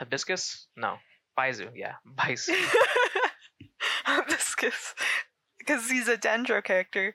Hibiscus? 0.00 0.66
No, 0.76 0.96
Baizhu. 1.38 1.70
Yeah, 1.74 1.94
Baizhu. 2.06 2.54
Hibiscus. 4.04 4.94
Because 5.58 5.90
he's 5.90 6.08
a 6.08 6.16
Dendro 6.16 6.62
character. 6.62 7.14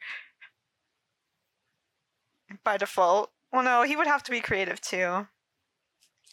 By 2.63 2.77
default. 2.77 3.31
Well, 3.51 3.63
no, 3.63 3.83
he 3.83 3.95
would 3.95 4.07
have 4.07 4.23
to 4.23 4.31
be 4.31 4.41
creative 4.41 4.81
too. 4.81 5.27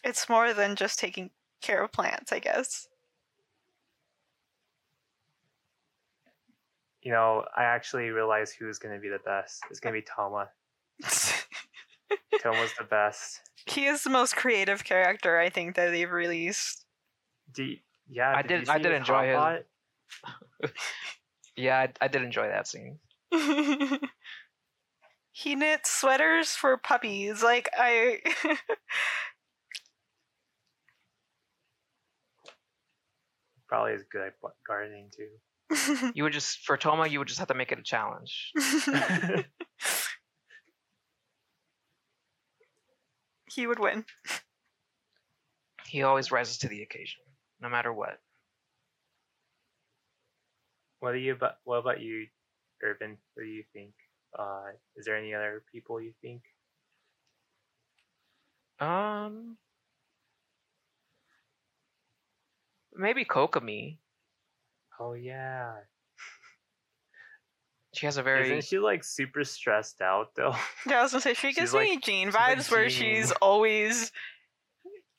It's 0.02 0.28
more 0.28 0.54
than 0.54 0.76
just 0.76 0.98
taking 0.98 1.30
care 1.60 1.82
of 1.84 1.92
plants, 1.92 2.32
I 2.32 2.38
guess. 2.38 2.88
You 7.02 7.12
know, 7.12 7.44
I 7.56 7.64
actually 7.64 8.10
realized 8.10 8.56
who's 8.58 8.78
gonna 8.78 8.98
be 8.98 9.08
the 9.08 9.18
best. 9.24 9.62
It's 9.70 9.80
gonna 9.80 9.94
be 9.94 10.02
Thoma. 10.02 10.48
Thoma's 12.42 12.72
the 12.78 12.84
best. 12.84 13.40
he 13.66 13.86
is 13.86 14.02
the 14.02 14.10
most 14.10 14.36
creative 14.36 14.84
character 14.84 15.38
I 15.38 15.48
think 15.50 15.76
that 15.76 15.90
they've 15.90 16.10
released. 16.10 16.84
Do 17.54 17.64
you- 17.64 17.78
yeah, 18.08 18.32
I 18.36 18.42
did. 18.42 18.60
did- 18.60 18.68
I 18.68 18.78
did 18.78 18.92
enjoy 18.92 19.28
his- 19.28 19.36
hot 19.36 19.60
yeah, 21.56 21.78
I, 21.78 21.92
I 22.04 22.08
did 22.08 22.22
enjoy 22.22 22.48
that 22.48 22.66
scene. 22.66 22.98
he 25.32 25.54
knits 25.54 25.90
sweaters 25.90 26.50
for 26.50 26.76
puppies. 26.76 27.42
Like 27.42 27.68
I 27.76 28.18
Probably 33.68 33.92
is 33.92 34.02
good 34.10 34.22
at 34.22 34.34
gardening 34.66 35.10
too. 35.16 35.28
You 36.14 36.24
would 36.24 36.32
just 36.32 36.66
for 36.66 36.76
Thoma, 36.76 37.06
you 37.08 37.20
would 37.20 37.28
just 37.28 37.38
have 37.38 37.46
to 37.48 37.54
make 37.54 37.70
it 37.70 37.78
a 37.78 37.82
challenge. 37.82 38.52
he 43.54 43.68
would 43.68 43.78
win. 43.78 44.04
He 45.86 46.02
always 46.02 46.32
rises 46.32 46.58
to 46.58 46.68
the 46.68 46.82
occasion, 46.82 47.20
no 47.60 47.68
matter 47.68 47.92
what. 47.92 48.18
What 50.98 51.12
do 51.12 51.18
you 51.18 51.32
about 51.34 51.54
what 51.64 51.76
about 51.76 52.00
you, 52.00 52.26
Urban? 52.82 53.16
What 53.34 53.44
do 53.44 53.48
you 53.48 53.62
think? 53.72 53.92
Uh, 54.38 54.62
is 54.96 55.04
there 55.06 55.16
any 55.16 55.34
other 55.34 55.62
people 55.72 56.00
you 56.00 56.12
think? 56.22 56.42
Um, 58.78 59.56
maybe 62.94 63.24
Kokomi. 63.24 63.98
Oh 64.98 65.12
yeah. 65.14 65.72
She 67.92 68.06
has 68.06 68.16
a 68.18 68.22
very 68.22 68.44
Isn't 68.44 68.64
she 68.64 68.78
like 68.78 69.02
super 69.02 69.42
stressed 69.44 70.00
out 70.00 70.34
though? 70.36 70.54
Yeah, 70.86 71.00
I 71.00 71.02
was 71.02 71.10
gonna 71.10 71.22
say 71.22 71.34
she 71.34 71.48
She's 71.48 71.56
gives 71.56 71.74
like- 71.74 71.88
me 71.88 71.98
Jean 71.98 72.28
she's 72.28 72.34
like 72.34 72.58
vibes 72.58 72.70
where 72.70 72.88
Jean. 72.88 73.16
she's 73.16 73.32
always 73.42 74.12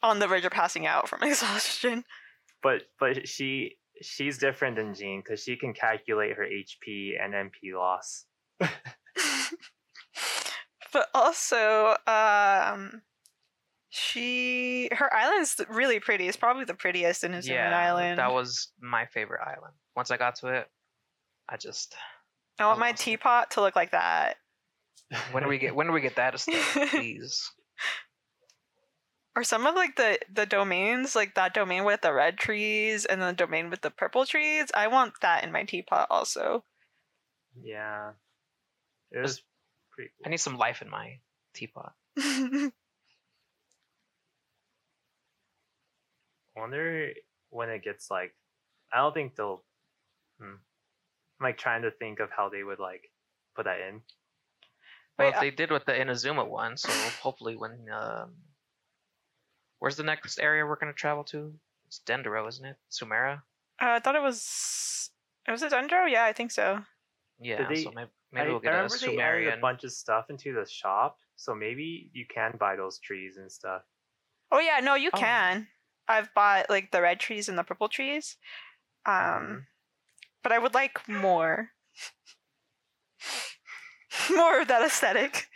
on 0.01 0.19
the 0.19 0.27
verge 0.27 0.45
of 0.45 0.51
passing 0.53 0.87
out 0.87 1.09
from 1.09 1.21
exhaustion. 1.27 2.05
but 2.63 2.83
but 2.99 3.27
she 3.27 3.75
she's 4.01 4.37
different 4.37 4.77
than 4.77 4.93
Jean 4.95 5.19
because 5.19 5.43
she 5.43 5.57
can 5.57 5.73
calculate 5.73 6.37
her 6.37 6.45
HP 6.45 7.21
and 7.21 7.33
MP 7.33 7.75
loss. 7.75 8.25
But 10.91 11.07
also, 11.13 11.95
um, 12.07 13.01
she 13.89 14.89
her 14.93 15.13
island's 15.13 15.59
really 15.69 15.99
pretty. 15.99 16.27
It's 16.27 16.37
probably 16.37 16.63
the 16.63 16.73
prettiest 16.73 17.23
in 17.23 17.33
Inazuma 17.33 17.49
yeah. 17.49 17.77
Island. 17.77 18.19
That 18.19 18.33
was 18.33 18.69
my 18.81 19.05
favorite 19.05 19.41
island. 19.45 19.73
Once 19.95 20.11
I 20.11 20.17
got 20.17 20.35
to 20.35 20.47
it, 20.47 20.69
I 21.49 21.57
just 21.57 21.95
I 22.57 22.65
want 22.65 22.77
I 22.77 22.79
my 22.79 22.89
lost 22.91 23.01
it. 23.01 23.03
teapot 23.05 23.51
to 23.51 23.61
look 23.61 23.75
like 23.75 23.91
that. 23.91 24.37
when 25.31 25.43
do 25.43 25.49
we 25.49 25.57
get 25.57 25.75
when 25.75 25.87
do 25.87 25.93
we 25.93 26.01
get 26.01 26.15
that 26.15 26.35
please? 26.89 27.51
or 29.35 29.43
some 29.43 29.65
of 29.65 29.75
like 29.75 29.95
the 29.95 30.19
the 30.33 30.45
domains, 30.45 31.15
like 31.15 31.35
that 31.35 31.53
domain 31.53 31.83
with 31.83 32.01
the 32.01 32.13
red 32.13 32.37
trees 32.37 33.05
and 33.05 33.21
the 33.21 33.33
domain 33.33 33.69
with 33.69 33.81
the 33.81 33.91
purple 33.91 34.25
trees. 34.25 34.67
I 34.73 34.87
want 34.87 35.13
that 35.21 35.43
in 35.43 35.51
my 35.51 35.63
teapot 35.63 36.07
also. 36.09 36.63
Yeah, 37.61 38.11
it 39.11 39.19
was 39.19 39.41
pretty. 39.91 40.11
I 40.25 40.29
need 40.29 40.37
some 40.39 40.57
life 40.57 40.81
in 40.81 40.89
my 40.89 41.19
teapot. 41.53 41.93
I 42.19 42.71
wonder 46.59 47.09
when 47.49 47.69
it 47.69 47.83
gets 47.83 48.09
like. 48.11 48.33
I 48.93 48.97
don't 48.97 49.13
think 49.13 49.35
they'll. 49.35 49.63
Hmm. 50.39 50.55
I'm 51.39 51.43
like 51.43 51.57
trying 51.57 51.83
to 51.83 51.91
think 51.91 52.19
of 52.19 52.29
how 52.35 52.49
they 52.49 52.63
would 52.63 52.79
like 52.79 53.03
put 53.55 53.65
that 53.65 53.79
in. 53.79 54.01
Well, 55.17 55.27
Wait, 55.29 55.33
if 55.35 55.39
they 55.41 55.51
did 55.51 55.71
with 55.71 55.85
the 55.85 55.93
Inazuma 55.93 56.47
one, 56.47 56.77
so 56.77 56.89
hopefully 57.21 57.55
when 57.55 57.85
um, 57.91 58.33
where's 59.79 59.95
the 59.95 60.03
next 60.03 60.39
area 60.39 60.65
we're 60.65 60.75
gonna 60.77 60.93
travel 60.93 61.23
to? 61.25 61.53
It's 61.87 62.01
Dendro, 62.05 62.47
isn't 62.47 62.65
it? 62.65 62.77
Sumeru. 62.91 63.35
Uh, 63.35 63.39
I 63.79 63.99
thought 63.99 64.15
it 64.15 64.21
was. 64.21 65.09
Was 65.47 65.63
it 65.63 65.71
Dendro? 65.71 66.09
Yeah, 66.09 66.25
I 66.25 66.33
think 66.33 66.51
so. 66.51 66.79
Yeah, 67.39 67.67
they- 67.67 67.83
so 67.83 67.91
maybe, 67.91 68.09
maybe 68.31 68.45
I, 68.47 68.49
we'll 68.49 68.57
I 68.57 68.61
get 68.61 68.73
a 68.73 68.75
remember 68.83 68.97
they 68.97 69.17
added 69.17 69.53
a 69.57 69.61
bunch 69.61 69.83
of 69.83 69.91
stuff 69.91 70.29
into 70.29 70.53
the 70.53 70.65
shop, 70.69 71.17
so 71.35 71.53
maybe 71.55 72.09
you 72.13 72.25
can 72.25 72.55
buy 72.59 72.75
those 72.75 72.99
trees 72.99 73.37
and 73.37 73.51
stuff. 73.51 73.83
Oh 74.51 74.59
yeah, 74.59 74.79
no, 74.81 74.95
you 74.95 75.09
Oh. 75.13 75.17
can. 75.17 75.67
I've 76.07 76.33
bought 76.33 76.69
like 76.69 76.91
the 76.91 77.01
red 77.01 77.19
trees 77.19 77.47
and 77.49 77.57
the 77.57 77.63
purple 77.63 77.87
trees. 77.89 78.37
Um, 79.05 79.13
Mhm. 79.13 79.65
but 80.43 80.51
I 80.51 80.59
would 80.59 80.73
like 80.73 81.07
more. 81.07 81.71
more 84.29 84.61
of 84.61 84.67
that 84.67 84.81
aesthetic. 84.85 85.47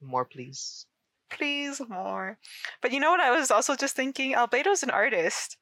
More, 0.00 0.24
please. 0.24 0.86
Please, 1.30 1.80
more. 1.88 2.38
But 2.82 2.92
you 2.92 3.00
know 3.00 3.10
what 3.10 3.20
I 3.20 3.30
was 3.30 3.50
also 3.50 3.74
just 3.76 3.96
thinking? 3.96 4.34
Albedo's 4.34 4.82
an 4.82 4.90
artist. 4.90 5.56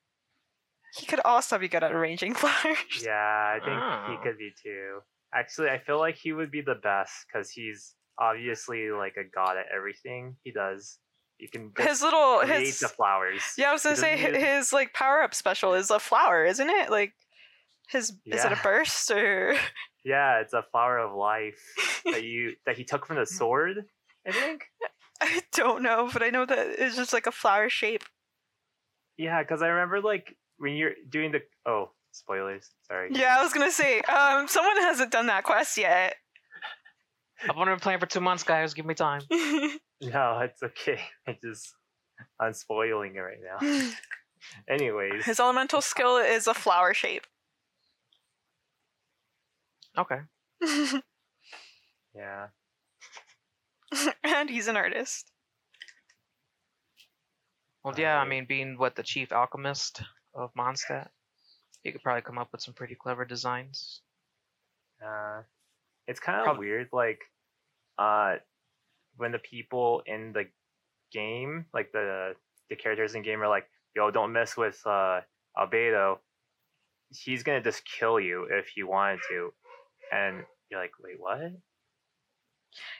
He 0.96 1.06
could 1.06 1.20
also 1.24 1.58
be 1.58 1.68
good 1.68 1.82
at 1.82 1.92
arranging 1.92 2.34
flowers. 2.40 3.02
Yeah, 3.02 3.56
I 3.56 3.58
think 3.64 3.80
Oh. 3.80 4.06
he 4.10 4.16
could 4.22 4.38
be 4.38 4.52
too. 4.62 5.00
Actually, 5.34 5.70
I 5.70 5.78
feel 5.78 5.98
like 5.98 6.16
he 6.16 6.32
would 6.32 6.50
be 6.50 6.60
the 6.60 6.76
best 6.76 7.12
because 7.26 7.50
he's 7.50 7.94
obviously 8.18 8.90
like 8.90 9.16
a 9.16 9.24
god 9.34 9.56
at 9.56 9.66
everything 9.74 10.36
he 10.44 10.52
does. 10.52 10.98
You 11.38 11.48
can 11.48 11.72
His 11.76 12.00
little 12.00 12.40
his 12.40 12.78
the 12.78 12.88
flowers. 12.88 13.42
Yeah, 13.58 13.70
I 13.70 13.72
was 13.72 13.82
gonna 13.82 13.96
say 13.96 14.14
need- 14.14 14.36
his 14.36 14.72
like 14.72 14.92
power 14.92 15.22
up 15.22 15.34
special 15.34 15.74
is 15.74 15.90
a 15.90 15.98
flower, 15.98 16.44
isn't 16.44 16.70
it? 16.70 16.90
Like 16.90 17.12
his 17.88 18.10
is 18.26 18.44
it 18.44 18.52
a 18.52 18.58
burst 18.62 19.10
or 19.10 19.56
Yeah, 20.04 20.40
it's 20.40 20.52
a 20.52 20.64
flower 20.70 20.98
of 20.98 21.14
life 21.16 21.60
that 22.04 22.22
you 22.24 22.52
that 22.66 22.76
he 22.76 22.84
took 22.84 23.06
from 23.06 23.16
the 23.16 23.26
sword. 23.26 23.84
I 24.26 24.32
think. 24.32 24.64
I 25.20 25.42
don't 25.52 25.82
know, 25.82 26.10
but 26.12 26.22
I 26.22 26.30
know 26.30 26.44
that 26.44 26.66
it's 26.78 26.96
just 26.96 27.12
like 27.12 27.26
a 27.26 27.32
flower 27.32 27.68
shape. 27.68 28.04
Yeah, 29.16 29.42
because 29.42 29.62
I 29.62 29.68
remember 29.68 30.00
like 30.00 30.36
when 30.58 30.74
you're 30.74 30.94
doing 31.08 31.32
the 31.32 31.40
oh 31.66 31.90
spoilers. 32.14 32.70
Sorry. 32.88 33.10
Yeah, 33.12 33.36
I 33.38 33.42
was 33.42 33.52
gonna 33.52 33.70
say, 33.70 34.00
um, 34.02 34.48
someone 34.48 34.76
hasn't 34.78 35.10
done 35.10 35.26
that 35.26 35.44
quest 35.44 35.76
yet. 35.76 36.16
I've 37.42 37.56
only 37.56 37.72
been 37.72 37.80
playing 37.80 37.98
for 38.00 38.06
two 38.06 38.20
months, 38.20 38.42
guys. 38.42 38.74
Give 38.74 38.86
me 38.86 38.94
time. 38.94 39.22
No, 40.00 40.40
it's 40.40 40.62
okay. 40.62 41.00
I 41.26 41.38
just 41.42 41.72
I'm 42.38 42.52
spoiling 42.52 43.14
it 43.14 43.20
right 43.20 43.38
now. 43.42 43.90
Anyways, 44.68 45.24
His 45.24 45.40
elemental 45.40 45.80
skill 45.80 46.18
is 46.18 46.46
a 46.46 46.52
flower 46.52 46.92
shape. 46.92 47.26
Okay. 49.96 50.18
yeah. 52.14 52.48
and 54.24 54.50
he's 54.50 54.68
an 54.68 54.76
artist. 54.76 55.30
Well, 57.82 57.94
yeah. 57.96 58.18
I 58.18 58.26
mean, 58.26 58.44
being 58.46 58.76
what 58.76 58.96
the 58.96 59.02
chief 59.02 59.32
alchemist 59.32 60.02
of 60.34 60.50
Mondstadt, 60.54 61.08
you 61.84 61.92
could 61.92 62.02
probably 62.02 62.22
come 62.22 62.38
up 62.38 62.50
with 62.52 62.62
some 62.62 62.74
pretty 62.74 62.94
clever 62.94 63.24
designs. 63.24 64.00
Uh, 65.04 65.42
it's 66.06 66.20
kind 66.20 66.38
of 66.38 66.44
Prob- 66.44 66.58
weird, 66.58 66.88
like, 66.92 67.20
uh, 67.98 68.36
when 69.16 69.32
the 69.32 69.38
people 69.38 70.02
in 70.06 70.32
the 70.32 70.46
game, 71.12 71.66
like 71.72 71.92
the 71.92 72.34
the 72.70 72.76
characters 72.76 73.14
in 73.14 73.22
game, 73.22 73.42
are 73.42 73.48
like, 73.48 73.68
"Yo, 73.94 74.10
don't 74.10 74.32
mess 74.32 74.56
with 74.56 74.80
uh 74.86 75.20
Albedo. 75.56 76.18
He's 77.10 77.42
gonna 77.42 77.62
just 77.62 77.84
kill 77.84 78.18
you 78.18 78.44
if 78.50 78.68
he 78.74 78.82
wanted 78.82 79.20
to," 79.28 79.52
and 80.10 80.44
you're 80.70 80.80
like, 80.80 80.92
"Wait, 81.00 81.20
what?" 81.20 81.52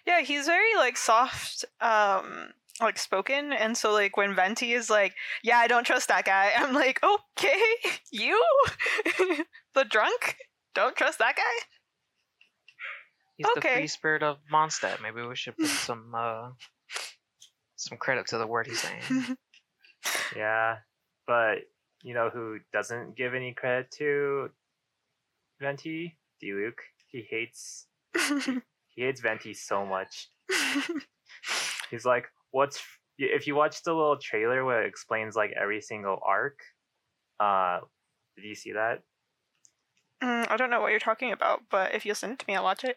Yeah, 0.07 0.20
he's 0.20 0.47
very 0.47 0.74
like 0.76 0.97
soft, 0.97 1.64
um, 1.80 2.53
like 2.81 2.99
spoken, 2.99 3.53
and 3.53 3.77
so 3.77 3.93
like 3.93 4.16
when 4.16 4.35
Venti 4.35 4.72
is 4.72 4.91
like, 4.91 5.14
"Yeah, 5.43 5.59
I 5.59 5.66
don't 5.66 5.85
trust 5.85 6.09
that 6.09 6.25
guy," 6.25 6.53
I'm 6.57 6.75
like, 6.75 7.01
"Okay, 7.03 7.62
you, 8.12 8.41
the 9.75 9.85
drunk, 9.85 10.37
don't 10.75 10.97
trust 10.97 11.18
that 11.18 11.37
guy." 11.37 11.43
He's 13.37 13.47
the 13.55 13.59
Okay. 13.59 13.75
free 13.75 13.87
spirit 13.89 14.22
of 14.22 14.39
Mondstadt. 14.53 15.03
Maybe 15.03 15.22
we 15.22 15.35
should 15.37 15.57
put 15.57 15.68
some 15.87 16.12
uh, 16.16 16.51
some 17.77 17.99
credit 17.99 18.27
to 18.29 18.39
the 18.39 18.47
word 18.47 18.66
he's 18.66 18.81
saying. 18.81 19.37
Yeah, 20.37 20.79
but 21.27 21.59
you 22.03 22.14
know 22.14 22.31
who 22.31 22.59
doesn't 22.72 23.16
give 23.16 23.35
any 23.35 23.55
credit 23.55 23.91
to 23.99 24.51
Venti? 25.61 26.16
Diluc. 26.43 26.75
He 27.09 27.22
hates 27.29 27.87
he 28.95 29.03
hates 29.03 29.20
Venti 29.20 29.55
so 29.55 29.85
much. 29.87 30.29
He's 31.91 32.05
like, 32.05 32.27
"What's 32.55 32.81
if 33.19 33.47
you 33.49 33.55
watch 33.57 33.83
the 33.83 33.93
little 33.93 34.17
trailer 34.17 34.65
where 34.65 34.83
it 34.85 34.89
explains 34.89 35.35
like 35.35 35.51
every 35.61 35.81
single 35.81 36.21
arc? 36.25 36.59
Uh, 37.41 37.81
did 38.37 38.45
you 38.45 38.55
see 38.55 38.73
that? 38.73 39.03
Mm, 40.23 40.49
I 40.51 40.57
don't 40.57 40.71
know 40.71 40.81
what 40.81 40.91
you're 40.93 41.01
talking 41.11 41.33
about, 41.33 41.63
but 41.69 41.95
if 41.95 42.07
you 42.07 42.15
send 42.15 42.33
it 42.35 42.39
to 42.39 42.45
me, 42.47 42.55
I'll 42.57 42.63
watch 42.63 42.85
it. 42.85 42.97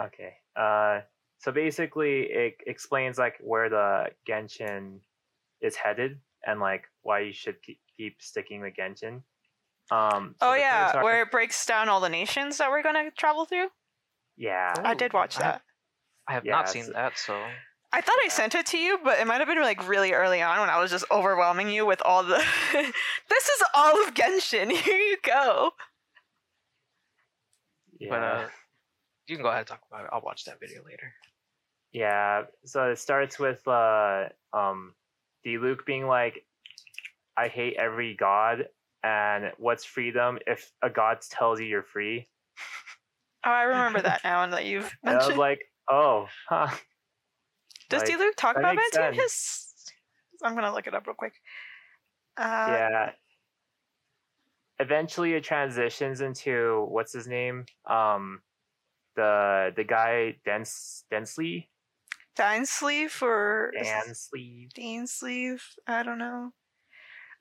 Okay. 0.00 0.34
Uh, 0.56 1.00
so 1.38 1.52
basically, 1.52 2.22
it 2.22 2.54
explains 2.66 3.16
like 3.16 3.36
where 3.40 3.68
the 3.68 4.06
Genshin 4.28 4.98
is 5.60 5.76
headed 5.76 6.18
and 6.44 6.58
like 6.60 6.84
why 7.02 7.20
you 7.20 7.32
should 7.32 7.62
keep, 7.62 7.78
keep 7.96 8.16
sticking 8.20 8.60
with 8.60 8.74
Genshin. 8.74 9.22
Um. 9.90 10.34
so 10.40 10.48
Oh 10.50 10.54
yeah, 10.54 10.90
arc- 10.94 11.04
where 11.04 11.22
it 11.22 11.30
breaks 11.30 11.64
down 11.66 11.88
all 11.88 12.00
the 12.00 12.08
nations 12.08 12.58
that 12.58 12.70
we're 12.70 12.82
gonna 12.82 13.10
travel 13.12 13.44
through. 13.46 13.68
yeah. 14.36 14.74
I 14.82 14.94
did 14.94 15.12
watch 15.12 15.38
I 15.38 15.44
have- 15.44 15.52
that. 15.54 15.62
I 16.28 16.32
have 16.34 16.44
Yeah, 16.46 16.52
not 16.52 16.68
seen 16.68 16.90
that, 16.92 17.18
so 17.18 17.34
I 17.94 18.00
thought 18.00 18.16
I 18.24 18.28
sent 18.28 18.54
it 18.54 18.64
to 18.66 18.78
you, 18.78 18.98
but 19.04 19.18
it 19.18 19.26
might 19.26 19.38
have 19.38 19.48
been 19.48 19.60
like 19.60 19.86
really 19.86 20.12
early 20.12 20.40
on 20.40 20.60
when 20.60 20.70
I 20.70 20.80
was 20.80 20.90
just 20.90 21.04
overwhelming 21.10 21.68
you 21.68 21.84
with 21.84 22.00
all 22.04 22.22
the. 22.22 22.36
this 22.72 23.48
is 23.48 23.62
all 23.74 24.02
of 24.02 24.14
Genshin. 24.14 24.70
Here 24.76 24.98
you 24.98 25.18
go. 25.22 25.72
Yeah. 28.00 28.08
but 28.10 28.22
uh, 28.22 28.48
you 29.26 29.36
can 29.36 29.42
go 29.42 29.48
ahead 29.50 29.60
and 29.60 29.68
talk 29.68 29.82
about 29.90 30.04
it. 30.04 30.10
I'll 30.12 30.22
watch 30.22 30.44
that 30.46 30.58
video 30.58 30.82
later. 30.84 31.12
Yeah, 31.92 32.44
so 32.64 32.90
it 32.90 32.98
starts 32.98 33.38
with 33.38 33.66
uh 33.68 34.28
um 34.54 34.94
Luke 35.44 35.84
being 35.84 36.06
like, 36.06 36.46
I 37.36 37.48
hate 37.48 37.76
every 37.76 38.14
god 38.14 38.68
and 39.04 39.52
what's 39.58 39.84
freedom 39.84 40.38
if 40.46 40.72
a 40.82 40.88
god 40.88 41.20
tells 41.28 41.60
you 41.60 41.66
you're 41.66 41.82
free? 41.82 42.28
Oh, 43.44 43.50
I 43.50 43.64
remember 43.64 44.00
that 44.02 44.22
now, 44.24 44.44
and 44.44 44.52
that 44.52 44.64
you've 44.64 44.90
And 45.04 45.10
I 45.10 45.16
was 45.16 45.22
mentioned. 45.26 45.38
like, 45.40 45.60
oh, 45.90 46.26
huh. 46.48 46.68
Does 47.92 48.08
like, 48.08 48.36
talk 48.36 48.56
about 48.56 48.76
Venti 48.76 49.08
in 49.08 49.14
his? 49.14 49.72
I'm 50.42 50.54
gonna 50.54 50.72
look 50.72 50.86
it 50.86 50.94
up 50.94 51.06
real 51.06 51.14
quick. 51.14 51.34
Uh, 52.36 52.66
yeah. 52.68 53.10
Eventually 54.78 55.34
it 55.34 55.44
transitions 55.44 56.20
into 56.20 56.86
what's 56.88 57.12
his 57.12 57.28
name? 57.28 57.66
Um 57.88 58.40
the 59.14 59.72
the 59.76 59.84
guy 59.84 60.36
Dens 60.44 61.04
Densley? 61.12 61.68
Dine 62.34 62.64
sleeve 62.64 63.16
or 63.22 63.72
Dan 63.80 64.14
Sleeve. 64.14 64.70
Dean? 64.74 65.06
I 65.86 66.02
don't 66.02 66.18
know. 66.18 66.52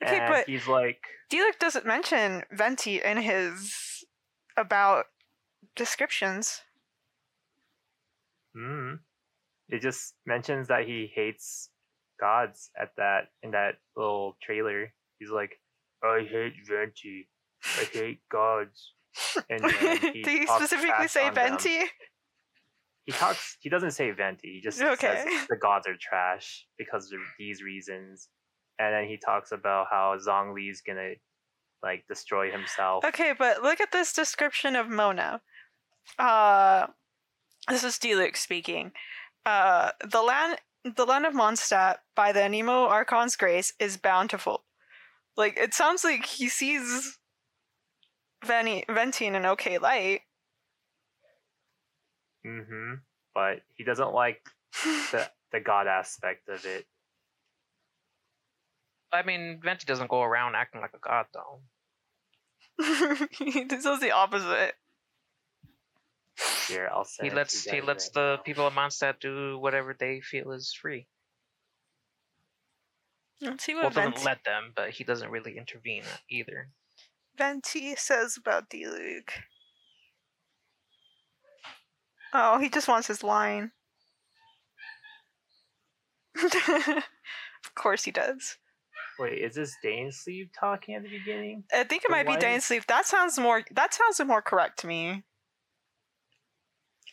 Okay, 0.03 0.19
and 0.19 0.29
but 0.29 0.45
he's 0.47 0.67
like 0.67 1.01
Diluc 1.31 1.59
doesn't 1.59 1.85
mention 1.85 2.43
Venti 2.51 3.01
in 3.01 3.17
his 3.17 4.03
about 4.57 5.05
descriptions. 5.75 6.61
Mm. 8.55 8.99
It 9.71 9.81
just 9.81 10.13
mentions 10.25 10.67
that 10.67 10.85
he 10.85 11.09
hates 11.13 11.69
gods 12.19 12.69
at 12.79 12.89
that 12.97 13.29
in 13.41 13.51
that 13.51 13.75
little 13.95 14.37
trailer. 14.43 14.93
He's 15.19 15.31
like, 15.31 15.53
I 16.03 16.19
hate 16.29 16.53
Venti. 16.67 17.27
I 17.79 17.85
hate 17.91 18.19
gods. 18.31 18.93
And 19.49 19.65
he 19.65 20.21
Did 20.23 20.39
he 20.41 20.47
specifically 20.47 21.07
say 21.07 21.27
on 21.27 21.33
them. 21.33 21.51
Venti? 21.57 21.79
He 23.05 23.11
talks. 23.11 23.57
He 23.59 23.69
doesn't 23.69 23.91
say 23.91 24.11
Venti. 24.11 24.53
He 24.55 24.61
just 24.61 24.79
Okay. 24.81 25.25
says 25.25 25.47
the 25.49 25.57
gods 25.57 25.87
are 25.87 25.95
trash 25.99 26.65
because 26.77 27.11
of 27.11 27.19
these 27.39 27.61
reasons. 27.63 28.29
And 28.79 28.93
then 28.93 29.05
he 29.09 29.17
talks 29.17 29.51
about 29.51 29.87
how 29.91 30.15
Zhongli's 30.25 30.81
gonna 30.81 31.13
like 31.83 32.05
destroy 32.07 32.51
himself. 32.51 33.03
Okay, 33.05 33.33
but 33.37 33.61
look 33.63 33.81
at 33.81 33.91
this 33.91 34.13
description 34.13 34.75
of 34.75 34.87
Mona. 34.87 35.41
Uh, 36.17 36.87
this 37.67 37.83
is 37.83 37.95
Diluc 37.95 38.37
speaking. 38.37 38.91
Uh, 39.45 39.91
the 40.09 40.21
land, 40.21 40.59
the 40.83 41.05
land 41.05 41.25
of 41.25 41.33
Mondstadt, 41.33 41.97
by 42.15 42.31
the 42.31 42.39
Anemo 42.39 42.87
Archon's 42.87 43.35
grace, 43.35 43.73
is 43.79 43.97
bountiful. 43.97 44.63
Like 45.37 45.57
it 45.57 45.73
sounds 45.73 46.03
like 46.03 46.25
he 46.25 46.49
sees 46.49 47.17
Venti, 48.45 48.85
Venti 48.89 49.25
in 49.25 49.35
an 49.35 49.45
okay 49.45 49.77
light. 49.77 50.21
Mm-hmm. 52.45 52.95
But 53.33 53.61
he 53.75 53.83
doesn't 53.83 54.13
like 54.13 54.41
the 55.11 55.29
the 55.51 55.59
god 55.59 55.87
aspect 55.87 56.49
of 56.49 56.65
it. 56.65 56.85
I 59.13 59.23
mean, 59.23 59.59
Venti 59.63 59.85
doesn't 59.85 60.09
go 60.09 60.21
around 60.21 60.55
acting 60.55 60.81
like 60.81 60.93
a 60.93 60.99
god, 60.99 61.25
though. 61.33 61.61
this 63.67 63.85
is 63.85 63.99
the 63.99 64.11
opposite. 64.11 64.73
Here, 66.67 66.89
I'll 66.91 67.03
say 67.05 67.25
He 67.29 67.35
lets 67.35 67.63
he 67.63 67.81
lets 67.81 68.09
the 68.09 68.39
people 68.45 68.65
of 68.65 68.73
Mondstadt 68.73 69.19
do 69.19 69.57
whatever 69.59 69.95
they 69.97 70.21
feel 70.21 70.51
is 70.51 70.73
free. 70.73 71.07
Let's 73.41 73.63
see 73.63 73.73
Well, 73.73 73.85
what 73.85 73.93
doesn't 73.95 74.23
let 74.23 74.43
them, 74.43 74.71
but 74.75 74.91
he 74.91 75.03
doesn't 75.03 75.29
really 75.31 75.57
intervene 75.57 76.03
either. 76.29 76.69
Venti 77.37 77.95
says 77.95 78.37
about 78.37 78.69
Diluc. 78.69 79.29
Oh, 82.33 82.59
he 82.59 82.69
just 82.69 82.87
wants 82.87 83.07
his 83.07 83.23
line. 83.23 83.71
of 86.43 87.75
course 87.75 88.03
he 88.03 88.11
does. 88.11 88.57
Wait, 89.19 89.39
is 89.39 89.55
this 89.55 89.75
Dane 89.83 90.11
Sleeve 90.11 90.49
talking 90.57 90.95
at 90.95 91.03
the 91.03 91.09
beginning? 91.09 91.63
I 91.73 91.83
think 91.83 92.03
it 92.03 92.09
But 92.09 92.15
might 92.15 92.25
be 92.25 92.33
why- 92.33 92.39
Dane 92.39 92.61
Sleeve. 92.61 92.87
That 92.87 93.05
sounds 93.05 93.37
more. 93.37 93.63
That 93.71 93.93
sounds 93.93 94.19
more 94.25 94.41
correct 94.41 94.79
to 94.79 94.87
me. 94.87 95.23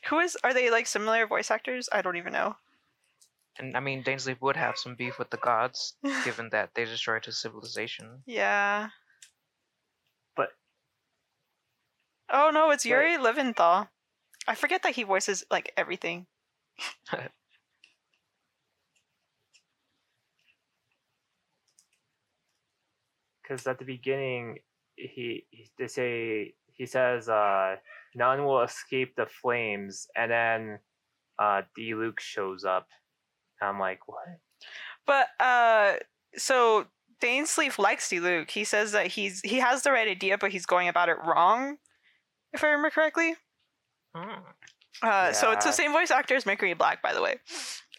Who 0.08 0.18
is? 0.20 0.36
Are 0.42 0.54
they 0.54 0.70
like 0.70 0.86
similar 0.86 1.26
voice 1.26 1.50
actors? 1.50 1.88
I 1.92 2.02
don't 2.02 2.16
even 2.16 2.32
know. 2.32 2.56
And 3.58 3.76
I 3.76 3.80
mean, 3.80 4.02
Dainsley 4.04 4.40
would 4.40 4.56
have 4.56 4.78
some 4.78 4.94
beef 4.94 5.18
with 5.18 5.30
the 5.30 5.36
gods, 5.36 5.96
given 6.24 6.48
that 6.50 6.70
they 6.74 6.84
destroyed 6.84 7.24
his 7.24 7.38
civilization. 7.38 8.22
Yeah. 8.26 8.90
But- 10.36 10.52
Oh 12.30 12.50
no, 12.52 12.70
it's 12.70 12.84
Wait. 12.84 12.90
Yuri 12.90 13.18
Lowenthal. 13.18 13.88
I 14.46 14.54
forget 14.54 14.82
that 14.82 14.94
he 14.94 15.02
voices 15.02 15.44
like 15.50 15.72
everything. 15.76 16.26
Because 23.42 23.66
at 23.66 23.78
the 23.78 23.84
beginning, 23.86 24.58
he, 24.94 25.46
he 25.50 25.70
they 25.78 25.88
say 25.88 26.52
he 26.74 26.84
says 26.84 27.30
uh, 27.30 27.76
none 28.18 28.44
will 28.44 28.62
escape 28.62 29.14
the 29.16 29.26
flames, 29.26 30.06
and 30.16 30.30
then 30.30 30.78
uh, 31.38 31.62
Diluc 31.78 32.20
shows 32.20 32.64
up. 32.64 32.88
I'm 33.62 33.78
like, 33.78 34.00
what? 34.06 34.26
But 35.06 35.28
uh 35.40 35.94
so 36.36 36.86
Dane 37.20 37.46
Sleeve 37.46 37.78
likes 37.78 38.08
Diluc. 38.08 38.50
He 38.50 38.64
says 38.64 38.92
that 38.92 39.08
he's 39.08 39.40
he 39.42 39.58
has 39.58 39.82
the 39.82 39.92
right 39.92 40.08
idea, 40.08 40.38
but 40.38 40.52
he's 40.52 40.66
going 40.66 40.88
about 40.88 41.08
it 41.08 41.16
wrong. 41.24 41.78
If 42.52 42.62
I 42.62 42.68
remember 42.68 42.90
correctly. 42.90 43.34
Hmm. 44.14 44.40
Uh, 45.02 45.32
so 45.32 45.52
it's 45.52 45.64
the 45.64 45.72
same 45.72 45.92
voice 45.92 46.10
actor 46.10 46.34
as 46.34 46.44
Mercury 46.44 46.74
Black, 46.74 47.02
by 47.02 47.12
the 47.12 47.22
way. 47.22 47.36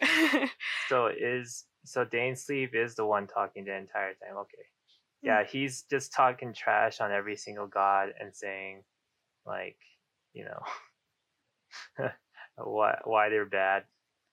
So 0.89 1.07
is 1.07 1.65
so 1.85 2.03
Dane 2.03 2.35
Sleeve 2.35 2.73
is 2.73 2.95
the 2.95 3.05
one 3.05 3.27
talking 3.27 3.65
the 3.65 3.75
entire 3.75 4.13
time. 4.13 4.37
Okay. 4.37 4.65
Yeah, 5.21 5.43
he's 5.43 5.83
just 5.89 6.13
talking 6.13 6.53
trash 6.53 7.01
on 7.01 7.11
every 7.11 7.35
single 7.35 7.67
god 7.67 8.09
and 8.19 8.35
saying 8.35 8.83
like, 9.45 9.77
you 10.33 10.45
know, 10.45 10.61
why 12.57 12.97
why 13.03 13.29
they're 13.29 13.45
bad. 13.45 13.83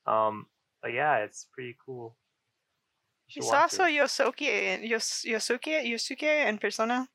Um 0.07 0.47
but 0.83 0.93
yeah, 0.93 1.19
it's 1.19 1.47
pretty 1.53 1.77
cool. 1.85 2.17
You 3.29 3.33
should 3.33 3.45
He's 3.45 3.53
also 3.53 3.85
it. 3.85 3.93
Yosuke 3.93 4.43
in 4.43 4.85
Yos, 4.85 5.25
Yosuke 5.27 5.85
Yosuke 5.85 6.47
in 6.47 6.59
Persona. 6.59 7.09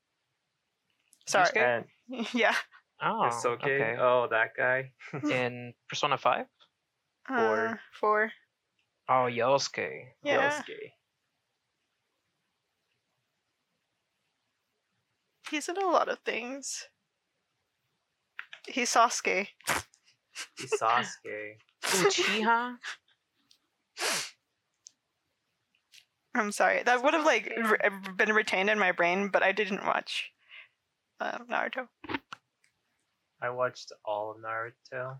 Sorry. 1.26 1.48
And 1.56 1.84
yeah. 2.34 2.54
Oh, 3.02 3.24
it's 3.24 3.44
okay. 3.44 3.74
okay. 3.74 3.96
Oh, 3.98 4.28
that 4.30 4.50
guy. 4.56 4.92
In 5.30 5.74
Persona 5.88 6.16
5? 6.16 6.46
Four. 7.26 7.66
Uh, 7.66 7.74
four. 7.98 8.32
Oh, 9.08 9.26
Yosuke. 9.28 10.04
Yeah. 10.22 10.50
Yosuke. 10.52 10.92
He's 15.50 15.68
in 15.68 15.76
a 15.76 15.86
lot 15.86 16.08
of 16.08 16.18
things. 16.20 16.88
He's 18.66 18.92
Sasuke. 18.92 19.48
He's 20.58 20.72
Sasuke. 20.80 21.56
Uchiha? 21.82 22.76
I'm 26.34 26.52
sorry. 26.52 26.82
That 26.82 27.02
would 27.02 27.14
have 27.14 27.26
like 27.26 27.52
re- 27.56 27.90
been 28.16 28.32
retained 28.32 28.70
in 28.70 28.78
my 28.78 28.92
brain, 28.92 29.28
but 29.28 29.42
I 29.42 29.52
didn't 29.52 29.84
watch 29.84 30.30
uh, 31.20 31.38
Naruto. 31.50 31.88
I 33.40 33.50
watched 33.50 33.92
all 34.04 34.30
of 34.30 34.36
Naruto. 34.38 35.18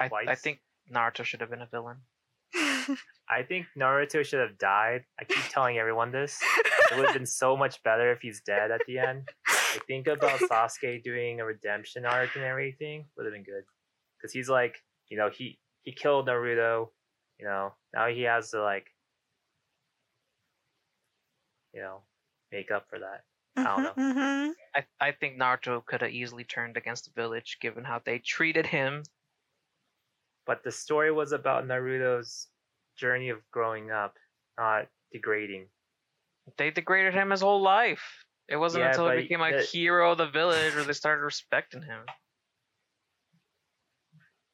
I, 0.00 0.10
I 0.28 0.34
think 0.34 0.60
Naruto 0.92 1.24
should 1.24 1.40
have 1.40 1.50
been 1.50 1.62
a 1.62 1.68
villain. 1.70 1.98
I 3.28 3.42
think 3.46 3.66
Naruto 3.78 4.24
should 4.24 4.40
have 4.40 4.58
died. 4.58 5.04
I 5.20 5.24
keep 5.24 5.44
telling 5.50 5.78
everyone 5.78 6.10
this. 6.10 6.40
It 6.90 6.96
would 6.96 7.06
have 7.06 7.14
been 7.14 7.26
so 7.26 7.56
much 7.56 7.82
better 7.82 8.12
if 8.12 8.20
he's 8.20 8.40
dead 8.40 8.70
at 8.70 8.80
the 8.86 8.98
end. 8.98 9.28
I 9.74 9.78
think 9.86 10.06
about 10.06 10.38
Sasuke 10.40 11.02
doing 11.02 11.40
a 11.40 11.44
redemption 11.44 12.06
arc 12.06 12.36
and 12.36 12.44
everything 12.44 13.06
would 13.16 13.26
have 13.26 13.32
been 13.34 13.42
good. 13.42 13.64
Because 14.16 14.32
he's 14.32 14.48
like, 14.48 14.76
you 15.08 15.16
know, 15.16 15.30
he 15.30 15.58
he 15.82 15.92
killed 15.92 16.28
Naruto. 16.28 16.88
You 17.38 17.46
know, 17.46 17.74
now 17.92 18.06
he 18.06 18.22
has 18.22 18.50
to 18.50 18.62
like, 18.62 18.86
you 21.72 21.80
know, 21.80 22.02
make 22.52 22.70
up 22.70 22.86
for 22.88 23.00
that. 23.00 23.24
I 23.56 23.64
don't 23.64 23.82
know. 23.82 23.94
Mhm. 23.96 24.52
I, 24.74 24.84
I 25.00 25.12
think 25.12 25.38
Naruto 25.38 25.84
could 25.84 26.02
have 26.02 26.10
easily 26.10 26.44
turned 26.44 26.76
against 26.76 27.04
the 27.06 27.20
village 27.20 27.58
given 27.60 27.84
how 27.84 28.00
they 28.04 28.18
treated 28.18 28.66
him. 28.66 29.02
But 30.46 30.62
the 30.62 30.72
story 30.72 31.10
was 31.10 31.32
about 31.32 31.66
Naruto's 31.66 32.48
journey 32.96 33.30
of 33.30 33.38
growing 33.50 33.90
up, 33.90 34.16
not 34.58 34.88
degrading. 35.12 35.66
They 36.58 36.70
degraded 36.70 37.14
him 37.14 37.30
his 37.30 37.40
whole 37.40 37.62
life. 37.62 38.24
It 38.48 38.56
wasn't 38.56 38.82
Yeah, 38.84 38.90
until 38.90 39.10
he 39.10 39.22
became 39.22 39.40
a 39.40 39.52
the- 39.52 39.62
hero 39.62 40.12
of 40.12 40.18
the 40.18 40.26
village 40.30 40.74
where 40.74 40.84
they 40.84 40.92
started 40.92 41.22
respecting 41.22 41.82
him. 41.82 42.00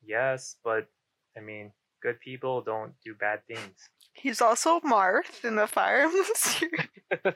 Yes, 0.02 0.56
but 0.64 0.88
I 1.36 1.40
mean, 1.40 1.72
good 2.02 2.20
people 2.20 2.62
don't 2.62 2.92
do 3.04 3.14
bad 3.14 3.40
things. 3.46 3.88
He's 4.12 4.40
also 4.40 4.80
Marth 4.80 5.44
in 5.44 5.56
the 5.56 5.66
Fire 5.66 6.00
Emblem 6.02 6.24
series. 6.34 6.88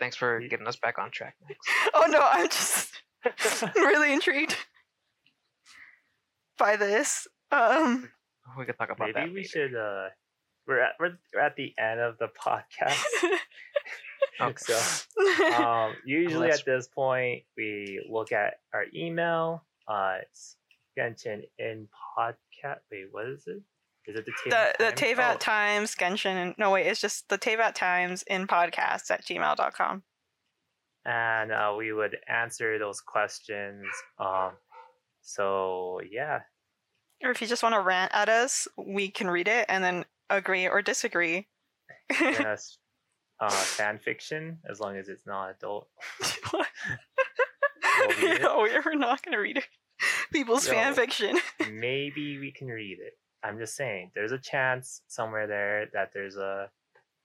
Thanks 0.00 0.16
for 0.16 0.40
getting 0.40 0.66
us 0.66 0.76
back 0.76 0.98
on 0.98 1.10
track, 1.10 1.34
Max. 1.48 1.58
Oh 1.94 2.06
no, 2.08 2.20
I'm 2.20 2.48
just 2.48 2.92
really 3.76 4.12
intrigued 4.12 4.56
by 6.58 6.76
this. 6.76 7.26
Um, 7.52 8.10
We 8.58 8.64
could 8.64 8.76
talk 8.76 8.90
about 8.90 9.08
Maybe 9.08 9.12
that. 9.20 9.28
we 9.28 9.36
later. 9.36 9.48
should. 9.48 9.74
uh 9.76 10.08
We're 10.66 10.80
at 10.80 10.92
we're, 10.98 11.16
we're 11.32 11.40
at 11.40 11.54
the 11.56 11.72
end 11.78 12.00
of 12.00 12.18
the 12.18 12.28
podcast. 12.28 13.02
Okay. 14.40 14.54
so 14.56 15.54
um, 15.62 15.94
usually 16.04 16.50
at 16.50 16.64
this 16.64 16.88
point, 16.88 17.42
we 17.56 18.04
look 18.10 18.32
at 18.32 18.54
our 18.72 18.84
email. 18.94 19.64
Uh, 19.86 20.16
it's 20.22 20.56
Genshin 20.98 21.42
in 21.58 21.88
podcast. 22.18 22.80
Wait, 22.90 23.06
what 23.10 23.26
is 23.26 23.44
it? 23.46 23.62
Is 24.06 24.16
it 24.16 24.26
the 24.26 24.32
the 24.44 24.50
Teyvat 24.50 24.78
the 24.78 24.84
Times? 24.92 25.00
Teyvat 25.00 25.34
Oh, 25.34 25.38
Times 25.38 25.94
Genshin. 25.94 26.54
No 26.58 26.70
wait, 26.72 26.86
it's 26.86 27.00
just 27.00 27.28
the 27.28 27.38
Teyvat 27.38 27.74
Times 27.74 28.22
in 28.26 28.46
podcast 28.46 29.10
at 29.10 29.24
gmail.com. 29.24 30.02
and 31.06 31.52
uh, 31.52 31.74
we 31.76 31.92
would 31.92 32.16
answer 32.28 32.78
those 32.78 33.00
questions. 33.00 33.86
Um, 34.18 34.52
so 35.22 36.00
yeah, 36.10 36.40
Or 37.22 37.30
if 37.30 37.40
you 37.40 37.46
just 37.46 37.62
want 37.62 37.74
to 37.74 37.80
rant 37.80 38.12
at 38.14 38.28
us, 38.28 38.68
we 38.76 39.10
can 39.10 39.28
read 39.30 39.48
it 39.48 39.66
and 39.68 39.82
then 39.82 40.04
agree 40.28 40.66
or 40.68 40.82
disagree. 40.82 41.48
yes, 42.20 42.76
uh, 43.46 43.50
fan 43.50 43.98
fiction 43.98 44.58
as 44.68 44.80
long 44.80 44.96
as 44.96 45.08
it's 45.08 45.26
not 45.26 45.50
adult. 45.50 45.88
What? 46.50 46.66
we'll 48.20 48.38
no, 48.40 48.58
we're 48.84 48.94
not 48.94 49.22
gonna 49.22 49.40
read 49.40 49.58
it. 49.58 49.64
People's 50.32 50.66
No. 50.66 50.74
fan 50.74 50.94
fiction. 50.94 51.38
maybe 51.72 52.38
we 52.38 52.52
can 52.52 52.68
read 52.68 52.98
it. 53.00 53.14
I'm 53.42 53.58
just 53.58 53.76
saying, 53.76 54.10
there's 54.14 54.32
a 54.32 54.38
chance 54.38 55.02
somewhere 55.06 55.46
there 55.46 55.86
that 55.92 56.10
there's 56.12 56.36
a 56.36 56.70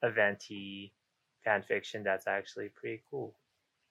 a 0.02 0.10
venti 0.12 0.94
fan 1.44 1.64
fiction 1.64 2.04
that's 2.04 2.28
actually 2.28 2.70
pretty 2.70 3.02
cool. 3.10 3.36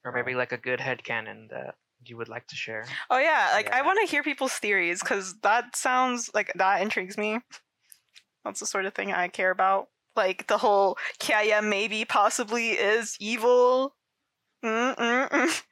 Or 0.04 0.12
maybe 0.12 0.34
like 0.34 0.52
a 0.52 0.56
good 0.56 0.80
head 0.80 1.02
headcanon 1.04 1.50
that 1.50 1.74
you 2.04 2.16
would 2.16 2.28
like 2.28 2.46
to 2.48 2.56
share. 2.56 2.86
Oh 3.10 3.18
yeah, 3.18 3.50
like 3.52 3.70
I 3.72 3.82
want 3.82 3.98
to 4.00 4.10
hear 4.10 4.22
people's 4.22 4.52
theories 4.54 5.00
because 5.00 5.34
that 5.42 5.76
sounds 5.76 6.30
like 6.34 6.52
that 6.54 6.80
intrigues 6.82 7.18
me. 7.18 7.40
That's 8.44 8.60
the 8.60 8.66
sort 8.66 8.86
of 8.86 8.94
thing 8.94 9.12
I 9.12 9.28
care 9.28 9.50
about. 9.50 9.88
Like 10.18 10.48
the 10.48 10.58
whole 10.58 10.98
Kaeya 11.20 11.62
maybe 11.62 12.04
possibly 12.04 12.70
is 12.70 13.16
evil. 13.20 13.94
Mm-mm-mm. 14.64 15.62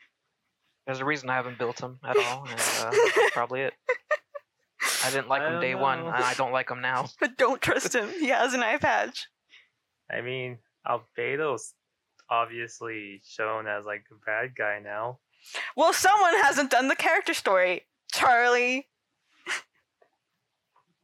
There's 0.86 1.00
a 1.00 1.04
reason 1.04 1.28
I 1.28 1.34
haven't 1.34 1.58
built 1.58 1.80
him 1.80 1.98
at 2.04 2.16
all, 2.16 2.46
and 2.48 2.60
uh, 2.78 2.90
that's 3.16 3.32
probably 3.32 3.62
it. 3.62 3.74
I 5.04 5.10
didn't 5.10 5.26
like 5.26 5.42
I 5.42 5.46
him 5.46 5.52
don't 5.54 5.62
day 5.62 5.74
one, 5.74 5.98
and 5.98 6.10
I 6.10 6.34
don't 6.34 6.52
like 6.52 6.70
him 6.70 6.80
now. 6.80 7.08
But 7.20 7.36
don't 7.36 7.60
trust 7.60 7.92
him. 7.92 8.08
He 8.20 8.28
has 8.28 8.54
an 8.54 8.62
eye 8.62 8.76
patch. 8.76 9.26
I 10.08 10.20
mean, 10.20 10.58
Albedo's 10.86 11.74
obviously 12.30 13.22
shown 13.26 13.66
as 13.66 13.84
like 13.84 14.04
a 14.12 14.24
bad 14.24 14.54
guy 14.56 14.78
now. 14.78 15.18
Well, 15.76 15.92
someone 15.92 16.34
hasn't 16.34 16.70
done 16.70 16.86
the 16.86 16.94
character 16.94 17.34
story. 17.34 17.86
Charlie. 18.12 18.86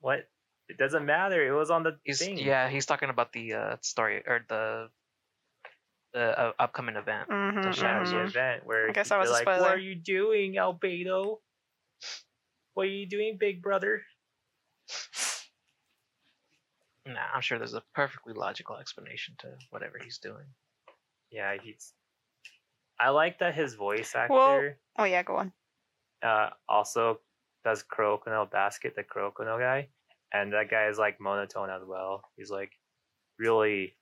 What? 0.00 0.28
It 0.72 0.78
doesn't 0.78 1.04
matter. 1.04 1.46
It 1.46 1.52
was 1.52 1.70
on 1.70 1.82
the 1.82 1.98
He's 2.02 2.18
thing. 2.18 2.38
yeah, 2.38 2.70
he's 2.70 2.86
talking 2.86 3.10
about 3.10 3.30
the 3.34 3.52
uh, 3.52 3.76
story 3.82 4.22
or 4.26 4.40
the 4.48 4.88
the 6.14 6.38
uh, 6.38 6.52
upcoming 6.58 6.96
event. 6.96 7.28
Mhm, 7.28 7.62
The 7.62 7.68
Yeah, 7.68 7.72
shadows 7.74 8.10
the 8.10 8.16
mhm. 8.16 8.28
event 8.28 8.64
where 8.64 8.88
I 8.88 8.92
guess 8.92 9.10
they're 9.10 9.18
that 9.18 9.20
was 9.20 9.30
a 9.30 9.32
like, 9.32 9.46
"What 9.46 9.56
spoiler." 9.60 9.68
are 9.76 9.78
you 9.78 9.94
doing, 9.94 10.54
Albedo? 10.56 11.40
What 12.72 12.86
are 12.86 12.90
you 12.90 13.04
doing, 13.06 13.36
Big 13.36 13.60
Brother?" 13.60 14.00
Nah, 17.04 17.20
I'm 17.34 17.42
sure 17.42 17.58
there's 17.58 17.74
a 17.74 17.82
perfectly 17.94 18.32
logical 18.32 18.76
explanation 18.78 19.34
to 19.40 19.58
whatever 19.70 19.98
he's 20.02 20.16
doing. 20.18 20.46
Yeah, 21.30 21.56
he's. 21.60 21.92
I 22.98 23.10
like 23.10 23.40
that 23.40 23.54
his 23.54 23.74
voice 23.74 24.14
actor. 24.14 24.32
Well- 24.32 24.74
Oh 24.98 25.04
yeah, 25.04 25.22
go 25.22 25.36
on. 25.36 25.52
uh, 26.22 26.50
also 26.68 27.20
does 27.64 27.82
Kuroko 27.84 28.26
no 28.28 28.46
Basket, 28.46 28.94
the 28.94 29.04
Kurokono 29.04 29.58
guy, 29.58 29.88
and 30.32 30.52
that 30.52 30.70
guy 30.70 30.88
is 30.88 30.98
like 30.98 31.20
monotone 31.20 31.70
as 31.70 31.82
well. 31.86 32.22
He's 32.36 32.50
like 32.50 32.72
really 33.38 33.94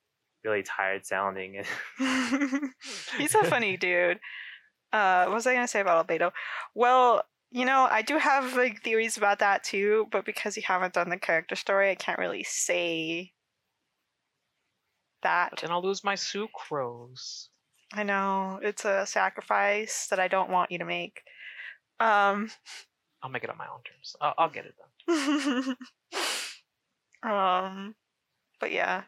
really 0.43 0.63
tired 0.63 1.05
sounding. 1.05 1.63
He's 3.17 3.35
a 3.35 3.43
funny 3.43 3.77
dude. 3.77 4.19
Uh, 4.91 5.25
what 5.25 5.35
was 5.35 5.47
I 5.47 5.53
gonna 5.53 5.67
say 5.67 5.81
about 5.81 6.07
Albedo? 6.07 6.31
Well, 6.75 7.23
you 7.51 7.65
know, 7.65 7.87
I 7.89 8.01
do 8.01 8.17
have 8.17 8.55
like 8.55 8.81
theories 8.81 9.17
about 9.17 9.39
that 9.39 9.63
too, 9.63 10.07
but 10.11 10.25
because 10.25 10.55
you 10.55 10.63
haven't 10.65 10.93
done 10.93 11.09
the 11.09 11.17
character 11.17 11.55
story, 11.55 11.91
I 11.91 11.95
can't 11.95 12.19
really 12.19 12.43
say 12.43 13.33
that. 15.23 15.51
But 15.51 15.61
then 15.61 15.71
I'll 15.71 15.83
lose 15.83 16.03
my 16.03 16.15
sucrose. 16.15 17.47
I 17.93 18.03
know 18.03 18.59
it's 18.61 18.85
a 18.85 19.05
sacrifice 19.05 20.07
that 20.09 20.19
I 20.19 20.29
don't 20.29 20.49
want 20.49 20.71
you 20.71 20.79
to 20.79 20.85
make. 20.85 21.21
Um, 21.99 22.49
I'll 23.21 23.29
make 23.29 23.43
it 23.43 23.49
on 23.49 23.57
my 23.57 23.67
own 23.67 23.81
terms. 23.83 24.15
I'll, 24.21 24.33
I'll 24.37 24.49
get 24.49 24.65
it 24.65 24.75
done. 24.77 25.75
um, 27.23 27.95
but 28.59 28.71
yeah, 28.71 29.03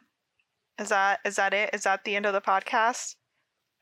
is 0.79 0.89
that 0.89 1.19
is 1.25 1.35
that 1.37 1.53
it? 1.53 1.69
Is 1.73 1.83
that 1.83 2.03
the 2.03 2.15
end 2.15 2.25
of 2.25 2.33
the 2.33 2.41
podcast? 2.41 3.15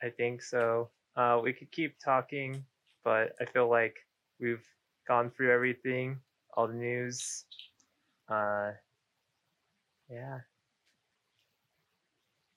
I 0.02 0.10
think 0.10 0.42
so. 0.42 0.90
Uh, 1.16 1.40
we 1.42 1.52
could 1.52 1.70
keep 1.70 1.96
talking, 2.04 2.64
but 3.04 3.32
I 3.40 3.44
feel 3.44 3.68
like 3.68 3.96
we've 4.40 4.64
gone 5.06 5.30
through 5.30 5.52
everything, 5.52 6.18
all 6.54 6.66
the 6.66 6.74
news. 6.74 7.44
Uh, 8.28 8.72
yeah. 10.10 10.38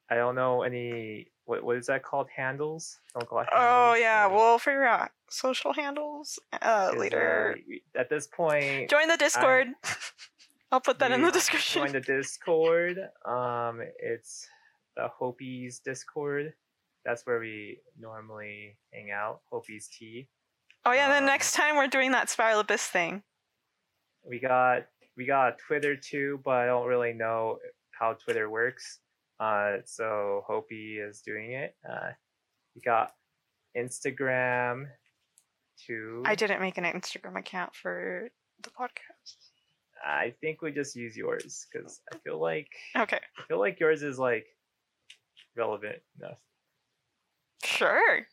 I 0.09 0.15
don't 0.15 0.36
know 0.36 0.61
any. 0.63 1.28
What 1.45 1.63
what 1.63 1.78
is 1.78 1.88
that 1.88 2.03
called? 2.03 2.28
Handles? 2.36 2.99
Don't 3.13 3.28
call 3.28 3.39
it. 3.39 3.47
Oh 3.55 3.95
yeah, 3.95 4.28
uh, 4.28 4.36
we'll 4.36 4.59
figure 4.59 4.86
out 4.86 5.09
social 5.30 5.73
handles 5.73 6.39
uh, 6.53 6.91
uh, 6.93 6.97
later. 6.97 7.57
we- 7.67 7.82
at 7.95 8.09
this 8.09 8.28
point, 8.28 8.89
Join 8.89 9.07
the 9.07 9.17
Discord. 9.17 9.67
I'll 10.76 10.82
put 10.82 10.99
that 10.99 11.13
in 11.13 11.21
the 11.21 11.32
description. 11.32 11.84
Join 11.84 11.93
the 11.93 12.01
Discord. 12.01 12.97
Um, 13.26 13.80
it's 13.97 14.45
the 14.97 15.07
Hopies 15.21 15.82
Discord. 15.82 16.53
That's 17.05 17.26
where 17.26 17.39
we 17.39 17.80
normally 17.97 18.76
hang 18.91 19.09
out. 19.09 19.39
Hopies 19.53 19.88
Tea. 19.88 20.28
Oh 20.84 20.91
yeah, 20.91 21.07
then 21.07 21.23
um, 21.23 21.28
next 21.28 21.53
time 21.53 21.78
we're 21.78 21.88
doing 21.88 22.11
that 22.11 22.30
Spiral 22.30 22.59
Abyss 22.59 22.88
thing. 22.88 23.23
We 24.28 24.38
got 24.38 24.88
we 25.15 25.26
got 25.26 25.59
Twitter 25.59 25.95
too, 25.95 26.41
but 26.43 26.55
I 26.55 26.65
don't 26.65 26.88
really 26.88 27.13
know 27.13 27.59
how 27.97 28.11
Twitter 28.11 28.49
works. 28.49 28.99
Uh, 29.39 29.78
so 29.86 30.43
Hopi 30.45 30.97
is 30.97 31.21
doing 31.21 31.53
it. 31.53 31.73
Uh, 31.89 32.09
we 32.76 32.82
got 32.82 33.13
Instagram 33.78 34.88
too. 35.88 36.21
I 36.26 36.36
didn't 36.36 36.59
make 36.59 36.78
an 36.78 36.84
Instagram 36.84 37.39
account 37.39 37.73
for 37.73 38.28
the 38.61 38.71
podcast. 38.71 39.14
I 40.04 40.34
think 40.41 40.62
we 40.62 40.72
just 40.72 40.96
use 40.96 41.16
yours 41.16 41.68
because 41.72 42.02
I 42.14 42.18
feel 42.20 42.39
like 42.39 42.70
Okay, 42.96 43.20
I 43.38 43.41
feel 43.48 43.60
like 43.60 43.80
yours 43.80 44.04
is 44.04 44.20
like 44.20 44.46
relevant 45.56 45.98
enough. 46.20 46.38
sure. 47.64 48.28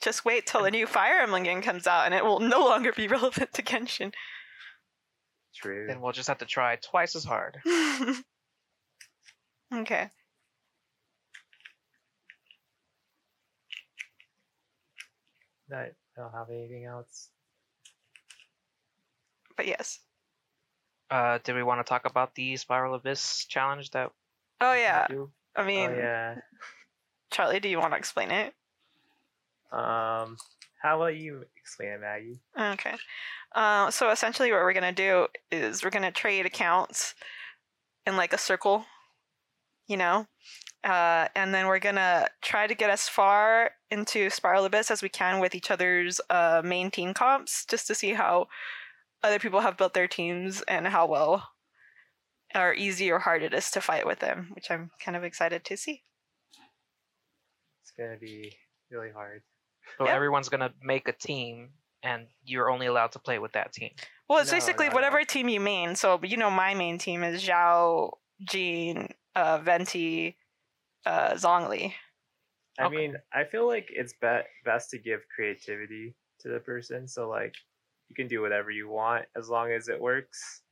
Just 0.00 0.24
wait 0.24 0.46
till 0.46 0.62
the 0.62 0.70
new 0.70 0.86
Fire 0.86 1.18
Emblem 1.18 1.42
game 1.42 1.60
comes 1.60 1.86
out, 1.88 2.04
and 2.06 2.14
it 2.14 2.24
will 2.24 2.38
no 2.40 2.60
longer 2.60 2.92
be 2.92 3.08
relevant 3.16 3.52
to 3.54 3.62
Genshin. 3.62 4.12
True. 5.54 5.86
Then 5.88 6.00
we'll 6.00 6.12
just 6.12 6.28
have 6.28 6.38
to 6.38 6.46
try 6.46 6.76
twice 6.76 7.16
as 7.16 7.24
hard. 7.24 7.58
okay. 9.74 10.10
I 15.72 15.76
I 15.76 15.90
don't 16.16 16.32
have 16.32 16.50
anything 16.50 16.84
else. 16.84 17.30
But 19.56 19.66
yes. 19.66 20.00
Uh, 21.10 21.38
did 21.42 21.54
we 21.54 21.62
want 21.62 21.84
to 21.84 21.88
talk 21.88 22.04
about 22.04 22.34
the 22.34 22.56
Spiral 22.56 22.94
Abyss 22.94 23.46
challenge 23.46 23.90
that? 23.90 24.10
Oh 24.60 24.74
yeah. 24.74 25.06
I 25.56 25.64
mean, 25.64 25.90
oh 25.90 25.96
yeah. 25.96 26.34
Charlie, 27.30 27.60
do 27.60 27.68
you 27.68 27.78
want 27.78 27.92
to 27.92 27.98
explain 27.98 28.30
it? 28.30 28.54
Um, 29.72 30.36
how 30.82 30.96
about 30.96 31.16
you 31.16 31.44
explain 31.56 31.90
it, 31.90 32.00
Maggie? 32.00 32.40
Okay. 32.58 32.94
Uh, 33.54 33.90
so 33.90 34.10
essentially, 34.10 34.52
what 34.52 34.60
we're 34.60 34.72
gonna 34.72 34.92
do 34.92 35.26
is 35.50 35.82
we're 35.82 35.90
gonna 35.90 36.12
trade 36.12 36.46
accounts 36.46 37.14
in 38.06 38.16
like 38.16 38.32
a 38.32 38.38
circle, 38.38 38.84
you 39.86 39.96
know, 39.96 40.26
uh, 40.84 41.28
and 41.34 41.54
then 41.54 41.66
we're 41.66 41.78
gonna 41.78 42.28
try 42.42 42.66
to 42.66 42.74
get 42.74 42.90
as 42.90 43.08
far 43.08 43.72
into 43.90 44.30
Spiral 44.30 44.64
Abyss 44.64 44.90
as 44.90 45.02
we 45.02 45.08
can 45.08 45.40
with 45.40 45.54
each 45.54 45.70
other's 45.70 46.20
uh, 46.30 46.62
main 46.64 46.90
team 46.90 47.14
comps, 47.14 47.64
just 47.64 47.86
to 47.86 47.94
see 47.94 48.12
how 48.12 48.48
other 49.22 49.38
people 49.38 49.60
have 49.60 49.76
built 49.76 49.94
their 49.94 50.08
teams 50.08 50.62
and 50.62 50.86
how 50.88 51.06
well 51.06 51.50
or 52.54 52.74
easy 52.74 53.10
or 53.10 53.18
hard 53.18 53.42
it 53.42 53.52
is 53.52 53.70
to 53.72 53.80
fight 53.80 54.06
with 54.06 54.20
them, 54.20 54.50
which 54.54 54.70
I'm 54.70 54.90
kind 54.98 55.16
of 55.16 55.24
excited 55.24 55.64
to 55.66 55.76
see. 55.76 56.04
It's 57.82 57.92
gonna 57.96 58.16
be 58.18 58.56
really 58.90 59.10
hard. 59.10 59.42
So 59.98 60.06
Yeah. 60.06 60.14
everyone's 60.14 60.48
gonna 60.48 60.74
make 60.80 61.08
a 61.08 61.12
team, 61.12 61.72
and 62.02 62.28
you're 62.42 62.70
only 62.70 62.86
allowed 62.86 63.12
to 63.12 63.18
play 63.18 63.38
with 63.38 63.52
that 63.52 63.72
team. 63.72 63.90
Well, 64.28 64.38
it's 64.40 64.50
No, 64.50 64.56
basically 64.56 64.86
no, 64.86 64.90
no. 64.90 64.94
whatever 64.94 65.24
team 65.24 65.48
you 65.48 65.60
main. 65.60 65.96
So, 65.96 66.20
you 66.22 66.36
know, 66.36 66.50
my 66.50 66.74
main 66.74 66.98
team 66.98 67.22
is 67.24 67.42
Xiao, 67.42 68.18
Jean, 68.44 69.14
uh, 69.34 69.58
Venti, 69.58 70.36
uh, 71.04 71.32
Zhongli. 71.34 71.94
I 72.78 72.84
Okay. 72.84 72.96
mean, 72.96 73.16
I 73.32 73.44
feel 73.44 73.66
like 73.66 73.88
it's 73.90 74.12
be- 74.14 74.46
best 74.64 74.90
to 74.90 74.98
give 74.98 75.20
creativity 75.34 76.14
to 76.40 76.48
the 76.48 76.60
person. 76.60 77.08
So 77.08 77.28
like, 77.28 77.54
you 78.08 78.16
can 78.16 78.28
do 78.28 78.40
whatever 78.40 78.70
you 78.70 78.88
want 78.88 79.26
as 79.36 79.48
long 79.48 79.70
as 79.72 79.88
it 79.88 80.00
works. 80.00 80.62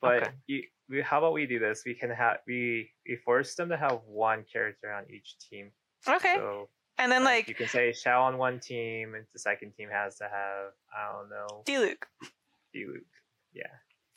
But 0.00 0.22
Okay. 0.22 0.30
you, 0.46 0.62
we, 0.88 1.00
how 1.02 1.18
about 1.18 1.32
we 1.32 1.46
do 1.46 1.58
this? 1.58 1.82
We 1.84 1.94
can 1.94 2.10
have 2.10 2.38
we 2.46 2.90
we 3.06 3.16
force 3.24 3.54
them 3.54 3.68
to 3.70 3.76
have 3.76 4.00
one 4.06 4.44
character 4.50 4.92
on 4.92 5.04
each 5.10 5.36
team. 5.50 5.72
Okay. 6.08 6.36
So 6.36 6.68
and 7.00 7.12
then, 7.12 7.22
like, 7.22 7.46
like, 7.46 7.48
you 7.48 7.54
can 7.54 7.68
say 7.68 7.90
Xiao 7.92 8.22
on 8.22 8.38
one 8.38 8.58
team, 8.58 9.14
and 9.14 9.24
the 9.32 9.38
second 9.38 9.72
team 9.76 9.88
has 9.92 10.16
to 10.16 10.24
have 10.24 10.72
I 10.92 11.12
don't 11.12 11.30
know 11.30 11.62
Diluc. 11.66 12.02
Diluc. 12.74 13.04
Yeah. 13.52 13.70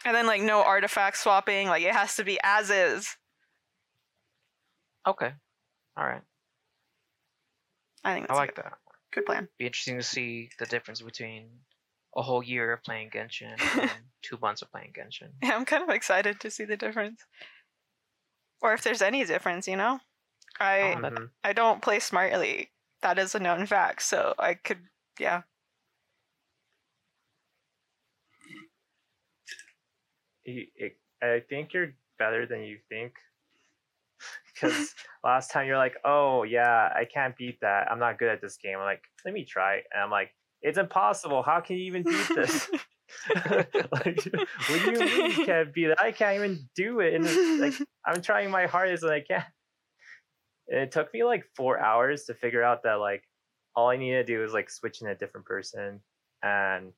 And 0.03 0.15
then, 0.15 0.25
like, 0.25 0.41
no 0.41 0.63
artifact 0.63 1.17
swapping. 1.17 1.67
Like, 1.67 1.83
it 1.83 1.93
has 1.93 2.15
to 2.15 2.23
be 2.23 2.39
as 2.43 2.71
is. 2.71 3.17
Okay. 5.07 5.31
All 5.95 6.05
right. 6.05 6.21
I 8.03 8.15
think 8.15 8.31
I 8.31 8.33
like 8.35 8.55
good, 8.55 8.65
that. 8.65 8.73
good 9.13 9.25
plan. 9.25 9.47
Be 9.59 9.67
interesting 9.67 9.97
to 9.97 10.03
see 10.03 10.49
the 10.57 10.65
difference 10.65 11.01
between 11.01 11.49
a 12.15 12.21
whole 12.21 12.43
year 12.43 12.73
of 12.73 12.83
playing 12.83 13.09
Genshin 13.09 13.53
and 13.77 13.91
two 14.21 14.37
months 14.41 14.61
of 14.61 14.71
playing 14.71 14.93
Genshin. 14.97 15.29
Yeah, 15.41 15.55
I'm 15.55 15.65
kind 15.65 15.83
of 15.83 15.89
excited 15.89 16.39
to 16.41 16.51
see 16.51 16.65
the 16.65 16.77
difference. 16.77 17.23
Or 18.61 18.73
if 18.73 18.83
there's 18.83 19.01
any 19.01 19.25
difference, 19.25 19.67
you 19.67 19.77
know? 19.77 19.99
I 20.59 20.97
that-. 21.01 21.13
Mm-hmm. 21.13 21.25
I 21.43 21.53
don't 21.53 21.81
play 21.81 21.99
smartly. 21.99 22.71
That 23.01 23.17
is 23.17 23.33
a 23.33 23.39
known 23.39 23.65
fact. 23.65 24.03
So 24.03 24.35
I 24.37 24.53
could, 24.55 24.79
yeah. 25.19 25.41
I 30.47 31.41
think 31.49 31.73
you're 31.73 31.93
better 32.19 32.45
than 32.45 32.63
you 32.63 32.77
think. 32.89 33.13
Because 34.53 34.93
last 35.23 35.49
time 35.49 35.65
you're 35.65 35.77
like, 35.77 35.95
oh 36.03 36.43
yeah, 36.43 36.89
I 36.93 37.05
can't 37.11 37.35
beat 37.37 37.59
that. 37.61 37.89
I'm 37.89 37.99
not 37.99 38.19
good 38.19 38.29
at 38.29 38.41
this 38.41 38.57
game. 38.57 38.77
I'm 38.77 38.85
like, 38.85 39.03
let 39.25 39.33
me 39.33 39.45
try. 39.45 39.75
And 39.93 40.03
I'm 40.03 40.11
like, 40.11 40.31
it's 40.61 40.77
impossible. 40.77 41.43
How 41.43 41.59
can 41.59 41.77
you 41.77 41.85
even 41.85 42.03
beat 42.03 42.27
this? 42.35 42.69
like, 43.35 43.91
what 43.91 44.23
do 44.67 44.91
you 44.91 44.99
mean 44.99 45.31
you 45.31 45.45
can't 45.45 45.73
beat 45.73 45.89
it? 45.89 45.97
I 45.99 46.11
can't 46.11 46.37
even 46.37 46.67
do 46.75 46.99
it. 47.01 47.13
And 47.13 47.59
like, 47.59 47.73
I'm 48.05 48.21
trying 48.21 48.49
my 48.49 48.67
hardest 48.67 49.03
and 49.03 49.11
I 49.11 49.21
can't. 49.21 49.43
And 50.69 50.79
it 50.79 50.91
took 50.91 51.13
me 51.13 51.23
like 51.23 51.43
four 51.55 51.79
hours 51.79 52.25
to 52.25 52.33
figure 52.33 52.63
out 52.63 52.83
that 52.83 52.95
like 52.95 53.23
all 53.75 53.89
I 53.89 53.97
need 53.97 54.11
to 54.11 54.23
do 54.23 54.43
is 54.43 54.53
like 54.53 54.69
switch 54.69 55.01
in 55.01 55.07
a 55.07 55.15
different 55.15 55.45
person. 55.45 55.99
And 56.41 56.93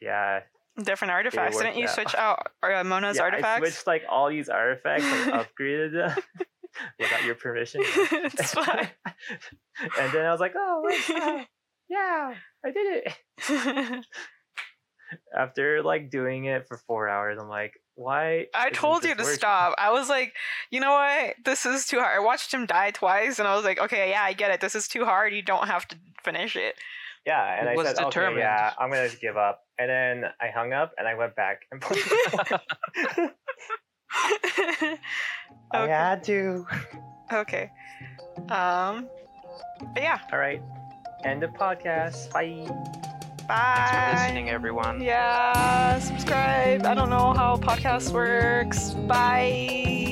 yeah, 0.00 0.40
Different 0.82 1.12
artifacts. 1.12 1.56
Didn't 1.56 1.78
you 1.78 1.84
out. 1.84 1.94
switch 1.94 2.14
out 2.14 2.48
uh, 2.62 2.84
Mona's 2.84 3.16
yeah, 3.16 3.30
I 3.32 3.58
switched 3.58 3.86
like 3.86 4.02
all 4.10 4.28
these 4.28 4.50
artifacts, 4.50 5.04
like 5.04 5.48
upgraded 5.48 5.92
them 5.92 6.14
without 6.98 7.24
your 7.24 7.34
permission. 7.34 7.82
and 8.12 8.32
then 10.12 10.26
I 10.26 10.30
was 10.30 10.40
like, 10.40 10.52
oh, 10.54 10.82
wait, 10.84 11.08
uh, 11.08 11.44
yeah, 11.88 12.34
I 12.66 12.70
did 12.72 13.04
it. 13.06 14.04
After 15.36 15.82
like 15.84 16.10
doing 16.10 16.46
it 16.46 16.66
for 16.66 16.78
four 16.78 17.08
hours, 17.08 17.38
I'm 17.40 17.48
like, 17.48 17.74
why? 17.94 18.46
I 18.52 18.70
told 18.70 19.04
you 19.04 19.14
to 19.14 19.22
working? 19.22 19.36
stop. 19.38 19.76
I 19.78 19.92
was 19.92 20.08
like, 20.08 20.34
you 20.70 20.80
know 20.80 20.90
what? 20.92 21.36
This 21.44 21.64
is 21.64 21.86
too 21.86 22.00
hard. 22.00 22.16
I 22.16 22.18
watched 22.24 22.52
him 22.52 22.66
die 22.66 22.90
twice, 22.90 23.38
and 23.38 23.46
I 23.46 23.54
was 23.54 23.64
like, 23.64 23.78
okay, 23.80 24.10
yeah, 24.10 24.22
I 24.22 24.32
get 24.32 24.50
it. 24.50 24.60
This 24.60 24.74
is 24.74 24.88
too 24.88 25.04
hard. 25.04 25.32
You 25.32 25.42
don't 25.42 25.68
have 25.68 25.86
to 25.88 25.96
finish 26.24 26.56
it. 26.56 26.74
Yeah, 27.24 27.56
and 27.58 27.68
He 27.68 27.74
I 27.74 27.76
was 27.76 27.86
said, 27.86 27.96
okay, 27.98 28.04
determined. 28.04 28.38
yeah, 28.40 28.72
I'm 28.80 28.90
gonna 28.90 29.08
give 29.20 29.36
up. 29.36 29.60
And 29.78 29.88
then 29.88 30.24
I 30.40 30.48
hung 30.48 30.72
up 30.72 30.92
and 30.98 31.06
I 31.06 31.14
went 31.14 31.36
back 31.36 31.60
and 31.70 31.80
played. 31.80 32.02
I 35.72 35.82
Okay. 35.82 35.92
had 35.92 36.24
to. 36.24 36.66
okay. 37.32 37.70
Um. 38.50 39.08
But 39.94 40.02
yeah. 40.02 40.18
All 40.32 40.38
right, 40.38 40.60
end 41.24 41.42
the 41.42 41.48
podcast. 41.48 42.30
Bye. 42.32 42.66
Bye. 43.46 43.74
Thanks 43.76 43.90
for 43.90 44.22
listening, 44.24 44.50
everyone. 44.50 45.00
Yeah. 45.00 45.98
Subscribe. 45.98 46.84
I 46.84 46.94
don't 46.94 47.10
know 47.10 47.32
how 47.32 47.56
podcast 47.56 48.12
works. 48.12 48.94
Bye. 49.06 50.05